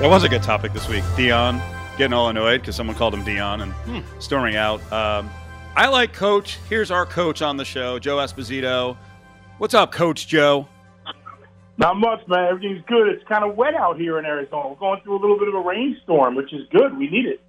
That 0.00 0.08
was 0.08 0.22
a 0.22 0.28
good 0.28 0.44
topic 0.44 0.72
this 0.72 0.88
week. 0.88 1.02
Deion 1.16 1.60
getting 1.98 2.12
all 2.14 2.28
annoyed 2.28 2.60
because 2.60 2.76
someone 2.76 2.96
called 2.96 3.12
him 3.12 3.24
Deion 3.24 3.62
and 3.62 3.72
Hmm. 3.72 4.20
storming 4.20 4.56
out. 4.56 4.80
Um, 4.92 5.28
I 5.76 5.88
like 5.88 6.12
Coach. 6.12 6.58
Here's 6.68 6.90
our 6.90 7.04
coach 7.04 7.42
on 7.42 7.56
the 7.56 7.64
show, 7.64 7.98
Joe 7.98 8.16
Esposito. 8.16 8.96
What's 9.58 9.74
up, 9.74 9.92
Coach 9.92 10.26
Joe? 10.28 10.68
Not 11.76 11.96
much, 11.96 12.26
man. 12.26 12.46
Everything's 12.46 12.84
good. 12.86 13.08
It's 13.08 13.22
kind 13.28 13.44
of 13.44 13.56
wet 13.56 13.74
out 13.74 13.98
here 13.98 14.18
in 14.18 14.24
Arizona. 14.24 14.68
We're 14.70 14.74
going 14.76 15.00
through 15.02 15.18
a 15.18 15.20
little 15.20 15.38
bit 15.38 15.48
of 15.48 15.54
a 15.54 15.60
rainstorm, 15.60 16.34
which 16.34 16.52
is 16.52 16.66
good. 16.70 16.96
We 16.98 17.08
need 17.08 17.26
it. 17.26 17.40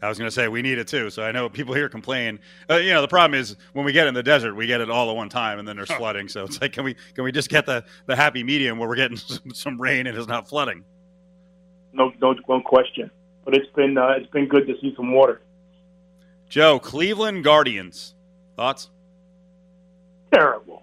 I 0.00 0.08
was 0.08 0.18
going 0.18 0.28
to 0.28 0.34
say 0.34 0.48
we 0.48 0.60
need 0.60 0.78
it 0.78 0.88
too. 0.88 1.08
So 1.10 1.22
I 1.22 1.32
know 1.32 1.48
people 1.48 1.74
here 1.74 1.88
complain. 1.88 2.38
Uh, 2.68 2.76
you 2.76 2.92
know, 2.92 3.00
the 3.00 3.08
problem 3.08 3.38
is 3.38 3.56
when 3.72 3.86
we 3.86 3.92
get 3.92 4.06
in 4.06 4.12
the 4.14 4.22
desert, 4.22 4.54
we 4.54 4.66
get 4.66 4.80
it 4.82 4.90
all 4.90 5.08
at 5.10 5.16
one 5.16 5.30
time, 5.30 5.58
and 5.58 5.66
then 5.66 5.76
there's 5.76 5.90
flooding. 5.92 6.28
So 6.28 6.44
it's 6.44 6.60
like, 6.60 6.72
can 6.72 6.84
we 6.84 6.94
can 7.14 7.24
we 7.24 7.32
just 7.32 7.48
get 7.48 7.64
the 7.66 7.84
the 8.06 8.16
happy 8.16 8.42
medium 8.42 8.78
where 8.78 8.88
we're 8.88 8.96
getting 8.96 9.16
some, 9.16 9.50
some 9.54 9.80
rain 9.80 10.06
and 10.06 10.16
it's 10.16 10.28
not 10.28 10.46
flooding? 10.48 10.84
No, 11.92 12.12
no, 12.20 12.34
no 12.48 12.60
question. 12.62 13.10
But 13.44 13.54
it's 13.54 13.70
been 13.74 13.96
uh, 13.98 14.14
it's 14.16 14.30
been 14.30 14.48
good 14.48 14.66
to 14.66 14.74
see 14.80 14.94
some 14.96 15.12
water. 15.12 15.40
Joe, 16.48 16.78
Cleveland 16.78 17.44
Guardians, 17.44 18.14
thoughts? 18.56 18.90
Terrible. 20.32 20.82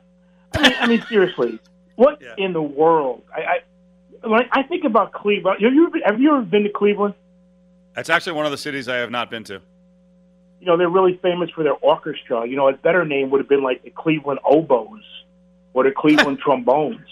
I 0.54 0.62
mean, 0.62 0.74
I 0.80 0.88
mean 0.88 1.06
seriously, 1.10 1.60
what 1.96 2.22
in 2.38 2.54
the 2.54 2.62
world? 2.62 3.24
I, 3.36 3.42
I 3.42 4.28
when 4.28 4.42
I 4.52 4.64
think 4.64 4.84
about 4.84 5.12
Cleveland. 5.14 5.62
Have 5.62 5.74
you 5.74 5.88
ever, 5.88 5.98
have 6.06 6.22
you 6.22 6.32
ever 6.34 6.42
been 6.44 6.64
to 6.64 6.70
Cleveland? 6.70 7.16
That's 7.96 8.10
actually 8.10 8.34
one 8.34 8.46
of 8.46 8.52
the 8.52 8.58
cities 8.58 8.88
I 8.88 8.98
have 8.98 9.12
not 9.12 9.30
been 9.30 9.44
to. 9.46 9.62
You 10.60 10.68
know, 10.68 10.78
they're 10.78 10.90
really 10.90 11.20
famous 11.22 11.50
for 11.50 11.64
their 11.64 11.74
orchestra. 11.74 12.48
You 12.48 12.56
know, 12.56 12.70
a 12.70 12.74
better 12.74 13.04
name 13.04 13.32
would 13.32 13.40
have 13.40 13.50
been 13.50 13.64
like 13.64 13.84
the 13.84 13.90
Cleveland 13.90 14.40
Oboes 14.46 15.04
or 15.74 15.84
the 15.84 15.92
Cleveland 15.92 16.40
Trombones. 16.46 17.06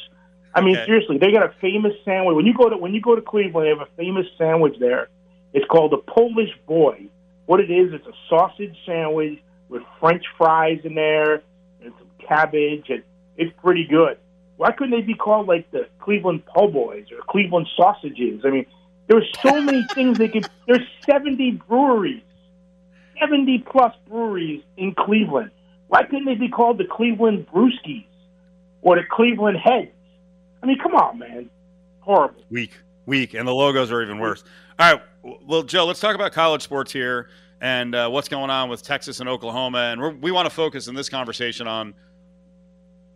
I 0.54 0.62
mean, 0.62 0.76
Okay. 0.78 0.86
seriously, 0.86 1.18
they 1.18 1.32
got 1.32 1.44
a 1.44 1.54
famous 1.60 1.94
sandwich. 2.06 2.36
When 2.36 2.46
you 2.46 2.54
go 2.54 2.70
to 2.70 2.78
when 2.78 2.94
you 2.94 3.02
go 3.02 3.16
to 3.16 3.22
Cleveland, 3.22 3.66
they 3.66 3.70
have 3.70 3.82
a 3.82 3.92
famous 3.98 4.28
sandwich 4.38 4.76
there. 4.80 5.10
It's 5.54 5.66
called 5.68 5.92
the 5.92 5.98
Polish 5.98 6.52
Boy. 6.68 7.06
What 7.46 7.60
it 7.60 7.72
is, 7.72 7.94
it's 7.94 8.06
a 8.06 8.14
sausage 8.30 8.76
sandwich 8.86 9.40
with 9.70 9.84
French 10.00 10.24
fries 10.38 10.80
in 10.84 10.96
there 10.96 11.42
and 11.84 11.94
some 11.98 12.10
cabbage, 12.28 12.86
and 12.90 13.04
it's 13.38 13.52
pretty 13.64 13.86
good. 13.86 14.18
Why 14.58 14.72
couldn't 14.72 14.92
they 14.92 15.06
be 15.06 15.16
called 15.16 15.48
like 15.48 15.72
the 15.72 15.88
Cleveland 16.00 16.46
Po' 16.46 16.68
Boys 16.68 17.06
or 17.12 17.20
Cleveland 17.28 17.68
Sausages? 17.78 18.42
I 18.44 18.50
mean, 18.50 18.66
there's 19.08 19.28
so 19.42 19.62
many 19.62 19.84
things 19.94 20.18
they 20.18 20.28
could. 20.28 20.48
There's 20.68 20.86
70 21.06 21.52
breweries, 21.68 22.24
70 23.20 23.60
plus 23.72 23.96
breweries 24.08 24.62
in 24.78 24.94
Cleveland. 24.94 25.52
Why 25.88 26.04
couldn't 26.04 26.26
they 26.26 26.36
be 26.36 26.50
called 26.50 26.78
the 26.78 26.86
Cleveland 26.86 27.48
Brewskis 27.48 28.06
or 28.82 28.98
the 28.98 29.04
Cleveland 29.10 29.58
Heads? 29.58 29.92
I 30.62 30.66
mean, 30.66 30.78
come 30.78 30.94
on, 30.94 31.18
man. 31.18 31.50
Horrible. 32.02 32.44
Weak, 32.50 32.72
weak, 33.10 33.34
and 33.34 33.48
the 33.48 33.54
logos 33.54 33.92
are 33.92 34.02
even 34.02 34.20
worse. 34.20 34.44
All 34.78 34.94
right, 34.94 35.02
well, 35.46 35.64
Joe, 35.64 35.86
let's 35.86 36.00
talk 36.00 36.16
about 36.16 36.32
college 36.32 36.62
sports 36.62 36.94
here 36.94 37.28
and 37.60 37.94
uh, 37.94 38.08
what's 38.08 38.30
going 38.30 38.50
on 38.50 38.70
with 38.70 38.84
Texas 38.84 39.20
and 39.20 39.28
Oklahoma, 39.28 39.80
and 39.80 40.22
we 40.22 40.32
want 40.32 40.46
to 40.46 40.56
focus 40.56 40.88
in 40.88 40.96
this 40.96 41.10
conversation 41.10 41.68
on 41.68 41.94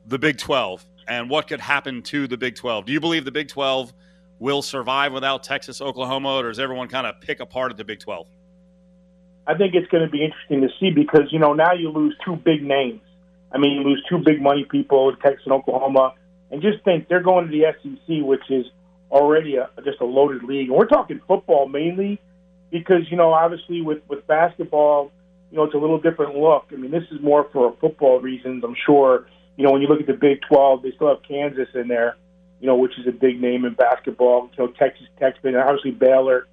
the 0.05 0.19
Big 0.19 0.37
Twelve 0.37 0.83
and 1.07 1.29
what 1.29 1.47
could 1.47 1.61
happen 1.61 2.01
to 2.03 2.27
the 2.27 2.35
Big 2.35 2.55
Twelve. 2.55 2.85
Do 2.85 2.91
you 2.91 2.99
believe 2.99 3.23
the 3.23 3.31
Big 3.31 3.47
Twelve 3.47 3.93
will 4.39 4.61
survive 4.61 5.13
without 5.13 5.43
Texas, 5.43 5.79
Oklahoma, 5.79 6.35
or 6.35 6.43
does 6.43 6.59
everyone 6.59 6.89
kind 6.89 7.07
of 7.07 7.21
pick 7.21 7.39
apart 7.39 7.71
at 7.71 7.77
the 7.77 7.85
Big 7.85 7.99
Twelve? 7.99 8.27
I 9.45 9.55
think 9.55 9.75
it's 9.75 9.87
going 9.87 10.03
to 10.03 10.09
be 10.09 10.23
interesting 10.23 10.61
to 10.61 10.69
see 10.79 10.89
because 10.89 11.31
you 11.31 11.39
know 11.39 11.53
now 11.53 11.73
you 11.73 11.89
lose 11.89 12.15
two 12.25 12.35
big 12.35 12.63
names. 12.63 13.01
I 13.51 13.59
mean, 13.59 13.73
you 13.73 13.83
lose 13.83 14.03
two 14.09 14.17
big 14.17 14.41
money 14.41 14.65
people, 14.65 15.15
Texas 15.17 15.43
and 15.45 15.53
Oklahoma, 15.53 16.15
and 16.51 16.61
just 16.61 16.83
think 16.83 17.07
they're 17.07 17.21
going 17.21 17.49
to 17.49 17.51
the 17.51 17.65
SEC, 17.81 18.25
which 18.25 18.49
is 18.49 18.65
already 19.13 19.55
a, 19.55 19.69
just 19.85 20.01
a 20.01 20.05
loaded 20.05 20.43
league. 20.43 20.67
And 20.67 20.77
we're 20.77 20.87
talking 20.87 21.21
football 21.27 21.67
mainly 21.67 22.19
because 22.71 23.09
you 23.09 23.15
know 23.15 23.31
obviously 23.31 23.81
with 23.81 24.01
with 24.09 24.25
basketball, 24.27 25.11
you 25.51 25.57
know 25.57 25.63
it's 25.63 25.75
a 25.75 25.77
little 25.77 25.99
different 25.99 26.35
look. 26.35 26.65
I 26.71 26.75
mean, 26.75 26.91
this 26.91 27.03
is 27.11 27.21
more 27.21 27.47
for 27.53 27.75
football 27.79 28.19
reasons, 28.19 28.63
I'm 28.63 28.75
sure. 28.85 29.27
You 29.55 29.63
know, 29.63 29.71
when 29.71 29.83
you 29.83 29.87
look 29.87 30.01
at 30.01 30.07
the 30.07 30.13
Big 30.13 30.39
12, 30.49 30.81
they 30.81 30.91
still 30.95 31.09
have 31.09 31.21
Kansas 31.27 31.69
in 31.75 31.87
there, 31.87 32.17
you 32.59 32.65
know, 32.65 32.75
which 32.75 32.97
is 32.97 33.05
a 33.05 33.11
big 33.11 33.39
name 33.39 33.65
in 33.65 33.75
basketball. 33.75 34.49
You 34.57 34.65
know, 34.65 34.71
Texas 34.71 35.05
Tech's 35.19 35.39
been 35.43 35.55
obviously 35.55 35.91
Baylor 35.91 36.47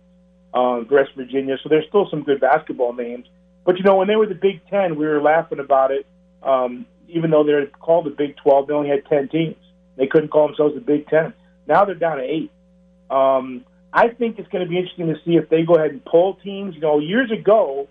uh, 0.53 0.83
West 0.91 1.13
Virginia. 1.17 1.57
So 1.63 1.71
there's 1.71 1.87
still 1.89 2.09
some 2.11 2.23
good 2.23 2.41
basketball 2.41 2.93
names. 2.93 3.27
But 3.65 3.79
you 3.79 3.85
know, 3.85 3.97
when 3.97 4.09
they 4.09 4.17
were 4.17 4.27
the 4.27 4.35
Big 4.35 4.61
Ten, 4.69 4.97
we 4.97 5.07
were 5.07 5.23
laughing 5.23 5.61
about 5.61 5.91
it. 5.93 6.07
Um, 6.43 6.87
even 7.09 7.31
though 7.31 7.45
they're 7.45 7.67
called 7.67 8.07
the 8.07 8.11
Big 8.11 8.37
Twelve, 8.37 8.67
they 8.67 8.75
only 8.75 8.89
had 8.89 9.07
ten 9.07 9.29
teams. 9.29 9.57
They 9.97 10.07
couldn't 10.07 10.29
call 10.29 10.47
themselves 10.49 10.75
the 10.75 10.81
Big 10.81 11.07
Ten. 11.09 11.33
Now 11.67 11.85
they're 11.85 11.95
down 11.95 12.19
to 12.19 12.25
eight. 12.25 12.51
Um, 13.11 13.65
I 13.93 14.09
think 14.09 14.39
it's 14.39 14.49
going 14.49 14.65
to 14.65 14.71
be 14.71 14.79
interesting 14.79 15.09
to 15.09 15.17
see 15.25 15.37
if 15.37 15.49
they 15.49 15.63
go 15.63 15.75
ahead 15.75 15.91
and 15.91 16.05
pull 16.05 16.35
teams. 16.35 16.75
You 16.75 16.81
know, 16.81 16.99
years 17.01 17.31
ago, 17.31 17.89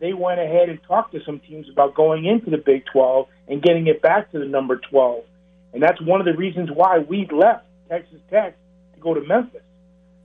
they 0.00 0.12
went 0.12 0.40
ahead 0.40 0.68
and 0.68 0.78
talked 0.82 1.12
to 1.12 1.20
some 1.24 1.40
teams 1.40 1.68
about 1.70 1.94
going 1.94 2.24
into 2.24 2.50
the 2.50 2.58
Big 2.58 2.84
12 2.92 3.26
and 3.48 3.62
getting 3.62 3.86
it 3.86 4.02
back 4.02 4.30
to 4.32 4.38
the 4.38 4.44
number 4.44 4.80
12. 4.90 5.24
And 5.72 5.82
that's 5.82 6.00
one 6.00 6.20
of 6.20 6.26
the 6.26 6.34
reasons 6.34 6.70
why 6.72 6.98
we 6.98 7.26
left 7.30 7.66
Texas 7.88 8.20
Tech 8.30 8.56
to 8.94 9.00
go 9.00 9.14
to 9.14 9.20
Memphis 9.20 9.62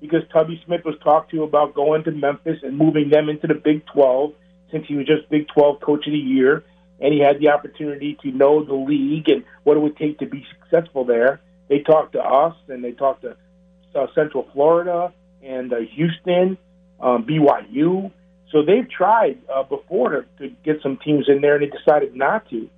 because 0.02 0.22
Tubby 0.34 0.62
Smith 0.66 0.82
was 0.84 0.96
talked 1.02 1.32
to 1.32 1.44
about 1.44 1.74
going 1.74 2.04
to 2.04 2.12
Memphis 2.12 2.60
and 2.62 2.78
moving 2.78 3.10
them 3.10 3.30
into 3.30 3.48
the 3.48 3.54
Big 3.54 3.86
12 3.88 4.34
since 4.72 4.86
he 4.88 4.96
was 4.96 5.06
just 5.06 5.30
Big 5.30 5.48
12 5.48 5.80
Coach 5.80 6.06
of 6.08 6.12
the 6.12 6.18
Year 6.18 6.64
and 7.00 7.14
he 7.14 7.20
had 7.20 7.40
the 7.40 7.50
opportunity 7.50 8.18
to 8.22 8.32
know 8.32 8.64
the 8.64 8.74
league 8.74 9.30
and 9.30 9.44
what 9.64 9.78
it 9.78 9.80
would 9.80 9.98
take 9.98 10.20
to 10.20 10.26
be 10.26 10.46
successful 10.60 11.06
there. 11.06 11.42
They 11.74 11.80
talked 11.80 12.14
to 12.14 12.22
us 12.22 12.56
and 12.68 12.84
they 12.84 12.92
talked 12.92 13.24
to 13.24 13.36
uh, 13.96 14.06
Central 14.14 14.48
Florida 14.54 15.12
and 15.42 15.74
uh, 15.74 15.78
Houston, 15.96 16.56
um, 17.00 17.26
BYU. 17.26 18.12
So 18.52 18.62
they've 18.62 18.88
tried 18.88 19.40
uh, 19.52 19.64
before 19.64 20.10
to, 20.12 20.26
to 20.38 20.50
get 20.64 20.84
some 20.84 20.98
teams 20.98 21.26
in 21.28 21.42
there, 21.42 21.56
and 21.56 21.64
they 21.64 21.76
decided 21.76 22.16
not 22.16 22.48
to. 22.52 22.70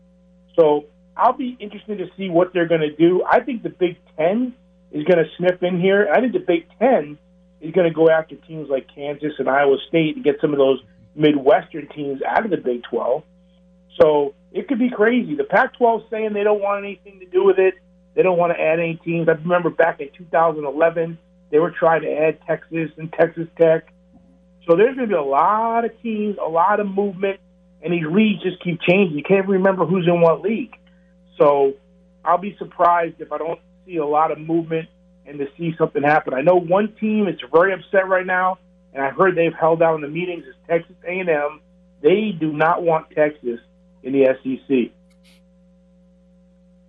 So 0.56 0.86
I'll 1.18 1.34
be 1.34 1.58
interested 1.60 1.98
to 1.98 2.08
see 2.16 2.30
what 2.30 2.54
they're 2.54 2.70
going 2.70 2.88
to 2.90 2.96
do. 2.96 3.22
I 3.30 3.42
think 3.42 3.64
the 3.64 3.70
Big 3.70 3.98
Ten 4.18 4.54
is 4.94 5.04
going 5.04 5.18
to 5.18 5.30
sniff 5.38 5.62
in 5.62 5.82
here. 5.82 6.08
I 6.10 6.22
think 6.22 6.32
the 6.32 6.40
Big 6.40 6.66
Ten 6.80 7.18
is 7.60 7.74
going 7.74 7.90
to 7.90 7.94
go 7.94 8.10
after 8.10 8.36
teams 8.36 8.70
like 8.70 8.88
Kansas 8.96 9.34
and 9.40 9.50
Iowa 9.50 9.76
State 9.90 10.16
and 10.16 10.24
get 10.24 10.36
some 10.40 10.54
of 10.54 10.58
those 10.58 10.82
Midwestern 11.16 11.90
teams 11.90 12.22
out 12.26 12.46
of 12.46 12.52
the 12.52 12.58
Big 12.58 12.84
12. 12.84 13.24
So 14.00 14.36
it 14.54 14.70
could 14.70 14.80
be 14.80 14.90
crazy. 14.90 15.36
The 15.36 15.44
Pac 15.44 15.78
12 15.78 16.04
saying 16.10 16.32
they 16.32 16.46
don't 16.46 16.62
want 16.62 16.86
anything 16.86 17.20
to 17.20 17.26
do 17.26 17.44
with 17.44 17.60
it. 17.60 17.74
They 18.16 18.24
don't 18.24 18.38
want 18.38 18.54
to 18.54 18.60
add 18.62 18.80
any 18.80 18.96
teams. 18.96 19.28
I 19.28 19.34
remember 19.34 19.70
back 19.70 20.00
in 20.00 20.10
2011, 20.18 21.18
they 21.52 21.60
were 21.60 21.72
trying 21.72 22.02
to 22.02 22.12
add 22.12 22.40
Texas 22.48 22.90
and 22.98 23.12
Texas 23.14 23.48
Tech. 23.60 23.94
So 24.68 24.76
there's 24.76 24.96
going 24.96 25.10
to 25.10 25.14
be 25.14 25.20
a 25.20 25.22
lot 25.22 25.86
of 25.86 25.92
teams, 26.02 26.38
a 26.44 26.50
lot 26.50 26.80
of 26.80 26.88
movement, 26.88 27.40
and 27.84 27.94
these 27.94 28.06
leagues 28.10 28.42
just 28.42 28.64
keep 28.64 28.82
changing. 28.82 29.18
You 29.18 29.24
can't 29.24 29.48
remember 29.48 29.86
who's 29.86 30.08
in 30.08 30.22
what 30.22 30.42
league. 30.42 30.76
So 31.38 31.74
I'll 32.24 32.40
be 32.40 32.56
surprised 32.58 33.20
if 33.20 33.32
I 33.32 33.38
don't 33.38 33.60
see 33.86 33.98
a 33.98 34.06
lot 34.06 34.32
of 34.32 34.40
movement 34.40 34.90
and 35.28 35.38
to 35.40 35.48
see 35.58 35.76
something 35.78 36.02
happen. 36.02 36.34
I 36.34 36.42
know 36.42 36.56
one 36.56 36.96
team 37.00 37.28
is 37.28 37.40
very 37.52 37.74
upset 37.74 38.08
right 38.08 38.26
now, 38.26 38.58
and 38.94 39.04
I 39.04 39.10
heard 39.12 39.36
they've 39.36 39.54
held 39.54 39.82
out 39.82 39.96
in 39.96 40.02
the 40.02 40.08
meetings 40.08 40.46
is 40.46 40.56
Texas 40.68 40.96
A&M. 41.06 41.60
They 42.02 42.32
do 42.32 42.52
not 42.54 42.82
want 42.82 43.12
Texas 43.12 43.60
in 44.04 44.14
the 44.14 44.36
SEC. 44.42 44.92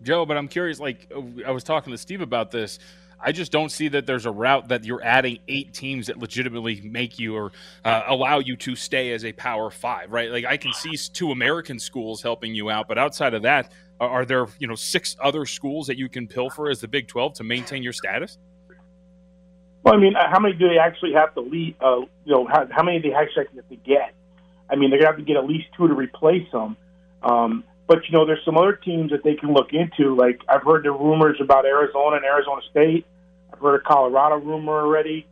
Joe, 0.06 0.24
but 0.24 0.36
I'm 0.36 0.48
curious. 0.48 0.80
Like 0.80 1.12
I 1.46 1.50
was 1.50 1.64
talking 1.64 1.92
to 1.92 1.98
Steve 1.98 2.20
about 2.20 2.50
this. 2.50 2.78
I 3.18 3.32
just 3.32 3.50
don't 3.50 3.70
see 3.70 3.88
that 3.88 4.06
there's 4.06 4.26
a 4.26 4.30
route 4.30 4.68
that 4.68 4.84
you're 4.84 5.02
adding 5.02 5.38
eight 5.48 5.72
teams 5.72 6.06
that 6.08 6.18
legitimately 6.18 6.82
make 6.82 7.18
you 7.18 7.34
or 7.34 7.52
uh, 7.84 8.02
allow 8.06 8.38
you 8.38 8.56
to 8.56 8.76
stay 8.76 9.12
as 9.12 9.24
a 9.24 9.32
Power 9.32 9.70
Five, 9.70 10.12
right? 10.12 10.30
Like 10.30 10.44
I 10.44 10.56
can 10.56 10.72
see 10.72 10.96
two 11.12 11.32
American 11.32 11.78
schools 11.78 12.22
helping 12.22 12.54
you 12.54 12.70
out, 12.70 12.88
but 12.88 12.98
outside 12.98 13.34
of 13.34 13.42
that, 13.42 13.72
are, 14.00 14.08
are 14.08 14.24
there 14.24 14.46
you 14.58 14.68
know 14.68 14.74
six 14.74 15.16
other 15.20 15.46
schools 15.46 15.86
that 15.86 15.96
you 15.96 16.08
can 16.08 16.28
pilfer 16.28 16.70
as 16.70 16.80
the 16.80 16.88
Big 16.88 17.08
Twelve 17.08 17.34
to 17.34 17.44
maintain 17.44 17.82
your 17.82 17.92
status? 17.92 18.38
Well, 19.82 19.94
I 19.94 19.98
mean, 19.98 20.16
uh, 20.16 20.28
how 20.30 20.40
many 20.40 20.54
do 20.54 20.68
they 20.68 20.78
actually 20.78 21.12
have 21.12 21.32
to 21.34 21.40
lead? 21.40 21.76
Uh, 21.80 22.00
you 22.24 22.32
know, 22.32 22.46
how, 22.46 22.66
how 22.70 22.82
many 22.82 23.00
do 23.00 23.10
they 23.10 23.14
actually 23.14 23.46
have 23.54 23.68
to 23.68 23.76
get? 23.76 24.14
I 24.68 24.76
mean, 24.76 24.90
they're 24.90 24.98
gonna 24.98 25.12
have 25.12 25.18
to 25.18 25.24
get 25.24 25.36
at 25.36 25.46
least 25.46 25.68
two 25.76 25.88
to 25.88 25.94
replace 25.94 26.50
them. 26.52 26.76
Um, 27.22 27.64
but 27.86 28.04
you 28.06 28.12
know, 28.12 28.24
there's 28.26 28.44
some 28.44 28.56
other 28.56 28.72
teams 28.72 29.10
that 29.10 29.22
they 29.22 29.34
can 29.34 29.52
look 29.52 29.72
into. 29.72 30.14
Like 30.14 30.40
I've 30.48 30.62
heard 30.62 30.84
the 30.84 30.92
rumors 30.92 31.38
about 31.40 31.64
Arizona 31.66 32.16
and 32.16 32.24
Arizona 32.24 32.60
State. 32.70 33.06
I've 33.52 33.60
heard 33.60 33.76
a 33.76 33.80
Colorado 33.84 34.36
rumor 34.36 34.80
already. 34.80 35.26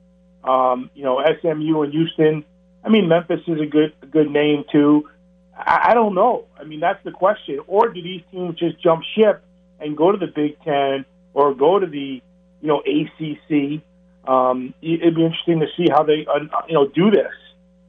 Um, 0.45 0.91
you 0.95 1.03
know, 1.05 1.23
SMU 1.41 1.83
and 1.83 1.93
Houston. 1.93 2.45
I 2.85 2.89
mean, 2.91 3.09
Memphis 3.09 3.41
is 3.47 3.61
a 3.61 3.67
good 3.67 3.93
a 4.03 4.07
good 4.07 4.31
name 4.31 4.65
too. 4.71 5.09
I, 5.57 5.91
I 5.91 5.95
don't 5.95 6.15
know. 6.15 6.45
I 6.59 6.65
mean, 6.65 6.81
that's 6.81 7.03
the 7.05 7.11
question. 7.13 7.61
Or 7.67 7.89
do 7.89 8.03
these 8.03 8.23
teams 8.31 8.59
just 8.59 8.81
jump 8.83 9.03
ship 9.17 9.43
and 9.81 9.97
go 9.97 10.13
to 10.13 10.19
the 10.19 10.27
Big 10.31 10.61
Ten 10.63 11.05
or 11.33 11.55
go 11.55 11.79
to 11.79 11.87
the 11.87 12.23
you 12.61 12.69
know 12.69 12.81
ACC? 12.81 13.81
Um, 14.29 14.75
it- 14.81 15.01
it'd 15.03 15.15
be 15.17 15.25
interesting 15.25 15.61
to 15.61 15.67
see 15.77 15.89
how 15.91 16.03
they 16.03 16.27
uh, 16.27 16.41
you 16.69 16.75
know 16.75 16.87
do 16.89 17.11
this. 17.11 17.33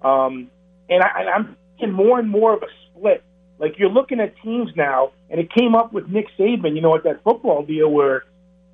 Um, 0.02 0.50
and 0.90 1.04
I, 1.04 1.26
I'm 1.36 1.58
seeing 1.80 1.92
more 1.92 2.20
and 2.20 2.30
more 2.30 2.54
of 2.54 2.64
a 2.64 2.68
split. 2.88 3.24
Like 3.58 3.80
you're 3.80 3.90
looking 3.90 4.20
at 4.20 4.34
teams 4.44 4.72
now, 4.76 5.12
and 5.30 5.40
it 5.40 5.52
came 5.54 5.76
up 5.76 5.94
with 5.94 6.08
Nick 6.08 6.28
Saban, 6.38 6.76
you 6.76 6.82
know, 6.82 6.96
at 6.96 7.04
that 7.04 7.24
football 7.24 7.64
deal 7.64 7.90
where, 7.90 8.26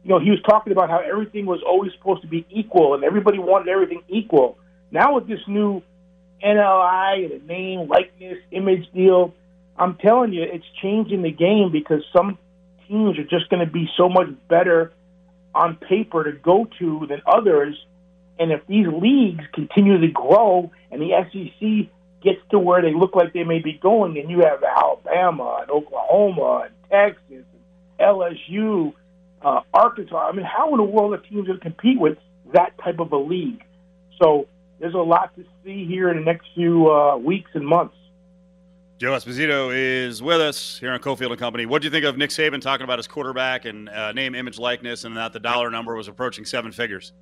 you 0.03 0.09
know, 0.09 0.19
he 0.19 0.31
was 0.31 0.41
talking 0.47 0.73
about 0.73 0.89
how 0.89 0.99
everything 0.99 1.45
was 1.45 1.61
always 1.65 1.91
supposed 1.93 2.21
to 2.23 2.27
be 2.27 2.45
equal, 2.49 2.95
and 2.95 3.03
everybody 3.03 3.37
wanted 3.37 3.67
everything 3.67 4.01
equal. 4.07 4.57
Now 4.91 5.15
with 5.15 5.27
this 5.27 5.39
new 5.47 5.81
NLI 6.43 7.25
and 7.25 7.41
a 7.41 7.45
name, 7.45 7.87
likeness, 7.87 8.39
image 8.51 8.91
deal, 8.93 9.33
I'm 9.77 9.95
telling 9.95 10.33
you, 10.33 10.43
it's 10.43 10.65
changing 10.81 11.21
the 11.21 11.31
game 11.31 11.71
because 11.71 12.03
some 12.13 12.37
teams 12.87 13.17
are 13.17 13.23
just 13.23 13.49
going 13.49 13.65
to 13.65 13.71
be 13.71 13.87
so 13.97 14.09
much 14.09 14.27
better 14.47 14.91
on 15.53 15.75
paper 15.75 16.23
to 16.23 16.31
go 16.33 16.67
to 16.79 17.05
than 17.07 17.21
others. 17.25 17.75
And 18.39 18.51
if 18.51 18.65
these 18.67 18.87
leagues 18.87 19.43
continue 19.53 19.99
to 19.99 20.07
grow 20.07 20.71
and 20.89 21.01
the 21.01 21.11
SEC 21.31 21.89
gets 22.21 22.39
to 22.51 22.59
where 22.59 22.81
they 22.81 22.93
look 22.93 23.15
like 23.15 23.33
they 23.33 23.43
may 23.43 23.59
be 23.59 23.73
going, 23.73 24.17
and 24.17 24.29
you 24.29 24.39
have 24.41 24.63
Alabama 24.63 25.59
and 25.61 25.71
Oklahoma 25.71 26.67
and 26.67 26.73
Texas 26.89 27.45
and 27.53 27.99
LSU, 27.99 28.93
uh, 29.41 29.61
Arkansas, 29.73 30.29
I 30.29 30.31
mean, 30.31 30.45
how 30.45 30.71
in 30.71 30.77
the 30.77 30.83
world 30.83 31.13
are 31.13 31.17
teams 31.17 31.47
going 31.47 31.59
to 31.59 31.63
compete 31.63 31.99
with 31.99 32.17
that 32.53 32.77
type 32.83 32.99
of 32.99 33.11
a 33.11 33.17
league? 33.17 33.63
So 34.21 34.47
there's 34.79 34.93
a 34.93 34.97
lot 34.97 35.35
to 35.35 35.43
see 35.63 35.85
here 35.85 36.09
in 36.09 36.17
the 36.17 36.23
next 36.23 36.47
few 36.53 36.91
uh, 36.91 37.17
weeks 37.17 37.51
and 37.53 37.65
months. 37.65 37.95
Joe 38.99 39.13
Esposito 39.13 39.71
is 39.73 40.21
with 40.21 40.39
us 40.39 40.77
here 40.77 40.91
on 40.91 40.99
Cofield 40.99 41.31
and 41.31 41.39
Company. 41.39 41.65
What 41.65 41.81
do 41.81 41.87
you 41.87 41.91
think 41.91 42.05
of 42.05 42.17
Nick 42.17 42.29
Saban 42.29 42.61
talking 42.61 42.83
about 42.83 42.99
his 42.99 43.07
quarterback 43.07 43.65
and 43.65 43.89
uh, 43.89 44.11
name, 44.11 44.35
image, 44.35 44.59
likeness, 44.59 45.05
and 45.05 45.17
that 45.17 45.33
the 45.33 45.39
dollar 45.39 45.71
number 45.71 45.95
was 45.95 46.07
approaching 46.07 46.45
seven 46.45 46.71
figures? 46.71 47.13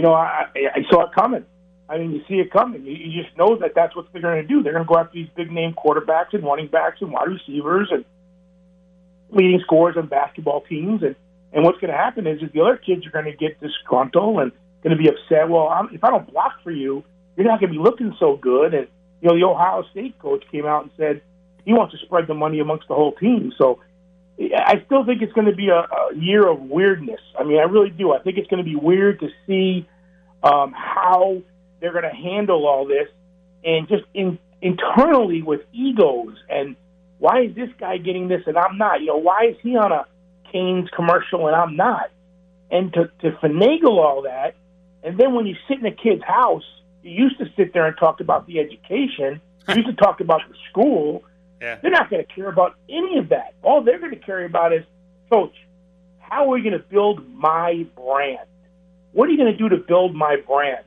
you 0.00 0.06
know, 0.06 0.14
I, 0.14 0.46
I 0.56 0.82
saw 0.90 1.04
it 1.06 1.12
coming. 1.14 1.44
I 1.90 1.98
mean, 1.98 2.12
you 2.12 2.22
see 2.28 2.34
it 2.34 2.52
coming. 2.52 2.86
You, 2.86 2.92
you 2.92 3.22
just 3.22 3.36
know 3.36 3.56
that 3.56 3.72
that's 3.74 3.96
what 3.96 4.06
they're 4.12 4.22
going 4.22 4.40
to 4.40 4.46
do. 4.46 4.62
They're 4.62 4.72
going 4.72 4.84
to 4.84 4.88
go 4.88 4.98
after 4.98 5.12
these 5.12 5.28
big 5.34 5.50
name 5.50 5.74
quarterbacks 5.74 6.32
and 6.32 6.44
running 6.44 6.68
backs 6.68 6.98
and 7.00 7.10
wide 7.10 7.28
receivers 7.28 7.88
and 7.90 8.04
leading 9.30 9.60
scorers 9.64 9.96
on 9.96 10.06
basketball 10.06 10.60
teams. 10.60 11.02
And, 11.02 11.16
and 11.52 11.64
what's 11.64 11.80
going 11.80 11.90
to 11.90 11.96
happen 11.96 12.28
is, 12.28 12.40
is 12.42 12.52
the 12.52 12.60
other 12.60 12.76
kids 12.76 13.04
are 13.06 13.10
going 13.10 13.24
to 13.24 13.36
get 13.36 13.60
disgruntled 13.60 14.38
and 14.38 14.52
going 14.84 14.96
to 14.96 15.02
be 15.02 15.08
upset. 15.08 15.48
Well, 15.48 15.66
I'm, 15.66 15.90
if 15.92 16.04
I 16.04 16.10
don't 16.10 16.30
block 16.32 16.62
for 16.62 16.70
you, 16.70 17.02
you're 17.36 17.46
not 17.46 17.58
going 17.58 17.72
to 17.72 17.78
be 17.78 17.82
looking 17.82 18.14
so 18.20 18.36
good. 18.36 18.72
And, 18.72 18.86
you 19.20 19.28
know, 19.28 19.34
the 19.34 19.44
Ohio 19.44 19.82
State 19.90 20.16
coach 20.20 20.44
came 20.52 20.66
out 20.66 20.84
and 20.84 20.92
said 20.96 21.22
he 21.64 21.72
wants 21.72 21.92
to 21.92 22.06
spread 22.06 22.28
the 22.28 22.34
money 22.34 22.60
amongst 22.60 22.86
the 22.86 22.94
whole 22.94 23.12
team. 23.12 23.52
So 23.58 23.80
I 24.38 24.82
still 24.86 25.04
think 25.04 25.22
it's 25.22 25.32
going 25.32 25.48
to 25.48 25.56
be 25.56 25.68
a, 25.68 25.80
a 25.80 26.14
year 26.14 26.48
of 26.48 26.60
weirdness. 26.60 27.20
I 27.38 27.42
mean, 27.42 27.58
I 27.58 27.64
really 27.64 27.90
do. 27.90 28.12
I 28.12 28.20
think 28.20 28.38
it's 28.38 28.48
going 28.48 28.64
to 28.64 28.70
be 28.70 28.76
weird 28.76 29.20
to 29.20 29.28
see 29.46 29.88
um, 30.42 30.72
how 30.72 31.42
they're 31.80 31.92
going 31.92 32.04
to 32.04 32.16
handle 32.16 32.66
all 32.66 32.86
this, 32.86 33.08
and 33.64 33.88
just 33.88 34.04
in, 34.14 34.38
internally 34.62 35.42
with 35.42 35.60
egos 35.72 36.36
and 36.48 36.76
why 37.18 37.42
is 37.42 37.54
this 37.54 37.68
guy 37.78 37.98
getting 37.98 38.28
this 38.28 38.42
and 38.46 38.56
I'm 38.56 38.78
not? 38.78 39.00
You 39.00 39.08
know, 39.08 39.16
why 39.18 39.48
is 39.50 39.56
he 39.62 39.76
on 39.76 39.92
a 39.92 40.06
Cane's 40.50 40.88
commercial 40.90 41.46
and 41.46 41.54
I'm 41.54 41.76
not? 41.76 42.10
And 42.70 42.92
to, 42.94 43.10
to 43.20 43.32
finagle 43.32 43.98
all 43.98 44.22
that, 44.22 44.54
and 45.02 45.18
then 45.18 45.34
when 45.34 45.46
you 45.46 45.54
sit 45.68 45.78
in 45.78 45.86
a 45.86 45.92
kid's 45.92 46.22
house, 46.24 46.64
you 47.02 47.10
used 47.10 47.38
to 47.38 47.46
sit 47.56 47.72
there 47.72 47.86
and 47.86 47.96
talk 47.96 48.20
about 48.20 48.46
the 48.46 48.58
education. 48.58 49.40
You 49.68 49.74
used 49.76 49.88
to 49.88 49.94
talk 49.94 50.20
about 50.20 50.42
the 50.48 50.54
school. 50.70 51.22
Yeah. 51.60 51.78
They're 51.80 51.90
not 51.90 52.10
going 52.10 52.24
to 52.24 52.32
care 52.32 52.48
about 52.48 52.76
any 52.88 53.18
of 53.18 53.28
that. 53.30 53.54
All 53.62 53.82
they're 53.82 53.98
going 53.98 54.12
to 54.12 54.18
care 54.18 54.44
about 54.44 54.72
is, 54.72 54.84
coach, 55.30 55.54
how 56.18 56.44
are 56.44 56.48
we 56.48 56.62
going 56.62 56.72
to 56.72 56.78
build 56.78 57.28
my 57.34 57.86
brand? 57.96 58.46
What 59.12 59.28
are 59.28 59.32
you 59.32 59.38
going 59.38 59.52
to 59.52 59.58
do 59.58 59.68
to 59.68 59.76
build 59.76 60.14
my 60.14 60.36
brand? 60.36 60.84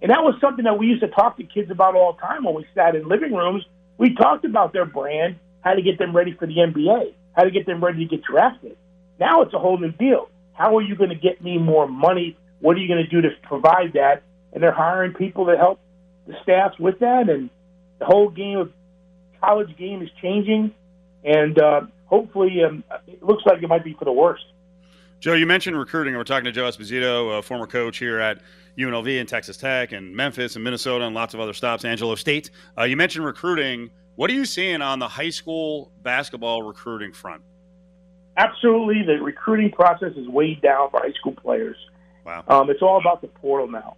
And 0.00 0.10
that 0.10 0.22
was 0.22 0.34
something 0.40 0.64
that 0.64 0.78
we 0.78 0.86
used 0.86 1.02
to 1.02 1.08
talk 1.08 1.36
to 1.38 1.44
kids 1.44 1.70
about 1.70 1.94
all 1.94 2.12
the 2.12 2.20
time 2.20 2.44
when 2.44 2.54
we 2.54 2.66
sat 2.74 2.94
in 2.94 3.08
living 3.08 3.34
rooms. 3.34 3.64
We 3.96 4.14
talked 4.14 4.44
about 4.44 4.72
their 4.72 4.84
brand, 4.84 5.36
how 5.60 5.74
to 5.74 5.82
get 5.82 5.98
them 5.98 6.14
ready 6.14 6.32
for 6.32 6.46
the 6.46 6.54
NBA, 6.54 7.14
how 7.32 7.42
to 7.42 7.50
get 7.50 7.66
them 7.66 7.82
ready 7.82 8.06
to 8.06 8.16
get 8.16 8.24
drafted. 8.24 8.76
Now 9.18 9.42
it's 9.42 9.52
a 9.54 9.58
whole 9.58 9.78
new 9.78 9.90
deal. 9.90 10.28
How 10.52 10.76
are 10.76 10.82
you 10.82 10.94
going 10.94 11.10
to 11.10 11.16
get 11.16 11.42
me 11.42 11.58
more 11.58 11.88
money? 11.88 12.36
What 12.60 12.76
are 12.76 12.80
you 12.80 12.88
going 12.88 13.04
to 13.04 13.10
do 13.10 13.22
to 13.22 13.30
provide 13.42 13.94
that? 13.94 14.22
And 14.52 14.62
they're 14.62 14.72
hiring 14.72 15.14
people 15.14 15.46
to 15.46 15.56
help 15.56 15.80
the 16.26 16.34
staffs 16.42 16.78
with 16.78 17.00
that. 17.00 17.28
And 17.28 17.50
the 17.98 18.04
whole 18.04 18.28
game 18.28 18.58
of 18.58 18.72
college 19.40 19.76
game 19.76 20.02
is 20.02 20.08
changing. 20.22 20.72
And 21.24 21.60
uh, 21.60 21.82
hopefully, 22.06 22.62
um, 22.64 22.84
it 23.06 23.22
looks 23.22 23.44
like 23.46 23.62
it 23.62 23.68
might 23.68 23.84
be 23.84 23.94
for 23.94 24.04
the 24.04 24.12
worst. 24.12 24.44
Joe, 25.20 25.34
you 25.34 25.46
mentioned 25.46 25.76
recruiting. 25.76 26.14
We're 26.16 26.24
talking 26.24 26.44
to 26.44 26.52
Joe 26.52 26.62
Esposito, 26.62 27.38
a 27.38 27.42
former 27.42 27.66
coach 27.66 27.98
here 27.98 28.20
at 28.20 28.40
UNLV 28.78 29.18
and 29.18 29.28
Texas 29.28 29.56
Tech 29.56 29.92
and 29.92 30.14
Memphis 30.14 30.54
and 30.54 30.62
Minnesota 30.62 31.04
and 31.04 31.14
lots 31.14 31.34
of 31.34 31.40
other 31.40 31.52
stops, 31.52 31.84
Angelo 31.84 32.14
State. 32.14 32.50
Uh, 32.78 32.84
you 32.84 32.96
mentioned 32.96 33.24
recruiting. 33.24 33.90
What 34.14 34.30
are 34.30 34.34
you 34.34 34.44
seeing 34.44 34.82
on 34.82 34.98
the 34.98 35.08
high 35.08 35.30
school 35.30 35.90
basketball 36.02 36.62
recruiting 36.62 37.12
front? 37.12 37.42
Absolutely, 38.36 39.02
the 39.02 39.20
recruiting 39.20 39.72
process 39.72 40.12
is 40.16 40.28
weighed 40.28 40.62
down 40.62 40.90
for 40.90 41.00
high 41.00 41.12
school 41.12 41.32
players. 41.32 41.76
Wow. 42.24 42.44
Um, 42.46 42.70
it's 42.70 42.82
all 42.82 42.98
about 42.98 43.20
the 43.20 43.26
portal 43.26 43.68
now. 43.68 43.96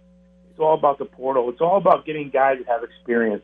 It's 0.49 0.59
all 0.59 0.73
about 0.73 0.97
the 0.97 1.05
portal. 1.05 1.49
It's 1.49 1.61
all 1.61 1.77
about 1.77 2.05
getting 2.05 2.29
guys 2.29 2.57
that 2.57 2.67
have 2.67 2.83
experience. 2.83 3.43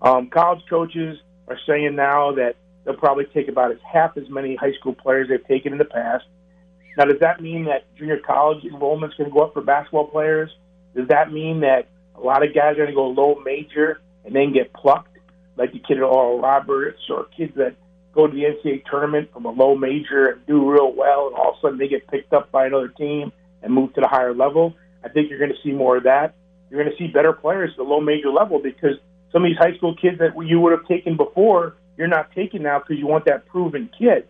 Um, 0.00 0.28
college 0.28 0.62
coaches 0.70 1.18
are 1.48 1.58
saying 1.66 1.96
now 1.96 2.32
that 2.32 2.54
they'll 2.84 2.94
probably 2.94 3.24
take 3.24 3.48
about 3.48 3.72
as 3.72 3.78
half 3.84 4.16
as 4.16 4.28
many 4.28 4.54
high 4.54 4.72
school 4.74 4.94
players 4.94 5.28
they've 5.28 5.44
taken 5.46 5.72
in 5.72 5.78
the 5.78 5.84
past. 5.84 6.24
Now, 6.96 7.04
does 7.04 7.18
that 7.20 7.40
mean 7.40 7.64
that 7.64 7.92
junior 7.96 8.18
college 8.18 8.64
enrollment's 8.64 9.16
going 9.16 9.30
to 9.30 9.34
go 9.34 9.44
up 9.44 9.54
for 9.54 9.62
basketball 9.62 10.06
players? 10.06 10.50
Does 10.98 11.06
that 11.08 11.32
mean 11.32 11.60
that 11.60 11.86
a 12.16 12.20
lot 12.20 12.44
of 12.44 12.52
guys 12.52 12.72
are 12.72 12.78
going 12.78 12.88
to 12.88 12.94
go 12.94 13.06
low 13.06 13.36
major 13.44 14.00
and 14.24 14.34
then 14.34 14.52
get 14.52 14.72
plucked, 14.72 15.16
like 15.56 15.72
the 15.72 15.78
kid 15.78 15.98
at 15.98 16.02
Oral 16.02 16.40
Roberts 16.40 16.98
or 17.08 17.26
kids 17.36 17.52
that 17.54 17.76
go 18.12 18.26
to 18.26 18.32
the 18.32 18.42
NCAA 18.42 18.82
tournament 18.90 19.32
from 19.32 19.44
a 19.44 19.50
low 19.50 19.76
major 19.76 20.26
and 20.30 20.44
do 20.44 20.68
real 20.68 20.92
well, 20.92 21.28
and 21.28 21.36
all 21.36 21.50
of 21.50 21.58
a 21.58 21.60
sudden 21.60 21.78
they 21.78 21.86
get 21.86 22.08
picked 22.08 22.32
up 22.32 22.50
by 22.50 22.66
another 22.66 22.88
team 22.88 23.30
and 23.62 23.72
move 23.72 23.94
to 23.94 24.00
the 24.00 24.08
higher 24.08 24.34
level? 24.34 24.74
I 25.04 25.08
think 25.08 25.30
you're 25.30 25.38
going 25.38 25.52
to 25.52 25.62
see 25.62 25.70
more 25.70 25.98
of 25.98 26.02
that. 26.02 26.34
you're 26.68 26.82
going 26.82 26.92
to 26.92 26.98
see 26.98 27.12
better 27.12 27.32
players 27.32 27.70
at 27.70 27.76
the 27.76 27.84
low 27.84 28.00
major 28.00 28.30
level 28.30 28.58
because 28.60 28.96
some 29.30 29.44
of 29.44 29.50
these 29.50 29.56
high 29.56 29.76
school 29.76 29.94
kids 29.94 30.18
that 30.18 30.32
you 30.44 30.58
would 30.58 30.72
have 30.72 30.88
taken 30.88 31.16
before, 31.16 31.76
you're 31.96 32.08
not 32.08 32.32
taking 32.34 32.64
now 32.64 32.80
because 32.80 32.98
you 32.98 33.06
want 33.06 33.26
that 33.26 33.46
proven 33.46 33.88
kid. 33.96 34.26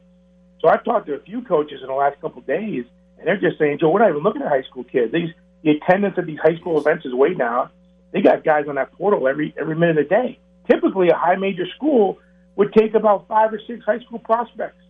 So 0.61 0.69
I've 0.69 0.85
talked 0.85 1.07
to 1.07 1.15
a 1.15 1.21
few 1.21 1.41
coaches 1.41 1.81
in 1.81 1.89
the 1.89 1.95
last 1.95 2.21
couple 2.21 2.41
of 2.41 2.47
days, 2.47 2.85
and 3.19 3.27
they're 3.27 3.41
just 3.41 3.59
saying, 3.59 3.79
Joe, 3.81 3.89
we're 3.89 4.01
not 4.01 4.11
even 4.11 4.23
looking 4.23 4.43
at 4.43 4.49
high 4.49 4.65
school 4.69 4.85
kids. 4.85 5.13
These 5.13 5.33
the 5.63 5.71
attendance 5.71 6.15
at 6.19 6.27
these 6.27 6.39
high 6.39 6.57
school 6.57 6.79
events 6.79 7.05
is 7.05 7.15
way 7.15 7.35
down. 7.35 7.71
They 8.13 8.23
got 8.23 8.45
guys 8.45 8.67
on 8.69 8.77
that 8.77 8.93
portal 8.93 9.29
every 9.29 9.55
every 9.59 9.75
minute 9.75 9.99
of 9.99 10.09
the 10.09 10.15
day. 10.15 10.39
Typically, 10.71 11.09
a 11.09 11.17
high 11.17 11.37
major 11.37 11.67
school 11.77 12.19
would 12.57 12.73
take 12.73 12.95
about 12.95 13.29
five 13.29 13.53
or 13.53 13.61
six 13.67 13.85
high 13.85 14.01
school 14.01 14.19
prospects. 14.19 14.83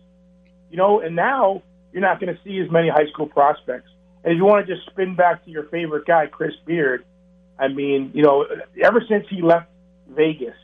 You 0.71 0.77
know, 0.77 1.01
and 1.01 1.15
now 1.15 1.63
you're 1.91 2.01
not 2.01 2.19
going 2.19 2.33
to 2.33 2.41
see 2.43 2.59
as 2.59 2.69
many 2.71 2.89
high 2.89 3.07
school 3.11 3.27
prospects. 3.27 3.89
And 4.23 4.33
if 4.33 4.37
you 4.37 4.45
want 4.45 4.65
to 4.65 4.75
just 4.75 4.87
spin 4.89 5.15
back 5.15 5.43
to 5.45 5.51
your 5.51 5.63
favorite 5.63 6.05
guy, 6.05 6.27
Chris 6.27 6.53
Beard, 6.65 7.05
I 7.57 7.67
mean, 7.67 8.11
you 8.13 8.23
know, 8.23 8.45
ever 8.81 9.03
since 9.07 9.25
he 9.29 9.41
left 9.41 9.69
Vegas, 10.09 10.55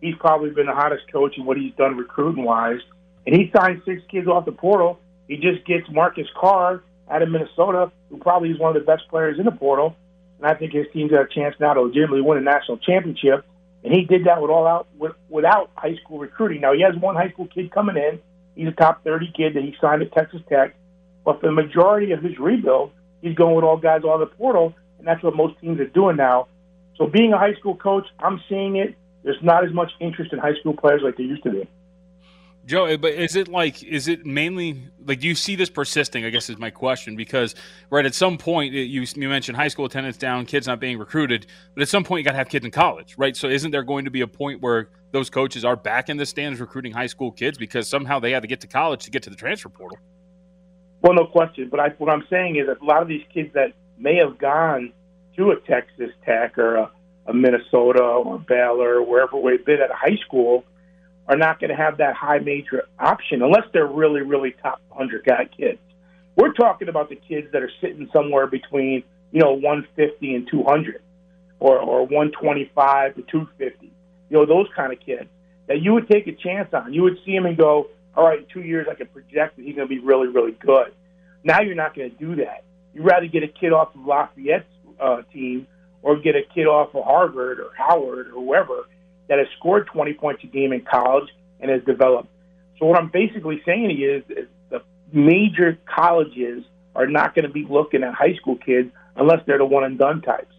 he's 0.00 0.14
probably 0.16 0.50
been 0.50 0.66
the 0.66 0.74
hottest 0.74 1.10
coach 1.12 1.36
in 1.36 1.44
what 1.44 1.56
he's 1.56 1.74
done 1.74 1.96
recruiting 1.96 2.44
wise. 2.44 2.80
And 3.26 3.34
he 3.34 3.50
signed 3.56 3.82
six 3.84 4.02
kids 4.10 4.26
off 4.26 4.44
the 4.44 4.52
portal. 4.52 4.98
He 5.28 5.36
just 5.36 5.64
gets 5.64 5.88
Marcus 5.90 6.26
Carr 6.38 6.82
out 7.10 7.22
of 7.22 7.30
Minnesota, 7.30 7.90
who 8.10 8.18
probably 8.18 8.50
is 8.50 8.58
one 8.58 8.74
of 8.76 8.82
the 8.82 8.86
best 8.86 9.08
players 9.08 9.38
in 9.38 9.44
the 9.44 9.52
portal. 9.52 9.96
And 10.38 10.46
I 10.46 10.54
think 10.54 10.72
his 10.72 10.86
team's 10.92 11.10
got 11.10 11.22
a 11.22 11.28
chance 11.28 11.54
now 11.60 11.74
to 11.74 11.82
legitimately 11.82 12.22
win 12.22 12.38
a 12.38 12.40
national 12.40 12.78
championship. 12.78 13.44
And 13.84 13.92
he 13.92 14.04
did 14.04 14.24
that 14.24 14.40
with 14.40 14.50
all 14.50 14.66
out 14.66 14.86
with, 14.96 15.12
without 15.28 15.70
high 15.76 15.96
school 15.96 16.18
recruiting. 16.18 16.60
Now 16.60 16.72
he 16.72 16.82
has 16.82 16.96
one 16.96 17.16
high 17.16 17.30
school 17.30 17.46
kid 17.46 17.70
coming 17.70 17.96
in. 17.96 18.20
He's 18.54 18.68
a 18.68 18.72
top 18.72 19.02
30 19.04 19.32
kid 19.36 19.54
that 19.54 19.62
he 19.62 19.74
signed 19.80 20.02
at 20.02 20.12
Texas 20.12 20.40
Tech. 20.48 20.74
But 21.24 21.40
for 21.40 21.46
the 21.46 21.52
majority 21.52 22.12
of 22.12 22.22
his 22.22 22.38
rebuild, 22.38 22.92
he's 23.20 23.34
going 23.34 23.54
with 23.54 23.64
all 23.64 23.76
guys 23.76 24.02
on 24.02 24.20
the 24.20 24.26
portal, 24.26 24.74
and 24.98 25.06
that's 25.06 25.22
what 25.22 25.34
most 25.36 25.58
teams 25.60 25.80
are 25.80 25.86
doing 25.86 26.16
now. 26.16 26.48
So 26.96 27.06
being 27.06 27.32
a 27.32 27.38
high 27.38 27.54
school 27.54 27.76
coach, 27.76 28.06
I'm 28.18 28.40
seeing 28.48 28.76
it. 28.76 28.94
There's 29.22 29.42
not 29.42 29.64
as 29.64 29.72
much 29.72 29.92
interest 30.00 30.32
in 30.32 30.38
high 30.38 30.54
school 30.60 30.74
players 30.74 31.02
like 31.02 31.16
there 31.16 31.26
used 31.26 31.44
to 31.44 31.50
be. 31.50 31.68
Joe, 32.64 32.84
eh, 32.84 32.96
but 32.96 33.14
is 33.14 33.34
it 33.34 33.48
like 33.48 33.82
is 33.82 34.06
it 34.06 34.24
mainly 34.24 34.84
like 35.04 35.20
do 35.20 35.26
you 35.26 35.34
see 35.34 35.56
this 35.56 35.68
persisting? 35.68 36.24
I 36.24 36.30
guess 36.30 36.48
is 36.48 36.58
my 36.58 36.70
question 36.70 37.16
because 37.16 37.54
right 37.90 38.06
at 38.06 38.14
some 38.14 38.38
point 38.38 38.74
it, 38.74 38.84
you 38.84 39.04
you 39.16 39.28
mentioned 39.28 39.56
high 39.56 39.68
school 39.68 39.84
attendance 39.84 40.16
down, 40.16 40.46
kids 40.46 40.66
not 40.66 40.78
being 40.78 40.98
recruited, 40.98 41.46
but 41.74 41.82
at 41.82 41.88
some 41.88 42.04
point 42.04 42.20
you 42.20 42.24
got 42.24 42.32
to 42.32 42.38
have 42.38 42.48
kids 42.48 42.64
in 42.64 42.70
college, 42.70 43.16
right? 43.18 43.36
So 43.36 43.48
isn't 43.48 43.72
there 43.72 43.82
going 43.82 44.04
to 44.04 44.10
be 44.10 44.20
a 44.20 44.28
point 44.28 44.60
where 44.62 44.90
those 45.10 45.28
coaches 45.28 45.64
are 45.64 45.76
back 45.76 46.08
in 46.08 46.16
the 46.16 46.26
stands 46.26 46.60
recruiting 46.60 46.92
high 46.92 47.06
school 47.06 47.32
kids 47.32 47.58
because 47.58 47.88
somehow 47.88 48.20
they 48.20 48.30
had 48.30 48.42
to 48.42 48.48
get 48.48 48.60
to 48.60 48.68
college 48.68 49.04
to 49.04 49.10
get 49.10 49.24
to 49.24 49.30
the 49.30 49.36
transfer 49.36 49.68
portal? 49.68 49.98
Well, 51.02 51.14
no 51.14 51.26
question. 51.26 51.68
But 51.68 51.80
I, 51.80 51.88
what 51.98 52.10
I'm 52.10 52.24
saying 52.30 52.56
is 52.56 52.68
that 52.68 52.80
a 52.80 52.84
lot 52.84 53.02
of 53.02 53.08
these 53.08 53.24
kids 53.34 53.52
that 53.54 53.72
may 53.98 54.16
have 54.16 54.38
gone 54.38 54.92
to 55.36 55.50
a 55.50 55.56
Texas 55.60 56.10
Tech 56.24 56.56
or 56.58 56.76
a, 56.76 56.90
a 57.26 57.34
Minnesota 57.34 58.02
or 58.02 58.38
Baylor 58.38 58.98
or 58.98 59.02
wherever 59.02 59.36
we've 59.36 59.64
been 59.64 59.80
at 59.80 59.90
high 59.90 60.16
school 60.24 60.64
are 61.28 61.36
not 61.36 61.60
going 61.60 61.70
to 61.70 61.76
have 61.76 61.98
that 61.98 62.14
high 62.14 62.38
major 62.38 62.84
option 62.98 63.42
unless 63.42 63.64
they're 63.72 63.86
really, 63.86 64.22
really 64.22 64.54
top 64.62 64.80
100 64.88 65.24
guy 65.24 65.48
kids. 65.56 65.78
We're 66.36 66.52
talking 66.52 66.88
about 66.88 67.08
the 67.08 67.16
kids 67.16 67.48
that 67.52 67.62
are 67.62 67.70
sitting 67.80 68.08
somewhere 68.12 68.46
between, 68.46 69.04
you 69.30 69.40
know, 69.40 69.52
150 69.52 70.34
and 70.34 70.48
200 70.50 71.02
or, 71.60 71.78
or 71.78 72.00
125 72.02 73.14
to 73.16 73.22
250. 73.22 73.86
You 73.86 73.92
know, 74.30 74.46
those 74.46 74.66
kind 74.74 74.92
of 74.92 75.00
kids 75.00 75.28
that 75.68 75.80
you 75.80 75.92
would 75.92 76.08
take 76.08 76.26
a 76.26 76.32
chance 76.32 76.72
on. 76.72 76.92
You 76.92 77.02
would 77.02 77.18
see 77.24 77.32
him 77.32 77.46
and 77.46 77.56
go, 77.56 77.88
all 78.16 78.26
right, 78.26 78.40
in 78.40 78.46
two 78.52 78.62
years 78.62 78.86
I 78.90 78.94
can 78.94 79.06
project 79.06 79.56
that 79.56 79.64
he's 79.64 79.76
going 79.76 79.88
to 79.88 79.94
be 79.94 80.00
really, 80.00 80.28
really 80.28 80.52
good. 80.52 80.92
Now 81.44 81.60
you're 81.60 81.74
not 81.74 81.94
going 81.94 82.10
to 82.10 82.16
do 82.16 82.36
that. 82.36 82.64
You'd 82.94 83.04
rather 83.04 83.26
get 83.26 83.42
a 83.42 83.48
kid 83.48 83.72
off 83.72 83.94
of 83.94 84.02
Lafayette's 84.02 84.66
uh, 85.00 85.22
team 85.32 85.66
or 86.02 86.18
get 86.18 86.34
a 86.34 86.42
kid 86.54 86.66
off 86.66 86.94
of 86.94 87.04
Harvard 87.04 87.60
or 87.60 87.70
Howard 87.76 88.28
or 88.28 88.30
whoever 88.30 88.86
that 89.28 89.38
has 89.38 89.48
scored 89.58 89.86
20 89.86 90.14
points 90.14 90.44
a 90.44 90.46
game 90.46 90.72
in 90.72 90.82
college 90.82 91.28
and 91.60 91.70
has 91.70 91.82
developed. 91.84 92.28
So 92.78 92.86
what 92.86 92.98
I'm 92.98 93.08
basically 93.08 93.62
saying 93.64 93.88
to 93.88 93.94
you 93.94 94.16
is, 94.16 94.24
is 94.36 94.48
the 94.70 94.82
major 95.12 95.78
colleges 95.86 96.64
are 96.94 97.06
not 97.06 97.34
going 97.34 97.46
to 97.46 97.52
be 97.52 97.64
looking 97.68 98.02
at 98.02 98.14
high 98.14 98.34
school 98.34 98.56
kids 98.56 98.90
unless 99.16 99.40
they're 99.46 99.58
the 99.58 99.64
one 99.64 99.84
and 99.84 99.98
done 99.98 100.20
types. 100.20 100.54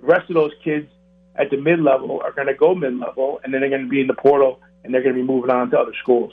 The 0.00 0.06
rest 0.06 0.30
of 0.30 0.34
those 0.34 0.52
kids 0.64 0.88
at 1.36 1.50
the 1.50 1.56
mid 1.56 1.80
level 1.80 2.20
are 2.22 2.32
going 2.32 2.48
to 2.48 2.54
go 2.54 2.74
mid 2.74 2.98
level 2.98 3.40
and 3.44 3.52
then 3.52 3.60
they're 3.60 3.70
going 3.70 3.82
to 3.82 3.88
be 3.88 4.00
in 4.00 4.06
the 4.06 4.14
portal 4.14 4.60
and 4.82 4.92
they're 4.92 5.02
going 5.02 5.14
to 5.14 5.20
be 5.20 5.26
moving 5.26 5.50
on 5.50 5.70
to 5.70 5.78
other 5.78 5.94
schools. 6.00 6.32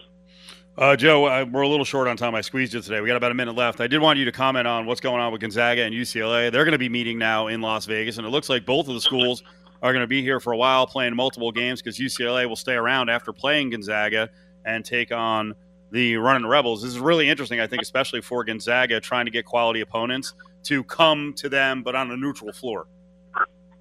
Uh, 0.77 0.95
Joe, 0.95 1.25
uh, 1.25 1.45
we're 1.49 1.61
a 1.61 1.69
little 1.69 1.85
short 1.85 2.07
on 2.07 2.17
time. 2.17 2.35
I 2.35 2.41
squeezed 2.41 2.73
you 2.73 2.81
today. 2.81 2.99
We 2.99 3.07
got 3.07 3.15
about 3.15 3.31
a 3.31 3.35
minute 3.35 3.55
left. 3.55 3.79
I 3.79 3.87
did 3.87 4.01
want 4.01 4.19
you 4.19 4.25
to 4.25 4.31
comment 4.33 4.67
on 4.67 4.85
what's 4.85 4.99
going 4.99 5.21
on 5.21 5.31
with 5.31 5.39
Gonzaga 5.39 5.83
and 5.83 5.95
UCLA. 5.95 6.51
They're 6.51 6.65
going 6.65 6.73
to 6.73 6.77
be 6.77 6.89
meeting 6.89 7.17
now 7.17 7.47
in 7.47 7.61
Las 7.61 7.85
Vegas, 7.85 8.17
and 8.17 8.27
it 8.27 8.29
looks 8.29 8.49
like 8.49 8.65
both 8.65 8.89
of 8.89 8.93
the 8.93 8.99
schools 8.99 9.41
are 9.81 9.93
going 9.93 10.03
to 10.03 10.07
be 10.07 10.21
here 10.21 10.39
for 10.39 10.53
a 10.53 10.57
while, 10.57 10.87
playing 10.87 11.15
multiple 11.15 11.51
games 11.51 11.81
because 11.81 11.97
UCLA 11.97 12.47
will 12.47 12.55
stay 12.55 12.73
around 12.73 13.09
after 13.09 13.31
playing 13.31 13.71
Gonzaga 13.71 14.29
and 14.65 14.83
take 14.83 15.11
on 15.11 15.55
the 15.91 16.17
running 16.17 16.47
Rebels. 16.47 16.81
This 16.81 16.91
is 16.91 16.99
really 16.99 17.29
interesting, 17.29 17.59
I 17.59 17.67
think, 17.67 17.81
especially 17.81 18.21
for 18.21 18.43
Gonzaga 18.43 18.99
trying 18.99 19.25
to 19.25 19.31
get 19.31 19.45
quality 19.45 19.81
opponents 19.81 20.33
to 20.63 20.83
come 20.83 21.33
to 21.37 21.49
them, 21.49 21.83
but 21.83 21.95
on 21.95 22.11
a 22.11 22.17
neutral 22.17 22.51
floor. 22.51 22.87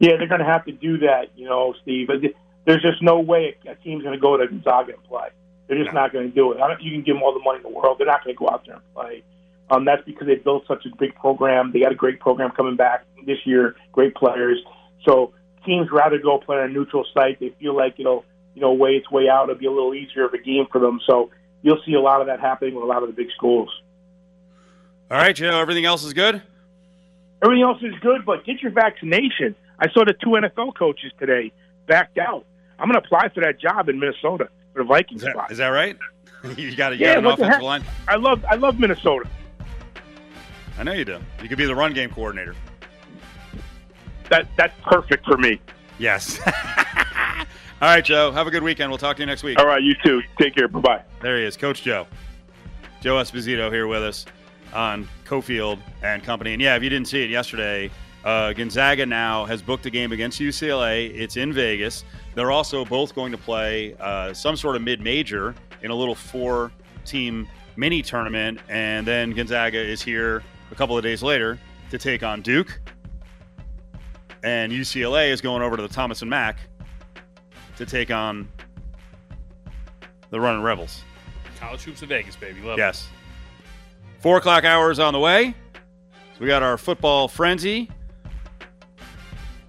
Yeah, 0.01 0.17
they're 0.19 0.29
going 0.29 0.41
to 0.41 0.47
have 0.47 0.65
to 0.67 0.73
do 0.73 0.99
that, 0.99 1.31
you 1.37 1.47
know, 1.47 1.75
Steve. 1.83 2.09
There's 2.67 2.83
just 2.83 3.03
no 3.03 3.21
way 3.21 3.57
a 3.67 3.75
team's 3.77 4.03
going 4.03 4.15
to 4.15 4.21
go 4.21 4.37
to 4.37 4.47
Gonzaga 4.47 4.95
and 4.95 5.03
play. 5.05 5.29
They're 5.67 5.83
just 5.83 5.95
not 5.95 6.13
going 6.13 6.29
to 6.29 6.35
do 6.35 6.53
it. 6.53 6.61
I 6.61 6.69
don't, 6.69 6.83
you 6.83 6.93
can 6.93 7.03
give 7.03 7.17
them 7.17 7.23
all 7.23 7.33
the 7.33 7.41
money 7.41 7.57
in 7.57 7.63
the 7.63 7.71
world. 7.71 7.99
They're 7.99 8.07
not 8.07 8.23
going 8.23 8.37
to 8.37 8.39
go 8.39 8.51
out 8.51 8.67
there 8.67 8.75
and 8.75 8.95
play. 8.95 9.23
Um, 9.71 9.85
that's 9.87 10.05
because 10.05 10.27
they 10.27 10.35
built 10.35 10.65
such 10.69 10.85
a 10.85 10.95
big 10.99 11.15
program. 11.15 11.73
They 11.73 11.81
got 11.81 11.93
a 11.93 11.95
great 11.95 12.21
program 12.21 12.51
coming 12.51 12.77
back 12.77 13.07
this 13.25 13.39
year. 13.45 13.77
Great 13.93 14.15
players. 14.15 14.63
So 15.07 15.33
teams 15.65 15.89
rather 15.91 16.19
go 16.19 16.39
play 16.39 16.57
on 16.59 16.71
a 16.71 16.73
neutral 16.73 17.05
site. 17.15 17.41
They 17.41 17.55
feel 17.61 17.77
like 17.77 17.99
it'll 17.99 18.25
you 18.55 18.61
know 18.61 18.73
weigh 18.73 18.93
its 18.97 19.11
way 19.11 19.29
out. 19.29 19.45
It'll 19.45 19.59
be 19.59 19.67
a 19.67 19.71
little 19.73 19.95
easier 19.95 20.25
of 20.27 20.35
a 20.35 20.39
game 20.39 20.67
for 20.71 20.81
them. 20.81 21.01
So 21.07 21.31
you'll 21.63 21.81
see 21.87 21.95
a 21.95 22.01
lot 22.01 22.21
of 22.21 22.27
that 22.29 22.41
happening 22.41 22.75
with 22.75 22.85
a 22.85 22.87
lot 22.87 23.03
of 23.03 23.09
the 23.09 23.15
big 23.15 23.29
schools. 23.37 23.71
All 25.11 25.19
right, 25.19 25.35
Joe. 25.35 25.61
Everything 25.61 25.85
else 25.85 26.05
is 26.05 26.13
good. 26.13 26.43
Everything 27.43 27.63
else 27.63 27.83
is 27.83 27.95
good, 28.01 28.25
but 28.25 28.45
get 28.45 28.63
your 28.63 28.73
vaccination. 28.73 29.55
I 29.79 29.91
saw 29.91 30.05
the 30.05 30.15
two 30.15 30.31
NFL 30.31 30.77
coaches 30.77 31.13
today 31.19 31.53
backed 31.87 32.17
out. 32.17 32.47
I'm 32.79 32.89
going 32.89 33.01
to 33.01 33.07
apply 33.07 33.29
for 33.29 33.41
that 33.43 33.61
job 33.61 33.89
in 33.89 33.99
Minnesota 34.01 34.49
for 34.73 34.83
the 34.83 34.89
Vikings 34.89 35.21
Is 35.21 35.27
that, 35.27 35.33
spot. 35.35 35.51
is 35.53 35.59
that 35.59 35.69
right? 35.69 35.97
you 36.57 36.75
got, 36.75 36.91
to 36.91 36.97
get 36.97 37.07
Yeah, 37.07 37.19
an 37.19 37.27
offensive 37.27 37.63
line. 37.63 37.85
I 38.09 38.17
love 38.17 38.45
I 38.51 38.55
love 38.55 38.79
Minnesota. 38.79 39.29
I 40.79 40.83
know 40.83 40.93
you 40.93 41.05
do. 41.05 41.19
You 41.43 41.49
could 41.49 41.59
be 41.59 41.67
the 41.67 41.75
run 41.75 41.93
game 41.93 42.11
coordinator. 42.11 42.55
That 44.35 44.49
that's 44.57 44.75
perfect 44.83 45.25
for 45.27 45.39
me. 45.39 45.61
Yes. 45.97 46.41
All 46.47 47.45
right, 47.83 48.05
Joe. 48.05 48.33
Have 48.33 48.49
a 48.49 48.51
good 48.51 48.65
weekend. 48.65 48.91
We'll 48.91 48.99
talk 48.99 49.15
to 49.15 49.23
you 49.23 49.27
next 49.27 49.45
week. 49.45 49.61
All 49.61 49.67
right, 49.67 49.81
you 49.81 49.95
too. 50.05 50.23
Take 50.41 50.57
care. 50.57 50.67
Bye 50.67 50.81
bye. 50.81 51.03
There 51.23 51.39
he 51.39 51.45
is, 51.45 51.57
Coach 51.57 51.85
Joe. 51.85 52.09
Joe 53.01 53.15
Esposito 53.15 53.71
here 53.71 53.87
with 53.87 54.03
us 54.03 54.27
on 54.73 55.09
Cofield 55.25 55.79
and 56.03 56.25
Company. 56.25 56.53
And 56.53 56.61
yeah, 56.61 56.75
if 56.75 56.83
you 56.83 56.91
didn't 56.91 57.07
see 57.07 57.23
it 57.23 57.31
yesterday, 57.31 57.93
uh, 58.25 58.53
Gonzaga 58.55 59.07
now 59.07 59.45
has 59.45 59.63
booked 59.63 59.87
a 59.87 59.91
game 59.91 60.11
against 60.11 60.41
UCLA. 60.41 61.17
It's 61.17 61.37
in 61.37 61.53
Vegas. 61.53 62.03
They're 62.35 62.51
also 62.51 62.85
both 62.85 63.15
going 63.15 63.31
to 63.31 63.39
play 63.39 63.95
uh, 64.01 64.33
some 64.33 64.57
sort 64.57 64.75
of 64.75 64.83
mid-major 64.83 65.55
in 65.83 65.93
a 65.93 65.95
little 65.95 66.17
four-team 66.17 67.47
mini 67.77 68.03
tournament, 68.03 68.59
and 68.69 69.07
then 69.07 69.31
Gonzaga 69.31 69.79
is 69.79 70.03
here 70.03 70.43
a 70.73 70.75
couple 70.75 70.99
of 70.99 71.05
days 71.05 71.23
later 71.23 71.57
to 71.91 71.99
take 71.99 72.25
on 72.25 72.43
Duke. 72.43 72.81
And 74.45 74.71
UCLA 74.71 75.31
is 75.31 75.41
going 75.41 75.63
over 75.63 75.75
to 75.75 75.83
the 75.83 75.89
Thomas 75.89 76.21
and 76.21 76.29
Mack 76.29 76.59
to 77.79 77.87
take 77.87 78.11
on 78.11 78.47
the 80.29 80.39
Running 80.39 80.61
Rebels. 80.61 81.03
College 81.59 81.83
hoops 81.83 82.03
in 82.03 82.09
Vegas, 82.11 82.37
baby. 82.37 82.61
Love 82.61 82.79
it. 82.79 82.83
Yes. 82.83 83.09
Four 84.21 84.37
o'clock 84.37 84.65
hours 84.65 84.99
on 84.99 85.15
the 85.15 85.19
way. 85.19 85.55
So 86.35 86.41
we 86.41 86.47
got 86.47 86.63
our 86.63 86.77
football 86.77 87.27
frenzy. 87.27 87.91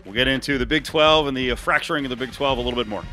We'll 0.03 0.13
get 0.13 0.27
into 0.27 0.57
the 0.57 0.65
Big 0.65 0.83
12 0.83 1.27
and 1.27 1.37
the 1.37 1.55
fracturing 1.55 2.03
of 2.05 2.09
the 2.09 2.17
Big 2.17 2.33
12 2.33 2.57
a 2.57 2.61
little 2.61 2.77
bit 2.77 2.87
more. 2.87 3.03